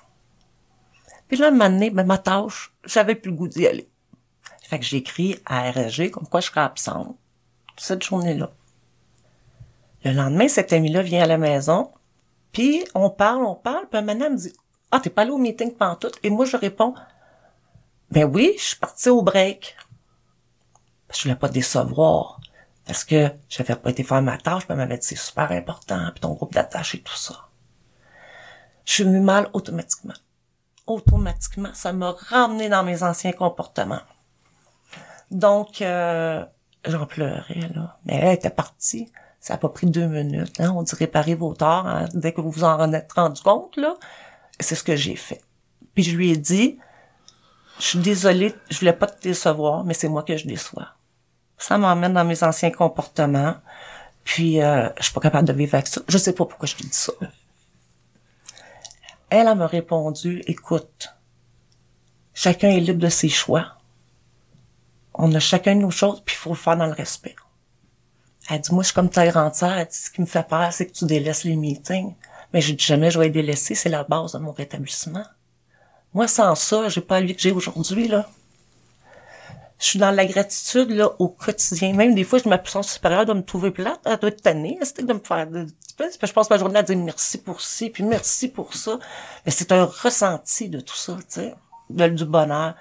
Puis 1.28 1.38
là, 1.38 1.48
un 1.48 1.50
moment 1.52 1.70
donné, 1.70 1.90
ben, 1.90 2.05
ma 2.05 2.18
tâche, 2.18 2.72
j'avais 2.84 3.14
plus 3.14 3.30
le 3.30 3.36
goût 3.36 3.48
d'y 3.48 3.66
aller. 3.66 3.88
Fait 4.62 4.78
que 4.78 4.84
j'ai 4.84 4.98
écrit 4.98 5.36
à 5.46 5.70
RSG 5.70 6.11
comme 6.11 6.26
quoi 6.26 6.40
je 6.40 6.48
serais 6.48 6.61
absente 6.61 7.16
cette 7.76 8.02
journée-là. 8.02 8.50
Le 10.05 10.12
lendemain, 10.12 10.48
cet 10.48 10.72
ami-là 10.72 11.02
vient 11.02 11.22
à 11.22 11.26
la 11.26 11.38
maison, 11.38 11.90
puis 12.52 12.84
on 12.94 13.09
parle, 13.11 13.44
on 13.44 13.55
parle, 13.55 13.88
puis 13.88 13.98
un 13.98 14.02
moment, 14.02 14.24
elle 14.26 14.32
me 14.32 14.36
dit 14.36 14.52
«Ah, 14.90 15.00
t'es 15.00 15.11
pas 15.11 15.22
allé 15.22 15.30
au 15.30 15.38
meeting 15.38 15.74
pantoute?» 15.74 16.18
Et 16.22 16.30
moi, 16.30 16.44
je 16.44 16.57
réponds 16.57 16.94
Ben 18.11 18.24
oui, 18.24 18.55
je 18.59 18.62
suis 18.62 18.76
partie 18.76 19.09
au 19.09 19.22
break. 19.22 19.76
Parce 21.09 21.18
que 21.18 21.22
je 21.22 21.28
voulais 21.28 21.38
pas 21.38 21.48
décevoir. 21.48 22.40
Parce 22.86 23.05
que 23.05 23.30
j'avais 23.48 23.76
pas 23.76 23.90
été 23.90 24.02
faire 24.02 24.20
ma 24.22 24.36
tâche, 24.36 24.64
elle 24.68 24.76
m'avait 24.76 24.98
dit 24.98 25.07
c'est 25.07 25.16
super 25.16 25.50
important, 25.52 26.11
puis 26.12 26.20
ton 26.20 26.34
groupe 26.34 26.52
d'attache 26.52 26.94
et 26.94 27.00
tout 27.00 27.16
ça. 27.16 27.48
Je 28.84 28.92
suis 28.92 29.05
venue 29.05 29.20
mal 29.20 29.48
automatiquement. 29.55 30.14
Automatiquement, 30.86 31.70
ça 31.72 31.92
m'a 31.94 32.12
ramené 32.12 32.68
dans 32.68 32.84
mes 32.84 33.02
anciens 33.02 33.32
comportements. 33.32 34.02
Donc, 35.30 35.80
euh, 35.80 36.44
j'en 36.84 37.07
pleurais, 37.07 37.70
là. 37.74 37.96
Mais 38.05 38.16
elle 38.16 38.34
était 38.34 38.50
partie. 38.50 39.11
Ça 39.40 39.55
a 39.55 39.59
pas 39.59 39.70
pris 39.70 39.86
deux 39.86 40.07
minutes. 40.07 40.61
Hein. 40.61 40.72
On 40.76 40.82
dit 40.82 40.94
réparer 40.94 41.34
vos 41.34 41.55
torts 41.55 41.86
hein, 41.86 42.07
dès 42.12 42.32
que 42.32 42.42
vous 42.42 42.50
vous 42.50 42.64
en 42.64 42.92
êtes 42.92 43.12
rendu 43.12 43.40
compte, 43.40 43.76
là. 43.78 43.96
C'est 44.61 44.74
ce 44.74 44.84
que 44.84 44.94
j'ai 44.94 45.16
fait. 45.16 45.40
Puis 45.94 46.02
je 46.02 46.16
lui 46.16 46.30
ai 46.30 46.36
dit, 46.36 46.78
je 47.79 47.85
suis 47.85 47.99
désolée, 47.99 48.55
je 48.70 48.79
voulais 48.79 48.93
pas 48.93 49.07
te 49.07 49.20
décevoir, 49.22 49.85
mais 49.85 49.95
c'est 49.95 50.09
moi 50.09 50.22
que 50.22 50.37
je 50.37 50.47
déçois. 50.47 50.89
Ça 51.59 51.79
m'emmène 51.79 52.14
dans 52.14 52.25
mes 52.25 52.43
anciens 52.43 52.70
comportements. 52.70 53.57
Puis, 54.22 54.62
euh, 54.62 54.89
je 54.99 55.05
suis 55.05 55.12
pas 55.12 55.20
capable 55.20 55.49
de 55.49 55.53
vivre 55.53 55.75
avec 55.75 55.87
ça. 55.87 56.01
Je 56.09 56.18
sais 56.18 56.33
pas 56.33 56.47
pourquoi 56.47 56.66
je 56.66 56.77
te 56.77 56.83
dis 56.83 56.93
ça. 56.93 57.12
Elle, 59.31 59.49
elle 59.49 59.57
m'a 59.57 59.66
répondu, 59.66 60.43
écoute, 60.47 61.14
chacun 62.33 62.68
est 62.68 62.81
libre 62.81 63.01
de 63.01 63.09
ses 63.09 63.29
choix. 63.29 63.79
On 65.14 65.33
a 65.35 65.41
chacun 65.41 65.75
nos 65.75 65.91
choses, 65.91 66.22
puis 66.25 66.35
il 66.37 66.39
faut 66.39 66.51
le 66.51 66.57
faire 66.57 66.77
dans 66.77 66.87
le 66.87 66.93
respect. 66.93 67.37
Elle 68.51 68.61
dit, 68.61 68.72
moi, 68.72 68.83
je 68.83 68.89
suis 68.89 68.95
comme 68.95 69.11
terre 69.11 69.37
entière. 69.37 69.79
Elle 69.79 69.87
dit, 69.87 69.97
ce 69.97 70.11
qui 70.11 70.20
me 70.20 70.27
fait 70.27 70.47
peur, 70.47 70.72
c'est 70.72 70.87
que 70.87 70.93
tu 70.93 71.07
délaisses 71.07 71.45
les 71.45 71.57
meetings. 71.57 72.14
Mais 72.53 72.61
je 72.61 72.72
dis 72.72 72.85
jamais 72.85 73.11
je 73.11 73.18
vais 73.18 73.27
les 73.27 73.31
délaisser, 73.33 73.75
c'est 73.75 73.89
la 73.89 74.05
base 74.05 74.33
de 74.33 74.39
mon 74.39 74.53
rétablissement. 74.53 75.25
Moi, 76.15 76.29
sans 76.29 76.55
ça, 76.55 76.89
j'ai 76.89 77.01
pas 77.01 77.21
la 77.21 77.27
vie 77.27 77.35
que 77.35 77.43
j'ai 77.43 77.51
aujourd'hui, 77.51 78.09
là. 78.09 78.31
Je 79.81 79.87
suis 79.87 79.99
dans 79.99 80.12
la 80.12 80.25
gratitude, 80.25 80.91
là, 80.91 81.11
au 81.19 81.29
quotidien. 81.29 81.93
Même 81.93 82.15
des 82.15 82.23
fois, 82.23 82.39
je 82.39 82.49
ma 82.49 82.57
puissance 82.57 82.93
supérieure 82.93 83.27
de 83.27 83.33
me 83.33 83.43
trouver 83.43 83.73
plate. 83.73 84.01
Elle 84.05 84.17
doit 84.19 84.31
être 84.31 84.41
tannée, 84.41 84.79
de 84.81 85.12
me 85.12 85.19
faire, 85.19 85.49
je 85.99 86.33
passe 86.33 86.51
ma 86.51 86.59
journée 86.59 86.79
à 86.79 86.83
dire 86.83 86.97
merci 86.97 87.39
pour 87.39 87.61
ci, 87.61 87.91
puis 87.91 88.03
merci 88.05 88.49
pour 88.49 88.75
ça. 88.75 88.99
Mais 89.45 89.53
c'est 89.53 89.73
un 89.73 89.85
ressenti 89.85 90.69
de 90.69 90.81
tout 90.81 90.97
ça, 90.97 91.17
tu 91.29 91.41
sais. 91.41 91.55
Du 91.91 92.25
bonheur. 92.25 92.75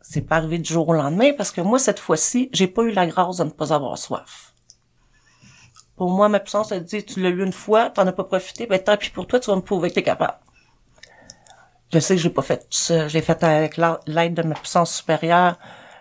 C'est 0.00 0.22
pas 0.22 0.36
arrivé 0.36 0.58
du 0.58 0.72
jour 0.72 0.88
au 0.88 0.94
lendemain 0.94 1.32
parce 1.36 1.50
que 1.50 1.60
moi, 1.60 1.78
cette 1.78 1.98
fois-ci, 1.98 2.50
j'ai 2.52 2.66
pas 2.66 2.82
eu 2.82 2.90
la 2.90 3.06
grâce 3.06 3.36
de 3.36 3.44
ne 3.44 3.50
pas 3.50 3.72
avoir 3.72 3.96
soif. 3.96 4.52
Pour 5.96 6.10
moi, 6.10 6.28
ma 6.28 6.40
puissance, 6.40 6.72
elle 6.72 6.84
dit, 6.84 7.04
tu 7.04 7.20
l'as 7.20 7.28
eu 7.28 7.44
une 7.44 7.52
fois, 7.52 7.90
t'en 7.90 8.06
as 8.06 8.12
pas 8.12 8.24
profité, 8.24 8.66
ben 8.66 8.82
tant 8.82 8.96
pis 8.96 9.10
pour 9.10 9.26
toi, 9.26 9.38
tu 9.38 9.50
vas 9.50 9.56
me 9.56 9.62
prouver 9.62 9.90
que 9.90 9.94
t'es 9.94 10.02
capable. 10.02 10.38
Je 11.92 11.98
sais 11.98 12.16
que 12.16 12.22
j'ai 12.22 12.30
pas 12.30 12.42
fait 12.42 12.58
tout 12.58 12.66
ça. 12.70 13.08
Je 13.08 13.14
l'ai 13.14 13.22
fait 13.22 13.42
avec 13.44 13.76
l'aide 13.76 14.34
de 14.34 14.42
ma 14.42 14.54
puissance 14.54 14.96
supérieure. 14.96 15.58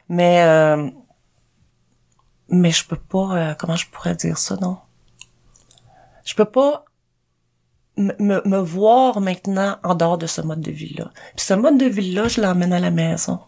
Mais, 0.07 0.41
euh, 0.43 0.89
mais 2.49 2.71
je 2.71 2.85
peux 2.85 2.95
pas, 2.95 3.35
euh, 3.35 3.55
comment 3.55 3.75
je 3.75 3.87
pourrais 3.89 4.15
dire 4.15 4.37
ça, 4.37 4.55
non? 4.55 4.77
Je 6.23 6.33
peux 6.33 6.45
pas 6.45 6.85
me, 7.97 8.13
me 8.19 8.57
voir 8.59 9.19
maintenant 9.19 9.77
en 9.83 9.95
dehors 9.95 10.17
de 10.17 10.27
ce 10.27 10.41
mode 10.41 10.61
de 10.61 10.71
vie-là. 10.71 11.11
Puis 11.35 11.45
ce 11.45 11.53
mode 11.53 11.77
de 11.77 11.85
vie-là, 11.85 12.29
je 12.29 12.39
l'emmène 12.39 12.71
à 12.71 12.79
la 12.79 12.91
maison. 12.91 13.41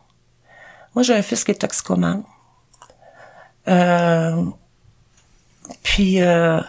Moi, 0.95 1.03
j'ai 1.03 1.15
un 1.15 1.21
fils 1.21 1.43
qui 1.43 1.51
est 1.51 1.55
toxicomane. 1.55 2.23
Euh, 3.69 4.45
puis, 5.81 6.21
euh, 6.21 6.59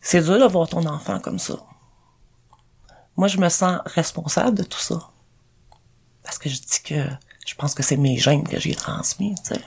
c'est 0.00 0.20
dur 0.20 0.38
de 0.38 0.44
voir 0.44 0.68
ton 0.68 0.84
enfant 0.86 1.18
comme 1.18 1.38
ça 1.38 1.54
moi, 3.16 3.28
je 3.28 3.38
me 3.38 3.48
sens 3.48 3.80
responsable 3.84 4.58
de 4.58 4.62
tout 4.64 4.78
ça. 4.78 5.08
Parce 6.22 6.38
que 6.38 6.48
je 6.48 6.56
dis 6.56 6.82
que 6.84 7.02
je 7.46 7.54
pense 7.54 7.74
que 7.74 7.82
c'est 7.82 7.96
mes 7.96 8.16
gènes 8.16 8.46
que 8.46 8.58
j'ai 8.58 8.74
transmis, 8.74 9.34
tu 9.36 9.54
sais. 9.54 9.60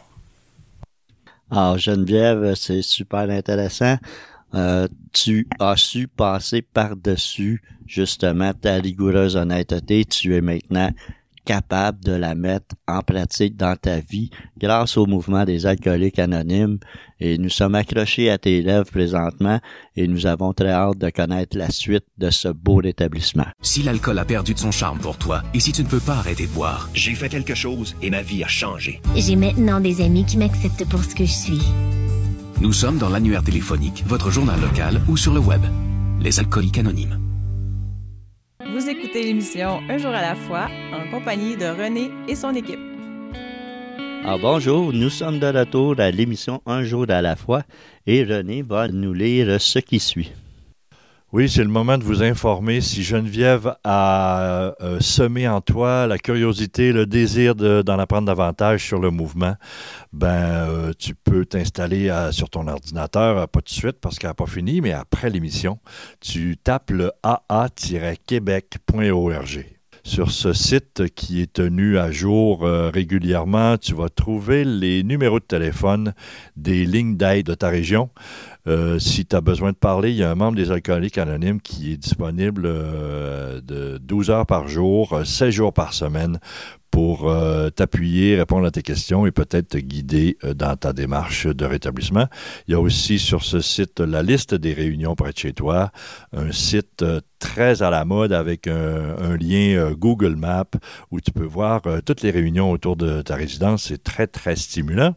Alors, 1.49 1.77
Geneviève, 1.77 2.55
c'est 2.55 2.81
super 2.81 3.29
intéressant. 3.29 3.97
Euh, 4.53 4.87
tu 5.13 5.47
as 5.59 5.77
su 5.77 6.07
passer 6.07 6.61
par-dessus 6.61 7.61
justement 7.85 8.53
ta 8.53 8.75
rigoureuse 8.75 9.35
honnêteté. 9.35 10.05
Tu 10.05 10.35
es 10.35 10.41
maintenant 10.41 10.91
capable 11.47 12.03
de 12.03 12.11
la 12.11 12.35
mettre 12.35 12.75
en 12.87 13.01
pratique 13.01 13.55
dans 13.55 13.75
ta 13.77 13.99
vie 14.01 14.29
grâce 14.59 14.97
au 14.97 15.05
mouvement 15.05 15.45
des 15.45 15.65
alcooliques 15.65 16.19
anonymes. 16.19 16.77
Et 17.21 17.37
nous 17.37 17.49
sommes 17.49 17.73
accrochés 17.73 18.29
à 18.29 18.37
tes 18.37 18.61
lèvres 18.61 18.91
présentement 18.91 19.59
et 19.95 20.07
nous 20.07 20.27
avons 20.27 20.51
très 20.53 20.71
hâte 20.71 20.97
de 20.97 21.09
connaître 21.09 21.57
la 21.57 21.71
suite 21.71 22.05
de 22.17 22.29
ce 22.29 22.49
beau 22.49 22.75
rétablissement. 22.75 23.47
Si 23.61 23.81
l'alcool 23.81 24.19
a 24.19 24.25
perdu 24.25 24.53
de 24.53 24.59
son 24.59 24.71
charme 24.71 24.99
pour 24.99 25.17
toi 25.17 25.41
et 25.53 25.61
si 25.61 25.71
tu 25.71 25.83
ne 25.83 25.87
peux 25.87 26.01
pas 26.01 26.17
arrêter 26.17 26.47
de 26.47 26.51
boire, 26.51 26.89
j'ai 26.93 27.15
fait 27.15 27.29
quelque 27.29 27.55
chose 27.55 27.95
et 28.01 28.09
ma 28.09 28.21
vie 28.21 28.43
a 28.43 28.47
changé. 28.47 29.01
J'ai 29.15 29.37
maintenant 29.37 29.79
des 29.79 30.01
amis 30.01 30.25
qui 30.25 30.37
m'acceptent 30.37 30.87
pour 30.89 31.03
ce 31.03 31.15
que 31.15 31.25
je 31.25 31.31
suis. 31.31 31.61
Nous 32.59 32.73
sommes 32.73 32.97
dans 32.97 33.09
l'annuaire 33.09 33.43
téléphonique, 33.43 34.03
votre 34.05 34.31
journal 34.31 34.59
local 34.59 34.99
ou 35.07 35.15
sur 35.15 35.33
le 35.33 35.39
web. 35.39 35.61
Les 36.19 36.39
alcooliques 36.39 36.79
anonymes. 36.79 37.26
L'émission 39.18 39.82
Un 39.89 39.97
jour 39.97 40.11
à 40.11 40.22
la 40.22 40.36
fois 40.36 40.68
en 40.93 41.09
compagnie 41.09 41.57
de 41.57 41.65
René 41.65 42.11
et 42.28 42.36
son 42.36 42.53
équipe. 42.53 42.80
Alors 44.24 44.38
bonjour, 44.38 44.93
nous 44.93 45.09
sommes 45.09 45.39
de 45.39 45.47
retour 45.47 45.95
à 45.97 46.11
l'émission 46.11 46.61
Un 46.68 46.84
jour 46.84 47.07
à 47.09 47.24
la 47.24 47.36
fois 47.36 47.63
et 48.05 48.24
René 48.24 48.61
va 48.61 48.88
nous 48.89 49.13
lire 49.13 49.59
ce 49.59 49.80
qui 49.80 49.99
suit. 49.99 50.32
Oui, 51.34 51.49
c'est 51.49 51.65
le 51.65 51.69
moment 51.69 51.97
de 51.97 52.05
vous 52.05 52.23
informer 52.23 52.80
si 52.80 53.03
Geneviève 53.03 53.75
a 53.84 54.73
euh, 54.80 55.01
semé 55.01 55.45
en 55.45 55.59
toi 55.59 56.07
la 56.07 56.17
curiosité, 56.17 56.93
le 56.93 57.05
désir 57.05 57.53
d'en 57.53 57.99
apprendre 57.99 58.28
davantage 58.28 58.86
sur 58.86 58.97
le 58.97 59.09
mouvement. 59.09 59.55
Ben, 60.13 60.69
euh, 60.69 60.93
tu 60.97 61.15
peux 61.15 61.43
t'installer 61.43 62.09
sur 62.32 62.49
ton 62.49 62.69
ordinateur, 62.69 63.39
euh, 63.39 63.45
pas 63.45 63.59
tout 63.59 63.65
de 63.65 63.78
suite 63.78 63.97
parce 63.99 64.19
qu'elle 64.19 64.30
n'a 64.30 64.36
pas 64.36 64.45
fini, 64.45 64.80
mais 64.80 64.93
après 64.93 65.30
l'émission, 65.30 65.80
tu 66.21 66.55
tapes 66.55 66.91
le 66.91 67.11
aa-québec.org. 67.23 69.65
Sur 70.05 70.32
ce 70.32 70.53
site 70.53 71.13
qui 71.13 71.41
est 71.41 71.51
tenu 71.51 71.97
à 71.97 72.11
jour 72.11 72.61
régulièrement, 72.61 73.78
tu 73.78 73.93
vas 73.93 74.07
trouver 74.07 74.63
les 74.63 75.03
numéros 75.03 75.41
de 75.41 75.45
téléphone 75.45 76.13
des 76.55 76.86
lignes 76.86 77.17
d'aide 77.17 77.47
de 77.47 77.55
ta 77.55 77.67
région. 77.67 78.09
Euh, 78.68 78.99
si 78.99 79.26
tu 79.26 79.36
as 79.36 79.41
besoin 79.41 79.72
de 79.72 79.78
parler, 79.78 80.11
il 80.11 80.18
y 80.18 80.24
a 80.24 80.32
un 80.32 80.36
membre 80.36 80.57
des 80.57 80.72
alcooliques 80.72 81.18
anonymes 81.18 81.61
qui 81.61 81.93
est 81.93 81.97
disponible 81.97 82.63
euh, 82.65 83.61
de 83.61 83.97
12 83.97 84.30
heures 84.30 84.45
par 84.45 84.68
jour, 84.68 85.22
16 85.24 85.53
jours 85.53 85.74
par 85.74 85.93
semaine 85.93 86.39
pour 86.91 87.30
euh, 87.30 87.70
t'appuyer, 87.70 88.36
répondre 88.36 88.65
à 88.65 88.72
tes 88.72 88.82
questions 88.82 89.26
et 89.26 89.32
peut-être 89.32 89.70
te 89.70 89.78
guider 89.78 90.38
dans 90.55 90.76
ta 90.76 90.93
démarche 90.93 91.47
de 91.47 91.65
rétablissement. 91.65 92.28
Il 92.68 92.72
y 92.72 92.76
a 92.76 92.80
aussi 92.80 93.20
sur 93.20 93.43
ce 93.43 93.61
site 93.61 93.99
la 93.99 94.24
liste 94.24 94.55
des 94.55 94.74
réunions 94.74 95.15
près 95.15 95.32
de 95.32 95.38
chez 95.38 95.53
toi, 95.53 95.91
un 96.34 96.51
site 96.51 97.05
très 97.39 97.81
à 97.81 97.89
la 97.89 98.05
mode 98.05 98.33
avec 98.33 98.67
un, 98.67 99.38
lien 99.38 99.91
Google 99.91 100.35
Maps 100.35 100.65
où 101.11 101.19
tu 101.19 101.31
peux 101.31 101.45
voir 101.45 101.81
toutes 102.05 102.21
les 102.21 102.31
réunions 102.31 102.71
autour 102.71 102.95
de 102.95 103.21
ta 103.21 103.35
résidence. 103.35 103.83
C'est 103.83 104.03
très, 104.03 104.27
très 104.27 104.55
stimulant. 104.55 105.15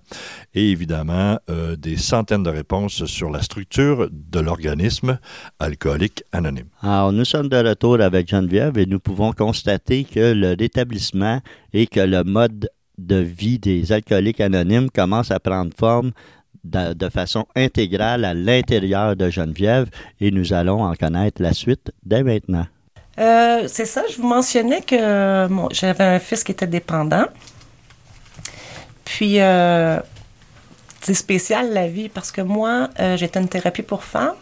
Et 0.54 0.70
évidemment, 0.70 1.38
des 1.78 1.96
centaines 1.96 2.42
de 2.42 2.50
réponses 2.50 3.04
sur 3.06 3.30
la 3.30 3.42
structure 3.42 4.08
de 4.10 4.40
l'organisme 4.40 5.18
alcoolique 5.58 6.24
anonyme. 6.32 6.68
Alors, 6.82 7.12
nous 7.12 7.24
sommes 7.24 7.48
de 7.48 7.56
retour 7.56 8.00
avec 8.00 8.28
Geneviève 8.28 8.78
et 8.78 8.86
nous 8.86 9.00
pouvons 9.00 9.32
constater 9.32 10.04
que 10.04 10.32
le 10.32 10.56
rétablissement 10.58 11.40
et 11.72 11.86
que 11.86 12.00
le 12.00 12.24
mode 12.24 12.68
de 12.98 13.16
vie 13.16 13.58
des 13.58 13.92
alcooliques 13.92 14.40
anonymes 14.40 14.90
commence 14.90 15.30
à 15.30 15.40
prendre 15.40 15.72
forme 15.76 16.12
de, 16.64 17.08
façon 17.08 17.46
intégrale 17.56 18.24
à 18.24 18.34
l'intérieur 18.34 19.16
de 19.16 19.30
Geneviève 19.30 19.88
et 20.20 20.30
nous 20.30 20.52
allons 20.52 20.82
en 20.82 20.94
connaître 20.94 21.42
la 21.42 21.52
suite 21.52 21.92
dès 22.04 22.22
maintenant. 22.22 22.66
Euh, 23.18 23.68
c'est 23.68 23.86
ça, 23.86 24.02
je 24.11 24.16
vous 24.16 24.26
mentionnais 24.26 24.82
que 24.82 25.48
j'avais 25.72 26.04
un 26.04 26.18
fils 26.18 26.44
qui 26.44 26.52
était 26.52 26.66
dépendant. 26.66 27.26
Puis, 29.04 29.40
euh, 29.40 29.98
c'est 31.02 31.14
spécial 31.14 31.72
la 31.72 31.88
vie 31.88 32.08
parce 32.08 32.30
que 32.30 32.40
moi, 32.40 32.88
euh, 33.00 33.16
j'étais 33.16 33.40
une 33.40 33.48
thérapie 33.48 33.82
pour 33.82 34.04
femmes. 34.04 34.36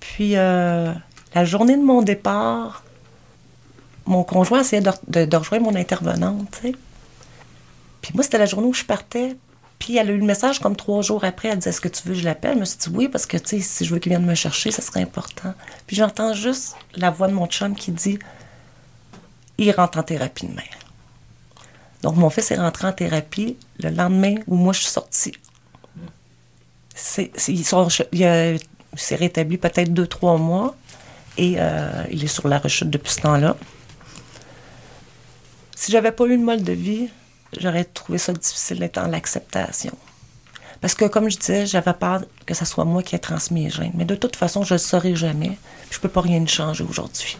Puis 0.00 0.32
la 0.32 1.44
journée 1.44 1.76
de 1.76 1.82
mon 1.82 2.02
départ, 2.02 2.84
mon 4.06 4.22
conjoint 4.22 4.60
essayait 4.60 4.82
de, 4.82 5.36
rejoindre 5.36 5.64
mon 5.64 5.74
intervenante. 5.74 6.60
Puis 8.00 8.12
moi, 8.14 8.22
c'était 8.22 8.38
la 8.38 8.46
journée 8.46 8.68
où 8.68 8.74
je 8.74 8.84
partais. 8.84 9.36
Puis 9.78 9.96
elle 9.96 10.10
a 10.10 10.12
eu 10.12 10.18
le 10.18 10.24
message 10.24 10.58
comme 10.58 10.74
trois 10.74 11.02
jours 11.02 11.24
après. 11.24 11.48
Elle 11.48 11.58
disait 11.58 11.70
Est-ce 11.70 11.80
que 11.80 11.88
tu 11.88 12.06
veux 12.08 12.14
que 12.14 12.20
je 12.20 12.24
l'appelle? 12.24 12.54
Je 12.54 12.60
me 12.60 12.64
suis 12.64 12.78
dit 12.78 12.88
Oui, 12.92 13.08
parce 13.08 13.26
que 13.26 13.36
si 13.44 13.84
je 13.84 13.92
veux 13.92 13.98
qu'il 13.98 14.10
vienne 14.10 14.24
me 14.24 14.34
chercher, 14.34 14.70
ça 14.70 14.82
serait 14.82 15.02
important. 15.02 15.54
Puis 15.86 15.96
j'entends 15.96 16.34
juste 16.34 16.76
la 16.94 17.10
voix 17.10 17.28
de 17.28 17.34
mon 17.34 17.46
chum 17.46 17.74
qui 17.74 17.92
dit 17.92 18.18
Il 19.58 19.70
rentre 19.72 19.98
en 19.98 20.02
thérapie 20.02 20.46
demain. 20.46 20.62
Donc 22.02 22.16
mon 22.16 22.30
fils 22.30 22.50
est 22.50 22.56
rentré 22.56 22.86
en 22.86 22.92
thérapie 22.92 23.56
le 23.78 23.90
lendemain 23.90 24.36
où 24.46 24.56
moi 24.56 24.72
je 24.72 24.80
suis 24.80 24.90
sortie 24.90 25.32
il, 27.48 27.64
s'est 28.96 29.16
rétabli 29.16 29.58
peut-être 29.58 29.92
deux, 29.92 30.06
trois 30.06 30.38
mois 30.38 30.76
et 31.36 31.56
euh, 31.58 32.04
il 32.10 32.24
est 32.24 32.28
sur 32.28 32.48
la 32.48 32.58
rechute 32.58 32.88
depuis 32.88 33.12
ce 33.12 33.20
temps-là. 33.20 33.56
Si 35.74 35.92
j'avais 35.92 36.12
pas 36.12 36.24
eu 36.24 36.32
une 36.32 36.42
mode 36.42 36.62
de 36.62 36.72
vie, 36.72 37.08
j'aurais 37.56 37.84
trouvé 37.84 38.18
ça 38.18 38.32
difficile 38.32 38.78
d'être 38.78 39.00
l'acceptation. 39.06 39.92
Parce 40.80 40.94
que, 40.94 41.06
comme 41.06 41.30
je 41.30 41.38
disais, 41.38 41.66
j'avais 41.66 41.94
peur 41.94 42.22
que 42.44 42.54
ce 42.54 42.64
soit 42.64 42.84
moi 42.84 43.02
qui 43.02 43.14
ai 43.14 43.18
transmis 43.18 43.64
les 43.64 43.70
gènes. 43.70 43.92
Mais 43.94 44.04
de 44.04 44.14
toute 44.14 44.36
façon, 44.36 44.62
je 44.62 44.74
ne 44.74 44.78
le 44.78 44.82
saurai 44.82 45.16
jamais. 45.16 45.58
Je 45.90 45.96
ne 45.96 46.02
peux 46.02 46.08
pas 46.08 46.20
rien 46.20 46.44
changer 46.46 46.84
aujourd'hui. 46.84 47.38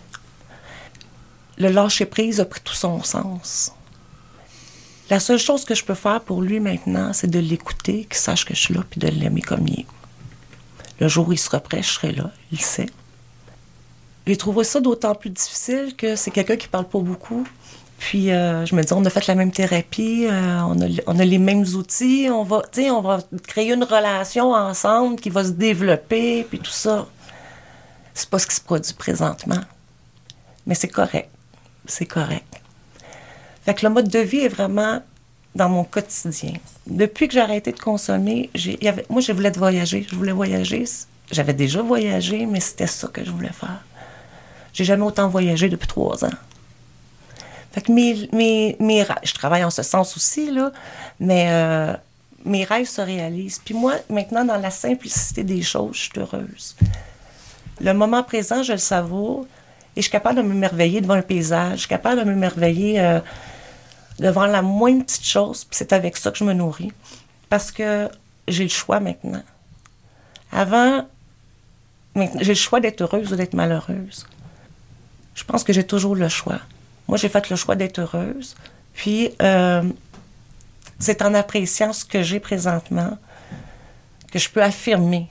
Le 1.58 1.68
lâcher-prise 1.68 2.40
a 2.40 2.44
pris 2.44 2.60
tout 2.60 2.74
son 2.74 3.02
sens. 3.02 3.72
La 5.08 5.20
seule 5.20 5.38
chose 5.38 5.64
que 5.64 5.74
je 5.74 5.84
peux 5.84 5.94
faire 5.94 6.20
pour 6.20 6.42
lui 6.42 6.60
maintenant, 6.60 7.12
c'est 7.12 7.30
de 7.30 7.38
l'écouter, 7.38 8.06
qu'il 8.06 8.16
sache 8.16 8.44
que 8.44 8.54
je 8.54 8.60
suis 8.60 8.74
là, 8.74 8.82
puis 8.90 8.98
de 8.98 9.08
l'aimer 9.08 9.42
comme 9.42 9.66
il 9.68 9.80
est. 9.80 9.86
Le 10.98 11.08
jour 11.08 11.28
où 11.28 11.32
il 11.32 11.38
sera 11.38 11.60
prêt, 11.60 11.82
je 11.82 11.90
serai 11.90 12.12
là, 12.12 12.32
il 12.50 12.60
sait. 12.60 12.88
J'ai 14.26 14.36
trouvé 14.36 14.64
ça 14.64 14.80
d'autant 14.80 15.14
plus 15.14 15.30
difficile 15.30 15.94
que 15.96 16.16
c'est 16.16 16.32
quelqu'un 16.32 16.56
qui 16.56 16.66
parle 16.66 16.88
pas 16.88 16.98
beaucoup. 16.98 17.46
Puis 17.98 18.30
euh, 18.30 18.66
je 18.66 18.74
me 18.74 18.82
dis, 18.82 18.92
on 18.92 19.04
a 19.04 19.10
fait 19.10 19.26
la 19.26 19.34
même 19.34 19.50
thérapie, 19.50 20.26
euh, 20.30 20.60
on, 21.06 21.18
a, 21.18 21.24
les 21.24 21.38
mêmes 21.38 21.64
outils, 21.74 22.28
on 22.30 22.42
va, 22.42 22.62
on 22.90 23.00
va 23.00 23.20
créer 23.46 23.72
une 23.72 23.84
relation 23.84 24.52
ensemble 24.52 25.18
qui 25.18 25.30
va 25.30 25.44
se 25.44 25.50
développer, 25.50 26.44
puis 26.48 26.58
tout 26.58 26.70
ça. 26.70 27.06
C'est 28.12 28.28
pas 28.28 28.38
ce 28.38 28.46
qui 28.46 28.54
se 28.54 28.60
produit 28.60 28.92
présentement. 28.92 29.60
Mais 30.66 30.74
c'est 30.74 30.88
correct. 30.88 31.30
C'est 31.86 32.06
correct. 32.06 32.60
Fait 33.64 33.74
que 33.74 33.86
le 33.86 33.92
mode 33.92 34.08
de 34.08 34.18
vie 34.18 34.40
est 34.40 34.48
vraiment 34.48 35.02
dans 35.54 35.68
mon 35.68 35.84
quotidien. 35.84 36.52
Depuis 36.86 37.28
que 37.28 37.34
j'ai 37.34 37.40
arrêté 37.40 37.72
de 37.72 37.80
consommer, 37.80 38.50
moi, 39.08 39.20
je 39.20 39.32
voulais 39.32 39.50
voyager. 39.50 40.06
Je 40.08 40.14
voulais 40.14 40.32
voyager. 40.32 40.84
J'avais 41.30 41.54
déjà 41.54 41.82
voyagé, 41.82 42.46
mais 42.46 42.60
c'était 42.60 42.86
ça 42.86 43.08
que 43.08 43.24
je 43.24 43.30
voulais 43.30 43.52
faire. 43.52 43.82
J'ai 44.72 44.84
jamais 44.84 45.04
autant 45.04 45.28
voyagé 45.28 45.68
depuis 45.68 45.88
trois 45.88 46.24
ans. 46.24 46.36
Fait 47.76 47.82
que 47.82 47.92
mes, 47.92 48.26
mes, 48.32 48.74
mes 48.80 49.06
je 49.22 49.34
travaille 49.34 49.62
en 49.62 49.68
ce 49.68 49.82
sens 49.82 50.16
aussi, 50.16 50.50
là, 50.50 50.72
mais 51.20 51.48
euh, 51.50 51.92
mes 52.46 52.64
rêves 52.64 52.88
se 52.88 53.02
réalisent. 53.02 53.60
Puis 53.62 53.74
moi, 53.74 53.96
maintenant, 54.08 54.46
dans 54.46 54.56
la 54.56 54.70
simplicité 54.70 55.44
des 55.44 55.60
choses, 55.60 55.94
je 55.94 56.00
suis 56.00 56.12
heureuse. 56.16 56.74
Le 57.82 57.92
moment 57.92 58.22
présent, 58.22 58.62
je 58.62 58.72
le 58.72 58.78
savoure 58.78 59.46
et 59.94 60.00
je 60.00 60.04
suis 60.04 60.10
capable 60.10 60.38
de 60.38 60.42
me 60.42 60.54
merveiller 60.54 61.02
devant 61.02 61.16
un 61.16 61.22
paysage. 61.22 61.72
Je 61.72 61.80
suis 61.80 61.88
capable 61.88 62.24
de 62.24 62.30
me 62.30 62.34
merveiller 62.34 62.98
euh, 62.98 63.20
devant 64.20 64.46
la 64.46 64.62
moindre 64.62 65.04
petite 65.04 65.26
chose, 65.26 65.66
puis 65.66 65.76
c'est 65.76 65.92
avec 65.92 66.16
ça 66.16 66.30
que 66.30 66.38
je 66.38 66.44
me 66.44 66.54
nourris. 66.54 66.94
Parce 67.50 67.70
que 67.70 68.08
j'ai 68.48 68.62
le 68.62 68.70
choix 68.70 69.00
maintenant. 69.00 69.42
Avant, 70.50 71.06
j'ai 72.14 72.52
le 72.52 72.54
choix 72.54 72.80
d'être 72.80 73.02
heureuse 73.02 73.34
ou 73.34 73.36
d'être 73.36 73.52
malheureuse. 73.52 74.26
Je 75.34 75.44
pense 75.44 75.62
que 75.62 75.74
j'ai 75.74 75.84
toujours 75.84 76.14
le 76.14 76.30
choix. 76.30 76.60
Moi, 77.08 77.18
j'ai 77.18 77.28
fait 77.28 77.48
le 77.50 77.56
choix 77.56 77.76
d'être 77.76 78.00
heureuse. 78.00 78.56
Puis, 78.94 79.30
euh, 79.42 79.82
c'est 80.98 81.22
en 81.22 81.34
appréciant 81.34 81.92
ce 81.92 82.04
que 82.04 82.22
j'ai 82.22 82.40
présentement 82.40 83.18
que 84.32 84.38
je 84.38 84.48
peux 84.50 84.62
affirmer 84.62 85.28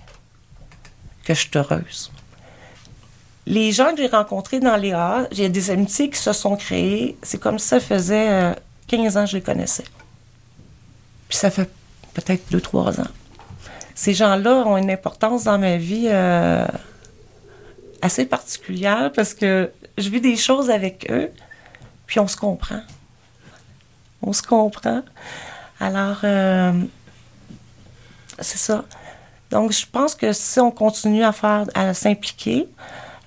que 1.23 1.34
je 1.34 1.39
suis 1.39 1.49
heureuse. 1.55 2.11
Les 3.47 3.71
gens 3.71 3.91
que 3.91 3.97
j'ai 3.97 4.07
rencontrés 4.07 4.59
dans 4.59 4.76
les 4.76 4.93
arts, 4.93 5.26
j'ai 5.32 5.49
des 5.49 5.69
amitiés 5.69 6.09
qui 6.09 6.19
se 6.19 6.34
sont 6.34 6.55
créées. 6.55 7.17
C'est 7.21 7.39
comme 7.39 7.59
ça 7.59 7.80
faisait 7.80 8.30
euh, 8.30 8.53
15 8.88 9.17
ans 9.17 9.26
je 9.26 9.38
les 9.38 9.41
connaissais. 9.41 9.84
Puis 11.28 11.38
ça 11.38 11.51
fait 11.51 11.69
peut-être 12.13 12.51
2-3 12.51 13.01
ans. 13.01 13.07
Ces 13.93 14.13
gens-là 14.13 14.63
ont 14.65 14.78
une 14.78 14.91
importance 14.91 15.45
dans 15.45 15.57
ma 15.57 15.78
vie 15.78 16.07
euh, 16.07 16.65
assez 18.01 18.26
particulière 18.26 19.11
parce 19.15 19.34
que 19.34 19.71
je 19.97 20.09
vis 20.09 20.21
des 20.21 20.36
choses 20.36 20.69
avec 20.69 21.07
eux, 21.09 21.32
puis 22.05 22.19
on 22.19 22.27
se 22.27 22.37
comprend. 22.37 22.81
On 24.21 24.33
se 24.33 24.41
comprend. 24.43 25.03
Alors, 25.79 26.19
euh, 26.23 26.73
c'est 28.39 28.57
ça. 28.57 28.85
Donc, 29.51 29.71
je 29.71 29.85
pense 29.85 30.15
que 30.15 30.33
si 30.33 30.59
on 30.59 30.71
continue 30.71 31.23
à 31.23 31.31
faire, 31.31 31.65
à 31.73 31.93
s'impliquer, 31.93 32.67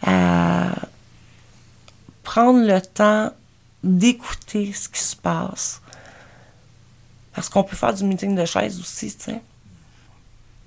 à 0.03 0.71
prendre 2.23 2.67
le 2.67 2.81
temps 2.81 3.33
d'écouter 3.83 4.73
ce 4.73 4.89
qui 4.89 5.01
se 5.01 5.17
passe. 5.17 5.81
Parce 7.33 7.49
qu'on 7.49 7.63
peut 7.63 7.77
faire 7.77 7.95
du 7.95 8.05
meeting 8.05 8.35
de 8.35 8.45
chaise 8.45 8.81
aussi, 8.81 9.15
tu 9.17 9.25
sais. 9.25 9.41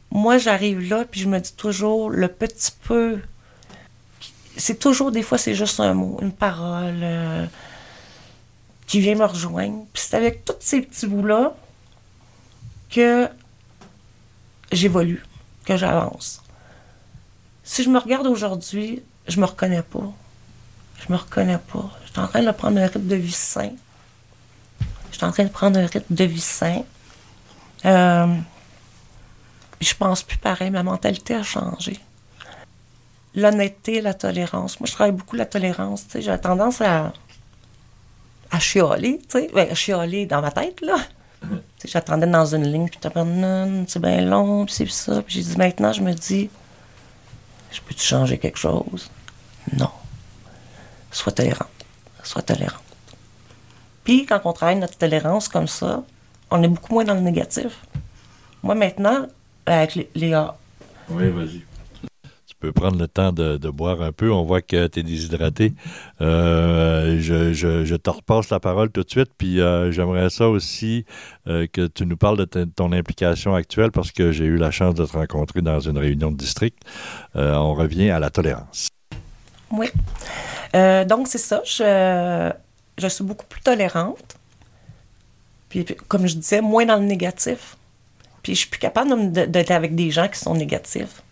Moi, 0.09 0.37
j'arrive 0.37 0.79
là, 0.89 1.05
puis 1.05 1.21
je 1.21 1.27
me 1.27 1.39
dis 1.39 1.53
toujours 1.53 2.09
le 2.09 2.27
petit 2.27 2.71
peu. 2.83 3.19
C'est 4.57 4.79
toujours, 4.79 5.11
des 5.11 5.23
fois, 5.23 5.37
c'est 5.37 5.55
juste 5.55 5.79
un 5.79 5.93
mot, 5.93 6.17
une 6.21 6.33
parole 6.33 6.99
euh, 7.01 7.45
qui 8.91 8.99
vient 8.99 9.15
me 9.15 9.23
rejoindre. 9.23 9.85
Puis 9.93 10.03
c'est 10.05 10.17
avec 10.17 10.43
tous 10.43 10.55
ces 10.59 10.81
petits 10.81 11.07
bouts-là 11.07 11.55
que 12.89 13.29
j'évolue, 14.69 15.23
que 15.63 15.77
j'avance. 15.77 16.43
Si 17.63 17.83
je 17.83 17.89
me 17.89 17.97
regarde 17.97 18.27
aujourd'hui, 18.27 19.01
je 19.29 19.39
me 19.39 19.45
reconnais 19.45 19.81
pas. 19.81 20.11
Je 20.99 21.09
me 21.09 21.17
reconnais 21.17 21.57
pas. 21.71 21.89
Je 22.03 22.11
suis 22.11 22.19
en 22.19 22.27
train 22.27 22.43
de 22.43 22.51
prendre 22.51 22.81
un 22.81 22.85
rythme 22.85 23.07
de 23.07 23.15
vie 23.15 23.31
sain. 23.31 23.71
Je 25.09 25.15
suis 25.15 25.25
en 25.25 25.31
train 25.31 25.45
de 25.45 25.49
prendre 25.49 25.79
un 25.79 25.85
rythme 25.85 26.13
de 26.13 26.25
vie 26.25 26.41
sain. 26.41 26.83
Euh, 27.85 28.35
je 29.79 29.93
pense 29.93 30.21
plus 30.21 30.37
pareil. 30.37 30.69
Ma 30.69 30.83
mentalité 30.83 31.35
a 31.35 31.43
changé. 31.43 31.97
L'honnêteté, 33.35 34.01
la 34.01 34.13
tolérance. 34.13 34.81
Moi, 34.81 34.87
je 34.87 34.91
travaille 34.91 35.13
beaucoup 35.13 35.37
la 35.37 35.45
tolérance. 35.45 36.07
J'ai 36.13 36.37
tendance 36.37 36.81
à, 36.81 37.13
à 38.51 38.59
chialer, 38.59 39.19
tu 39.19 39.39
sais. 39.39 39.49
Ben, 39.53 39.73
chialer 39.73 40.25
dans 40.25 40.41
ma 40.41 40.51
tête, 40.51 40.81
là. 40.81 40.97
J'attendais 41.83 42.27
dans 42.27 42.45
une 42.45 42.71
ligne, 42.71 42.87
puis 42.87 42.99
c'est 43.87 43.99
bien 43.99 44.21
long, 44.21 44.65
puis 44.65 44.75
c'est 44.75 44.89
ça. 44.89 45.21
Puis 45.23 45.35
j'ai 45.35 45.41
dit, 45.41 45.57
maintenant, 45.57 45.91
je 45.91 46.01
me 46.01 46.13
dis, 46.13 46.49
je 47.71 47.81
peux-tu 47.81 48.05
changer 48.05 48.37
quelque 48.37 48.59
chose? 48.59 49.09
Non. 49.75 49.89
Sois 51.11 51.31
tolérant 51.31 51.65
soit 52.23 52.41
tolérant. 52.41 52.79
Puis, 54.03 54.25
quand 54.25 54.39
on 54.45 54.53
travaille 54.53 54.77
notre 54.77 54.97
tolérance 54.97 55.47
comme 55.47 55.67
ça, 55.67 56.03
on 56.49 56.61
est 56.63 56.67
beaucoup 56.67 56.93
moins 56.93 57.03
dans 57.03 57.13
le 57.13 57.21
négatif. 57.21 57.79
Moi, 58.63 58.75
maintenant, 58.75 59.27
avec 59.65 60.09
les, 60.15 60.33
A. 60.33 60.55
Oui, 61.09 61.29
vas-y. 61.29 61.63
Peux 62.61 62.71
prendre 62.71 62.99
le 62.99 63.07
temps 63.07 63.31
de, 63.31 63.57
boire 63.71 64.03
un 64.03 64.11
peu. 64.11 64.31
On 64.31 64.43
voit 64.43 64.61
que 64.61 64.85
tu 64.85 64.99
es 64.99 65.03
déshydraté. 65.03 65.73
Euh, 66.21 67.19
je, 67.19 67.95
te 67.95 68.09
repasse 68.11 68.51
la 68.51 68.59
parole 68.59 68.91
tout 68.91 69.01
de 69.01 69.09
suite. 69.09 69.31
Puis, 69.35 69.59
euh, 69.59 69.91
j'aimerais 69.91 70.29
ça 70.29 70.47
aussi 70.47 71.03
euh, 71.47 71.65
que 71.65 71.87
tu 71.87 72.05
nous 72.05 72.17
parles 72.17 72.37
de, 72.37 72.65
ton 72.65 72.91
implication 72.91 73.55
actuelle 73.55 73.91
parce 73.91 74.11
que 74.11 74.31
j'ai 74.31 74.45
eu 74.45 74.57
la 74.57 74.69
chance 74.69 74.93
de 74.93 75.03
te 75.03 75.13
rencontrer 75.13 75.63
dans 75.63 75.79
une 75.79 75.97
réunion 75.97 76.29
de 76.29 76.37
district. 76.37 76.77
on 77.33 77.73
revient 77.73 78.11
à 78.11 78.19
la 78.19 78.29
tolérance. 78.29 78.89
Oui. 79.71 79.87
Donc, 80.73 81.29
c'est 81.29 81.39
ça. 81.39 81.63
Je, 81.65 83.07
suis 83.07 83.23
beaucoup 83.23 83.47
plus 83.47 83.61
tolérante. 83.61 84.37
Puis, 85.67 85.83
comme 86.07 86.27
je 86.27 86.35
disais, 86.35 86.61
moins 86.61 86.85
dans 86.85 86.97
le 86.97 87.05
négatif. 87.05 87.75
Puis, 88.43 88.53
je 88.53 88.59
suis 88.59 88.69
plus 88.69 88.79
capable 88.79 89.31
d'être 89.31 89.71
avec 89.71 89.95
des 89.95 90.11
gens 90.11 90.27
qui 90.27 90.37
sont 90.37 90.53
négatifs. 90.53 91.23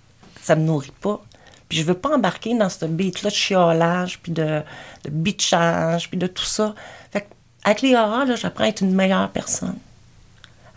Ça 0.41 0.55
me 0.55 0.61
nourrit 0.61 0.93
pas. 1.01 1.21
Puis, 1.67 1.77
je 1.77 1.83
veux 1.83 1.93
pas 1.93 2.15
embarquer 2.15 2.57
dans 2.57 2.69
ce 2.69 2.85
beat-là 2.85 3.29
de 3.29 3.35
chiolage, 3.35 4.19
puis 4.19 4.31
de, 4.31 4.63
de 5.03 5.09
bitchage, 5.09 6.09
puis 6.09 6.17
de 6.17 6.27
tout 6.27 6.45
ça. 6.45 6.73
Fait 7.11 7.27
avec 7.63 7.81
les 7.81 7.91
là, 7.91 8.25
j'apprends 8.35 8.63
à 8.63 8.67
être 8.67 8.81
une 8.81 8.95
meilleure 8.95 9.29
personne. 9.29 9.77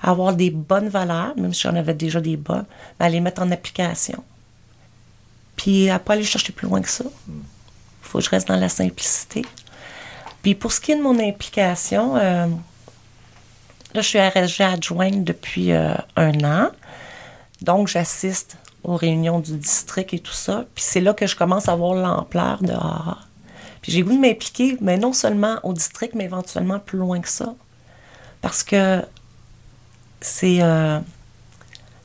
À 0.03 0.11
avoir 0.11 0.35
des 0.35 0.51
bonnes 0.51 0.89
valeurs, 0.89 1.35
même 1.37 1.55
si 1.55 1.63
j'en 1.63 1.77
avais 1.77 1.95
déjà 1.95 2.21
des 2.21 2.37
bonnes, 2.37 2.67
à 3.01 3.09
les 3.09 3.21
mettre 3.21 3.41
en 3.41 3.51
application. 3.51 4.23
Puis 5.57 5.89
à 5.89 5.99
pas 5.99 6.15
aller 6.15 6.25
chercher 6.25 6.53
plus 6.53 6.67
loin 6.67 6.83
que 6.83 6.91
ça. 6.91 7.05
Mm 7.27 7.41
faut 8.13 8.19
que 8.19 8.25
je 8.25 8.31
reste 8.31 8.49
dans 8.49 8.57
la 8.57 8.69
simplicité. 8.69 9.43
Puis 10.43 10.55
pour 10.55 10.73
ce 10.73 10.81
qui 10.81 10.93
est 10.93 10.97
de 10.97 11.03
mon 11.03 11.19
implication, 11.19 12.17
euh, 12.17 12.47
là, 13.95 14.01
je 14.01 14.07
suis 14.07 14.19
RSG 14.19 14.61
adjointe 14.61 15.25
depuis 15.25 15.73
euh, 15.73 15.95
un 16.17 16.45
an. 16.45 16.71
Donc, 17.63 17.89
j'assiste 17.89 18.57
aux 18.85 18.97
réunions 18.97 19.41
du 19.41 19.57
district 19.57 20.13
et 20.15 20.19
tout 20.19 20.33
ça. 20.33 20.65
Puis 20.75 20.85
c'est 20.87 21.01
là 21.01 21.15
que 21.15 21.27
je 21.27 21.37
commence 21.37 21.69
à 21.69 21.77
voir 21.77 21.95
l'ampleur 21.95 22.63
de 22.63 22.73
ah. 22.73 23.19
Puis 23.81 23.93
j'ai 23.93 24.03
voulu 24.03 24.19
m'impliquer, 24.19 24.77
mais 24.81 24.97
non 24.97 25.13
seulement 25.13 25.59
au 25.65 25.73
district, 25.73 26.15
mais 26.15 26.25
éventuellement 26.25 26.79
plus 26.79 26.99
loin 26.99 27.21
que 27.21 27.29
ça. 27.29 27.55
Parce 28.41 28.63
que 28.63 29.05
c'est 30.21 30.63
euh, 30.63 31.01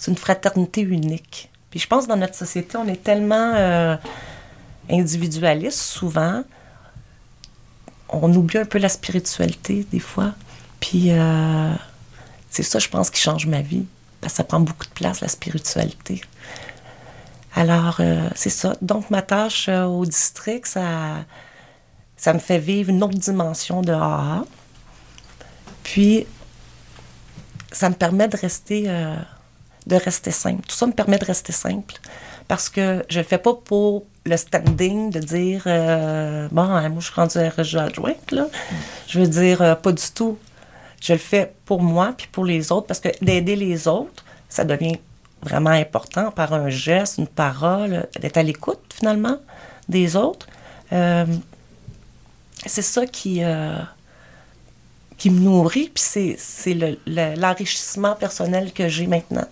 une 0.08 0.18
fraternité 0.18 0.82
unique. 0.82 1.52
Puis 1.70 1.80
je 1.80 1.88
pense 1.88 2.06
que 2.06 2.10
dans 2.10 2.18
notre 2.18 2.36
société, 2.36 2.78
on 2.78 2.88
est 2.88 3.04
tellement 3.04 3.98
individualiste, 4.90 5.80
souvent, 5.80 6.44
on 8.10 8.34
oublie 8.34 8.58
un 8.58 8.66
peu 8.66 8.80
la 8.80 8.90
spiritualité 8.90 9.86
des 9.92 10.00
fois. 10.00 10.34
Puis 10.80 11.12
euh, 11.12 11.74
c'est 12.50 12.64
ça, 12.64 12.80
je 12.80 12.88
pense, 12.88 13.10
qui 13.10 13.22
change 13.22 13.46
ma 13.46 13.62
vie. 13.62 13.86
Parce 14.22 14.34
que 14.34 14.38
ça 14.38 14.44
prend 14.44 14.60
beaucoup 14.60 14.86
de 14.86 14.92
place, 14.92 15.22
la 15.22 15.28
spiritualité. 15.28 16.22
Alors, 17.58 17.98
euh, 18.02 18.30
c'est 18.36 18.52
ça. 18.52 18.76
Donc, 18.84 19.10
ma 19.10 19.24
tâche 19.24 19.68
euh, 19.68 19.86
au 19.86 20.06
district, 20.06 20.68
ça, 20.68 21.26
ça 22.16 22.32
me 22.34 22.38
fait 22.38 22.60
vivre 22.60 22.92
une 22.92 23.04
autre 23.04 23.18
dimension 23.18 23.82
de 23.82 23.92
AA. 23.94 24.46
Puis, 25.82 26.28
ça 27.72 27.90
me 27.90 27.96
permet 27.96 28.28
de 28.28 28.38
rester, 28.38 28.84
euh, 28.86 29.16
de 29.88 29.96
rester 29.96 30.30
simple. 30.30 30.68
Tout 30.68 30.76
ça 30.76 30.86
me 30.86 30.92
permet 30.92 31.18
de 31.18 31.26
rester 31.26 31.52
simple 31.52 31.96
parce 32.48 32.70
que 32.70 33.04
je 33.10 33.18
le 33.18 33.26
fais 33.26 33.40
pas 33.40 33.56
pour 33.56 34.06
le 34.24 34.38
standing 34.38 35.10
de 35.10 35.20
dire 35.20 35.64
bon, 36.52 36.62
hein, 36.62 36.90
moi 36.90 37.00
je 37.00 37.06
suis 37.06 37.14
rendue 37.14 37.40
RSG 37.40 37.76
adjointe. 37.76 38.36
Je 39.08 39.20
veux 39.20 39.28
dire, 39.28 39.78
pas 39.82 39.92
du 39.92 40.12
tout. 40.14 40.38
Je 41.02 41.14
le 41.14 41.20
fais 41.20 41.52
pour 41.66 41.82
moi 41.82 42.14
puis 42.16 42.28
pour 42.32 42.46
les 42.46 42.72
autres 42.72 42.88
parce 42.88 43.00
que 43.00 43.10
d'aider 43.22 43.56
les 43.56 43.88
autres, 43.88 44.24
ça 44.48 44.64
devient 44.64 44.98
vraiment 45.48 45.70
important 45.70 46.32
par 46.32 46.54
un 46.54 46.70
geste, 46.70 47.18
une 47.18 47.28
parole, 47.28 48.08
d'être 48.20 48.38
à 48.38 48.44
l'écoute 48.44 48.80
finalement 48.94 49.38
des 49.90 50.16
autres. 50.16 50.48
Euh, 50.92 51.26
c'est 52.66 52.82
ça 52.82 53.06
qui, 53.06 53.42
qui 55.18 55.30
me 55.30 55.40
nourrit, 55.40 55.92
puis 55.94 56.38
c'est 56.38 56.78
l'enrichissement 57.06 58.16
personnel 58.16 58.74
que 58.74 58.88
j'ai 58.88 59.08
maintenant. 59.08 59.48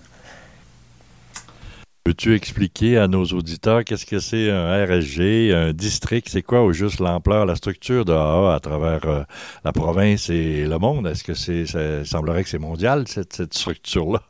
Peux-tu 2.05 2.35
expliquer 2.35 2.99
à 2.99 3.07
nos 3.07 3.25
auditeurs 3.25 3.83
qu'est-ce 3.83 4.05
que 4.05 4.19
c'est 4.19 4.51
un 4.51 4.85
RSG, 4.85 5.51
un 5.51 5.73
district? 5.73 6.29
C'est 6.29 6.43
quoi 6.43 6.61
au 6.61 6.71
juste 6.71 6.99
l'ampleur, 6.99 7.47
la 7.47 7.55
structure 7.55 8.05
de 8.05 8.13
AA 8.13 8.53
à 8.53 8.59
travers 8.59 9.05
euh, 9.05 9.23
la 9.63 9.71
province 9.71 10.29
et 10.29 10.67
le 10.67 10.77
monde? 10.77 11.07
Est-ce 11.07 11.23
que 11.23 11.33
c'est, 11.33 11.65
ça 11.65 12.05
semblerait 12.05 12.43
que 12.43 12.49
c'est 12.49 12.59
mondial, 12.59 13.07
cette, 13.07 13.51
structure-là? 13.51 14.21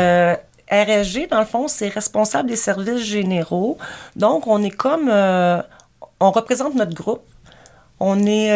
Euh, 0.00 0.36
RSG, 0.70 1.28
dans 1.28 1.40
le 1.40 1.46
fond, 1.46 1.68
c'est 1.68 1.88
responsable 1.88 2.48
des 2.48 2.56
services 2.56 3.04
généraux. 3.04 3.78
Donc, 4.16 4.46
on 4.46 4.62
est 4.62 4.70
comme. 4.70 5.08
Euh, 5.08 5.60
on 6.20 6.30
représente 6.30 6.74
notre 6.74 6.94
groupe. 6.94 7.22
On 8.00 8.24
est. 8.26 8.48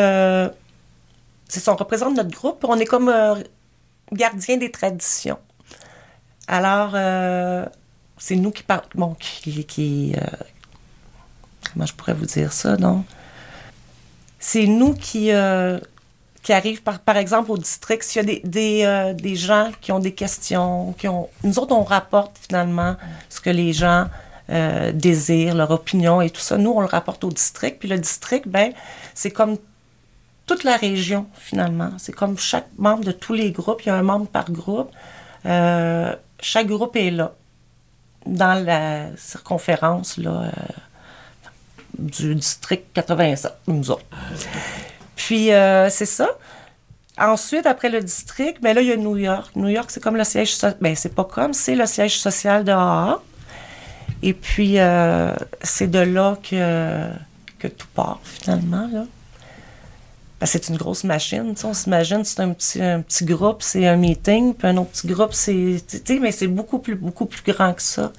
ça, 1.48 1.72
on 1.72 1.76
représente 1.76 2.16
notre 2.16 2.30
groupe. 2.30 2.64
On 2.66 2.78
est 2.78 2.86
comme 2.86 3.12
gardien 4.12 4.56
des 4.56 4.70
traditions. 4.70 5.38
Alors, 6.48 6.92
euh, 6.94 7.66
c'est 8.18 8.36
nous 8.36 8.50
qui 8.50 8.62
parlons. 8.62 8.84
Bon, 8.94 9.14
qui. 9.14 10.14
euh, 10.16 10.20
comment 11.72 11.86
je 11.86 11.94
pourrais 11.94 12.14
vous 12.14 12.26
dire 12.26 12.52
ça, 12.52 12.76
non? 12.76 13.04
C'est 14.38 14.66
nous 14.66 14.94
qui. 14.94 15.30
Euh, 16.46 16.52
qui 16.52 16.52
arrivent, 16.52 16.82
par, 16.82 17.00
par 17.00 17.16
exemple, 17.16 17.50
au 17.50 17.58
district, 17.58 18.02
s'il 18.04 18.22
y 18.22 18.24
a 18.24 18.40
des, 18.40 18.40
des, 18.44 19.14
des, 19.20 19.36
gens 19.36 19.70
qui 19.80 19.90
ont 19.90 19.98
des 19.98 20.14
questions, 20.14 20.94
qui 20.98 21.08
ont... 21.08 21.28
Nous 21.42 21.58
autres, 21.58 21.74
on 21.74 21.82
rapporte 21.82 22.38
finalement 22.38 22.96
ce 23.28 23.40
que 23.40 23.50
les 23.50 23.72
gens 23.72 24.06
désirent, 24.94 25.56
leur 25.56 25.72
opinion 25.72 26.20
et 26.20 26.30
tout 26.30 26.40
ça. 26.40 26.56
Nous, 26.56 26.70
on 26.70 26.80
le 26.80 26.86
rapporte 26.86 27.24
au 27.24 27.30
district. 27.30 27.80
Puis 27.80 27.88
le 27.88 27.98
district, 27.98 28.46
ben, 28.46 28.72
c'est 29.12 29.32
comme 29.32 29.56
toute 30.46 30.62
la 30.62 30.76
région, 30.76 31.26
finalement. 31.34 31.90
C'est 31.98 32.12
comme 32.12 32.38
chaque 32.38 32.68
membre 32.78 33.04
de 33.04 33.12
tous 33.12 33.34
les 33.34 33.50
groupes. 33.50 33.82
Il 33.82 33.88
y 33.88 33.90
a 33.90 33.96
un 33.96 34.02
membre 34.02 34.28
par 34.28 34.50
groupe. 34.50 34.90
Euh, 35.44 36.14
chaque 36.40 36.68
groupe 36.68 36.96
est 36.96 37.10
là, 37.10 37.34
dans 38.24 38.64
la 38.64 39.16
circonférence 39.16 40.16
là, 40.16 40.42
euh, 40.44 40.50
du 41.98 42.34
district 42.34 42.86
87, 42.94 43.52
nous 43.66 43.90
autres. 43.90 44.04
Puis, 45.16 45.52
euh, 45.52 45.90
c'est 45.90 46.06
ça. 46.06 46.28
Ensuite, 47.18 47.66
après 47.66 47.88
le 47.88 48.00
district, 48.00 48.62
ben 48.62 48.74
là, 48.74 48.82
il 48.82 48.88
y 48.88 48.92
a 48.92 48.96
New 48.96 49.16
York. 49.16 49.56
New 49.56 49.68
York, 49.68 49.90
c'est 49.90 50.02
comme 50.02 50.16
le 50.16 50.24
siège 50.24 50.52
social. 50.52 50.76
Ben, 50.80 50.94
c'est 50.94 51.14
pas 51.14 51.24
comme, 51.24 51.52
c'est 51.52 51.74
le 51.74 51.86
siège 51.86 52.20
social 52.20 52.62
de 52.62 52.70
AA. 52.70 53.20
Et 54.22 54.34
puis, 54.34 54.78
euh, 54.78 55.34
c'est 55.62 55.90
de 55.90 55.98
là 55.98 56.38
que, 56.48 57.08
que 57.58 57.68
tout 57.68 57.88
part, 57.94 58.20
finalement, 58.22 58.88
là 58.92 59.04
c'est 60.44 60.68
une 60.68 60.76
grosse 60.76 61.04
machine. 61.04 61.54
On 61.64 61.72
s'imagine, 61.72 62.24
c'est 62.24 62.40
un 62.40 62.52
petit, 62.52 62.82
un 62.82 63.00
petit 63.00 63.24
groupe, 63.24 63.62
c'est 63.62 63.86
un 63.86 63.96
meeting, 63.96 64.52
puis 64.52 64.68
un 64.68 64.76
autre 64.76 64.90
petit 64.90 65.06
groupe, 65.06 65.32
c'est. 65.32 65.82
Mais 66.20 66.32
c'est 66.32 66.46
beaucoup 66.46 66.78
plus, 66.78 66.94
beaucoup 66.94 67.24
plus 67.24 67.42
grand 67.42 67.72
que 67.72 67.80
ça. 67.80 68.12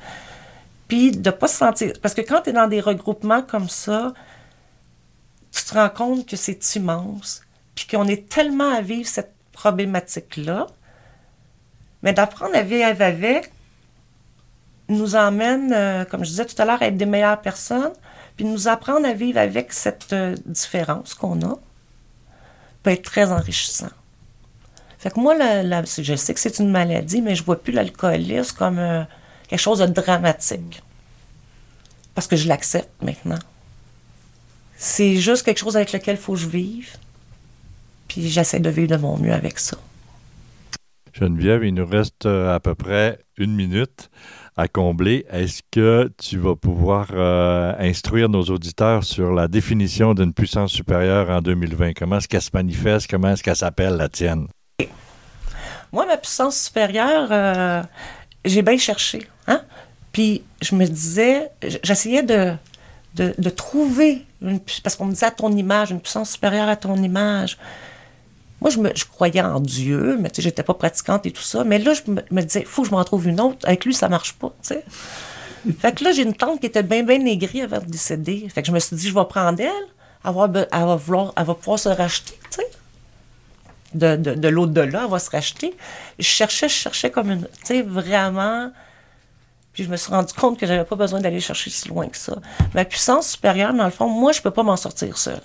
Puis 0.88 1.12
de 1.12 1.30
pas 1.30 1.48
se 1.48 1.58
sentir. 1.58 1.94
Parce 2.02 2.16
que 2.16 2.22
quand 2.22 2.42
tu 2.42 2.50
es 2.50 2.54
dans 2.54 2.68
des 2.68 2.82
regroupements 2.82 3.44
comme 3.44 3.70
ça, 3.70 4.14
te 5.68 5.74
rends 5.74 5.90
compte 5.90 6.28
que 6.28 6.36
c'est 6.36 6.76
immense, 6.76 7.42
puis 7.76 7.88
qu'on 7.88 8.08
est 8.08 8.30
tellement 8.30 8.72
à 8.72 8.82
vivre 8.82 9.08
cette 9.08 9.34
problématique-là. 9.52 10.68
Mais 12.04 12.14
d'apprendre 12.14 12.56
à 12.56 12.62
vivre 12.62 12.86
avec 12.86 13.52
nous 14.90 15.16
emmène, 15.16 15.74
euh, 15.74 16.06
comme 16.06 16.24
je 16.24 16.30
disais 16.30 16.46
tout 16.46 16.60
à 16.62 16.66
l'heure, 16.66 16.82
à 16.82 16.88
être 16.88 16.98
des 16.98 17.06
meilleures 17.06 17.42
personnes, 17.42 17.94
puis 18.36 18.46
nous 18.46 18.68
apprendre 18.68 19.08
à 19.08 19.14
vivre 19.14 19.40
avec 19.40 19.74
cette 19.74 20.14
euh, 20.14 20.36
différence 20.46 21.14
qu'on 21.14 21.42
a 21.42 21.58
peut 22.84 22.92
être 22.92 23.04
très 23.04 23.32
enrichissant. 23.32 23.90
Fait 24.98 25.12
que 25.12 25.20
moi, 25.20 25.36
je 25.38 26.16
sais 26.16 26.34
que 26.34 26.40
c'est 26.40 26.60
une 26.60 26.72
maladie, 26.72 27.22
mais 27.22 27.36
je 27.36 27.44
vois 27.44 27.62
plus 27.62 27.74
l'alcoolisme 27.74 28.56
comme 28.58 28.80
euh, 28.80 29.04
quelque 29.48 29.60
chose 29.60 29.80
de 29.80 29.86
dramatique. 29.88 30.82
Parce 32.16 32.28
que 32.28 32.36
je 32.36 32.48
l'accepte 32.48 32.90
maintenant. 33.02 33.40
C'est 34.78 35.18
juste 35.18 35.44
quelque 35.44 35.58
chose 35.58 35.76
avec 35.76 35.92
lequel 35.92 36.16
il 36.16 36.22
faut 36.22 36.34
que 36.34 36.40
je 36.40 36.48
vive. 36.48 36.96
Puis 38.08 38.30
j'essaie 38.30 38.60
de 38.60 38.70
vivre 38.70 38.96
de 38.96 38.98
mon 38.98 39.18
mieux 39.18 39.34
avec 39.34 39.60
ça. 39.60 39.78
Geneviève, 41.14 41.66
il 41.66 41.74
nous 41.74 41.86
reste 41.86 42.28
euh, 42.28 42.54
à 42.54 42.60
peu 42.60 42.76
près 42.76 43.20
une 43.38 43.56
minute 43.56 44.10
à 44.56 44.68
combler. 44.68 45.26
Est-ce 45.32 45.62
que 45.72 46.12
tu 46.18 46.38
vas 46.38 46.56
pouvoir 46.56 47.08
euh, 47.12 47.74
instruire 47.80 48.30
nos 48.30 48.44
auditeurs 48.44 49.04
sur 49.04 49.34
la 49.34 49.48
définition 49.48 50.14
d'une 50.14 50.34
puissance 50.34 50.72
supérieure 50.72 51.30
en 51.32 51.42
2020? 51.42 51.94
Comment 51.94 52.18
est-ce 52.18 52.28
qu'elle 52.28 52.42
se 52.42 52.52
manifeste? 52.54 53.10
Comment 53.10 53.30
est-ce 53.30 53.42
qu'elle 53.42 53.56
s'appelle, 53.56 53.98
la 53.98 54.10
tienne? 54.10 54.48
Moi, 55.92 56.06
ma 56.06 56.18
puissance 56.18 56.60
supérieure, 56.66 57.30
euh, 57.32 57.82
j'ai 58.46 58.62
bien 58.62 58.78
cherché. 58.78 59.28
Hein? 59.48 59.62
Puis 60.12 60.44
je 60.62 60.76
me 60.76 60.86
disais, 60.86 61.50
j'essayais 61.84 62.24
de, 62.24 62.54
de, 63.16 63.50
trouver, 63.50 64.26
une, 64.42 64.60
parce 64.84 64.96
qu'on 64.96 65.06
me 65.06 65.12
disait 65.12 65.26
à 65.26 65.32
ton 65.32 65.52
image, 65.52 65.92
une 65.92 66.00
puissance 66.00 66.32
supérieure 66.32 66.70
à 66.70 66.76
ton 66.76 66.96
image. 66.96 67.58
Moi, 68.62 68.72
je, 68.72 68.80
me, 68.80 68.92
je 68.96 69.06
croyais 69.06 69.42
en 69.42 69.60
Dieu, 69.60 70.18
mais 70.20 70.30
tu 70.30 70.38
sais, 70.38 70.42
j'étais 70.42 70.64
pas 70.64 70.74
pratiquante 70.74 71.26
et 71.26 71.32
tout 71.32 71.44
ça. 71.44 71.64
Mais 71.64 71.78
là, 71.78 71.94
je 71.94 72.12
me, 72.12 72.42
disais, 72.42 72.62
il 72.62 72.66
faut 72.66 72.82
que 72.82 72.88
je 72.88 72.94
m'en 72.94 73.04
trouve 73.04 73.28
une 73.28 73.40
autre. 73.40 73.68
Avec 73.68 73.86
lui, 73.86 73.94
ça 73.94 74.10
marche 74.10 74.34
pas, 74.34 74.54
tu 74.62 74.70
sais. 74.70 74.84
fait 75.80 75.92
que 75.94 76.04
là, 76.04 76.12
j'ai 76.12 76.24
une 76.24 76.34
tante 76.34 76.60
qui 76.60 76.66
était 76.66 76.84
bien, 76.84 77.04
bien 77.04 77.24
aigrie 77.26 77.62
avant 77.62 77.80
de 77.80 77.86
décéder. 77.86 78.48
Fait 78.50 78.62
que 78.62 78.68
je 78.68 78.72
me 78.72 78.80
suis 78.80 78.96
dit, 78.96 79.10
je 79.10 79.14
vais 79.14 79.26
prendre 79.26 79.60
elle. 79.60 79.72
Elle 80.26 80.34
va, 80.34 80.50
elle 80.72 80.86
va, 80.86 80.96
vouloir, 80.96 81.34
elle 81.38 81.46
va 81.46 81.54
pouvoir 81.54 81.80
se 81.80 81.90
racheter, 81.90 82.38
tu 82.52 82.58
sais. 82.58 82.68
De, 83.94 84.16
de, 84.16 84.34
de 84.34 84.48
l'au-delà, 84.48 85.04
elle 85.04 85.10
va 85.10 85.20
se 85.20 85.30
racheter. 85.30 85.76
Je 86.18 86.26
cherchais, 86.26 86.68
je 86.68 86.74
cherchais 86.74 87.12
comme 87.12 87.32
une, 87.32 87.44
tu 87.44 87.50
sais, 87.64 87.82
vraiment. 87.84 88.72
Puis 89.78 89.84
je 89.84 89.92
me 89.92 89.96
suis 89.96 90.10
rendu 90.10 90.34
compte 90.34 90.58
que 90.58 90.66
j'avais 90.66 90.86
pas 90.86 90.96
besoin 90.96 91.22
d'aller 91.22 91.40
chercher 91.40 91.70
si 91.70 91.88
loin 91.88 92.08
que 92.08 92.18
ça. 92.18 92.36
Ma 92.74 92.84
puissance 92.84 93.30
supérieure, 93.30 93.76
dans 93.76 93.86
le 93.86 93.92
fond, 93.92 94.10
moi, 94.10 94.32
je 94.32 94.42
peux 94.42 94.50
pas 94.50 94.64
m'en 94.64 94.76
sortir 94.76 95.20
seule. 95.20 95.44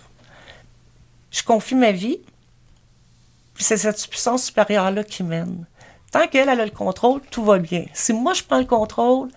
Je 1.31 1.43
confie 1.43 1.75
ma 1.75 1.93
vie 1.93 2.19
puis 3.53 3.63
c'est 3.63 3.77
cette 3.77 4.09
puissance 4.09 4.45
supérieure-là 4.45 5.05
qui 5.05 5.23
mène. 5.23 5.67
Tant 6.11 6.27
qu'elle 6.27 6.49
a 6.49 6.55
le 6.55 6.71
contrôle, 6.71 7.21
tout 7.31 7.45
va 7.45 7.59
bien. 7.59 7.85
Si 7.93 8.15
moi 8.15 8.33
je 8.33 8.43
prends 8.43 8.59
le 8.59 8.65
contrôle, 8.65 9.29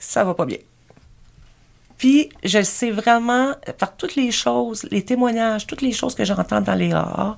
ça 0.00 0.24
va 0.24 0.34
pas 0.34 0.44
bien. 0.44 0.58
Puis 1.96 2.30
je 2.42 2.62
sais 2.62 2.90
vraiment, 2.90 3.54
par 3.78 3.96
toutes 3.96 4.16
les 4.16 4.32
choses, 4.32 4.82
les 4.90 5.04
témoignages, 5.04 5.68
toutes 5.68 5.82
les 5.82 5.92
choses 5.92 6.16
que 6.16 6.24
j'entends 6.24 6.60
dans 6.60 6.74
les 6.74 6.92
AA, 6.92 7.36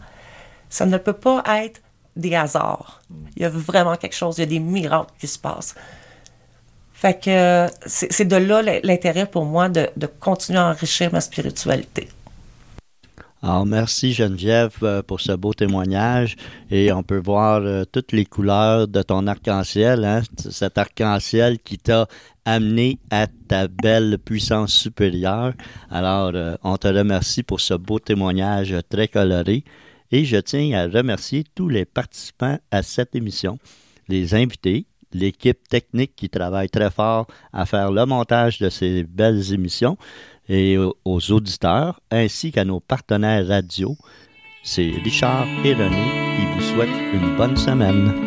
ça 0.71 0.87
ne 0.87 0.97
peut 0.97 1.13
pas 1.13 1.43
être 1.47 1.83
des 2.17 2.35
hasards. 2.35 3.03
Il 3.37 3.43
y 3.43 3.45
a 3.45 3.51
vraiment 3.51 3.97
quelque 3.97 4.17
chose, 4.17 4.39
il 4.39 4.41
y 4.41 4.45
a 4.45 4.47
des 4.47 4.59
miracles 4.59 5.13
qui 5.19 5.27
se 5.27 5.39
passent. 5.39 5.75
Fait 6.97 7.21
que 7.23 7.67
c'est 7.85 8.25
de 8.25 8.37
là 8.37 8.63
l'intérêt 8.83 9.27
pour 9.27 9.45
moi 9.45 9.69
de, 9.69 9.87
continuer 10.19 10.61
à 10.61 10.71
enrichir 10.71 11.13
ma 11.13 11.21
spiritualité. 11.21 12.09
Alors, 13.43 13.67
merci 13.67 14.15
Geneviève 14.15 14.79
euh, 14.83 15.03
pour 15.03 15.21
ce 15.21 15.33
beau 15.33 15.53
témoignage 15.53 16.37
et 16.71 16.91
on 16.93 17.03
peut 17.03 17.21
voir 17.23 17.61
euh, 17.61 17.85
toutes 17.85 18.13
les 18.13 18.25
couleurs 18.25 18.89
de 18.89 19.03
ton 19.03 19.27
arc-en-ciel, 19.27 20.07
hein, 20.07 20.23
cet 20.39 20.79
arc-en-ciel 20.79 21.59
qui 21.59 21.77
t'a 21.77 22.09
amené 22.47 22.99
à 23.11 23.27
ta 23.27 23.69
belle 23.69 24.17
puissance 24.19 24.73
supérieure. 24.73 25.53
Alors, 25.91 26.33
euh, 26.35 26.57
on 26.65 26.79
te 26.79 26.89
remercie 26.89 27.43
pour 27.43 27.61
ce 27.61 27.75
beau 27.75 27.99
témoignage 27.99 28.75
très 28.89 29.09
coloré 29.09 29.65
et 30.11 30.25
je 30.25 30.39
tiens 30.39 30.73
à 30.73 30.89
remercier 30.89 31.45
tous 31.55 31.69
les 31.69 31.85
participants 31.85 32.59
à 32.71 32.83
cette 32.83 33.15
émission, 33.15 33.59
les 34.09 34.35
invités, 34.35 34.87
l'équipe 35.13 35.69
technique 35.69 36.15
qui 36.17 36.29
travaille 36.29 36.69
très 36.69 36.91
fort 36.91 37.27
à 37.53 37.67
faire 37.67 37.91
le 37.93 38.05
montage 38.07 38.59
de 38.59 38.69
ces 38.69 39.05
belles 39.05 39.53
émissions 39.53 39.97
et 40.49 40.77
aux 40.79 41.33
auditeurs 41.33 42.01
ainsi 42.11 42.53
qu'à 42.53 42.65
nos 42.65 42.81
partenaires 42.81 43.47
radio. 43.47 43.97
C'est 44.63 44.93
Richard 45.05 45.47
et 45.65 45.75
René 45.75 46.37
qui 46.37 46.47
vous 46.55 46.61
souhaitent 46.61 47.15
une 47.15 47.37
bonne 47.37 47.57
semaine. 47.57 48.26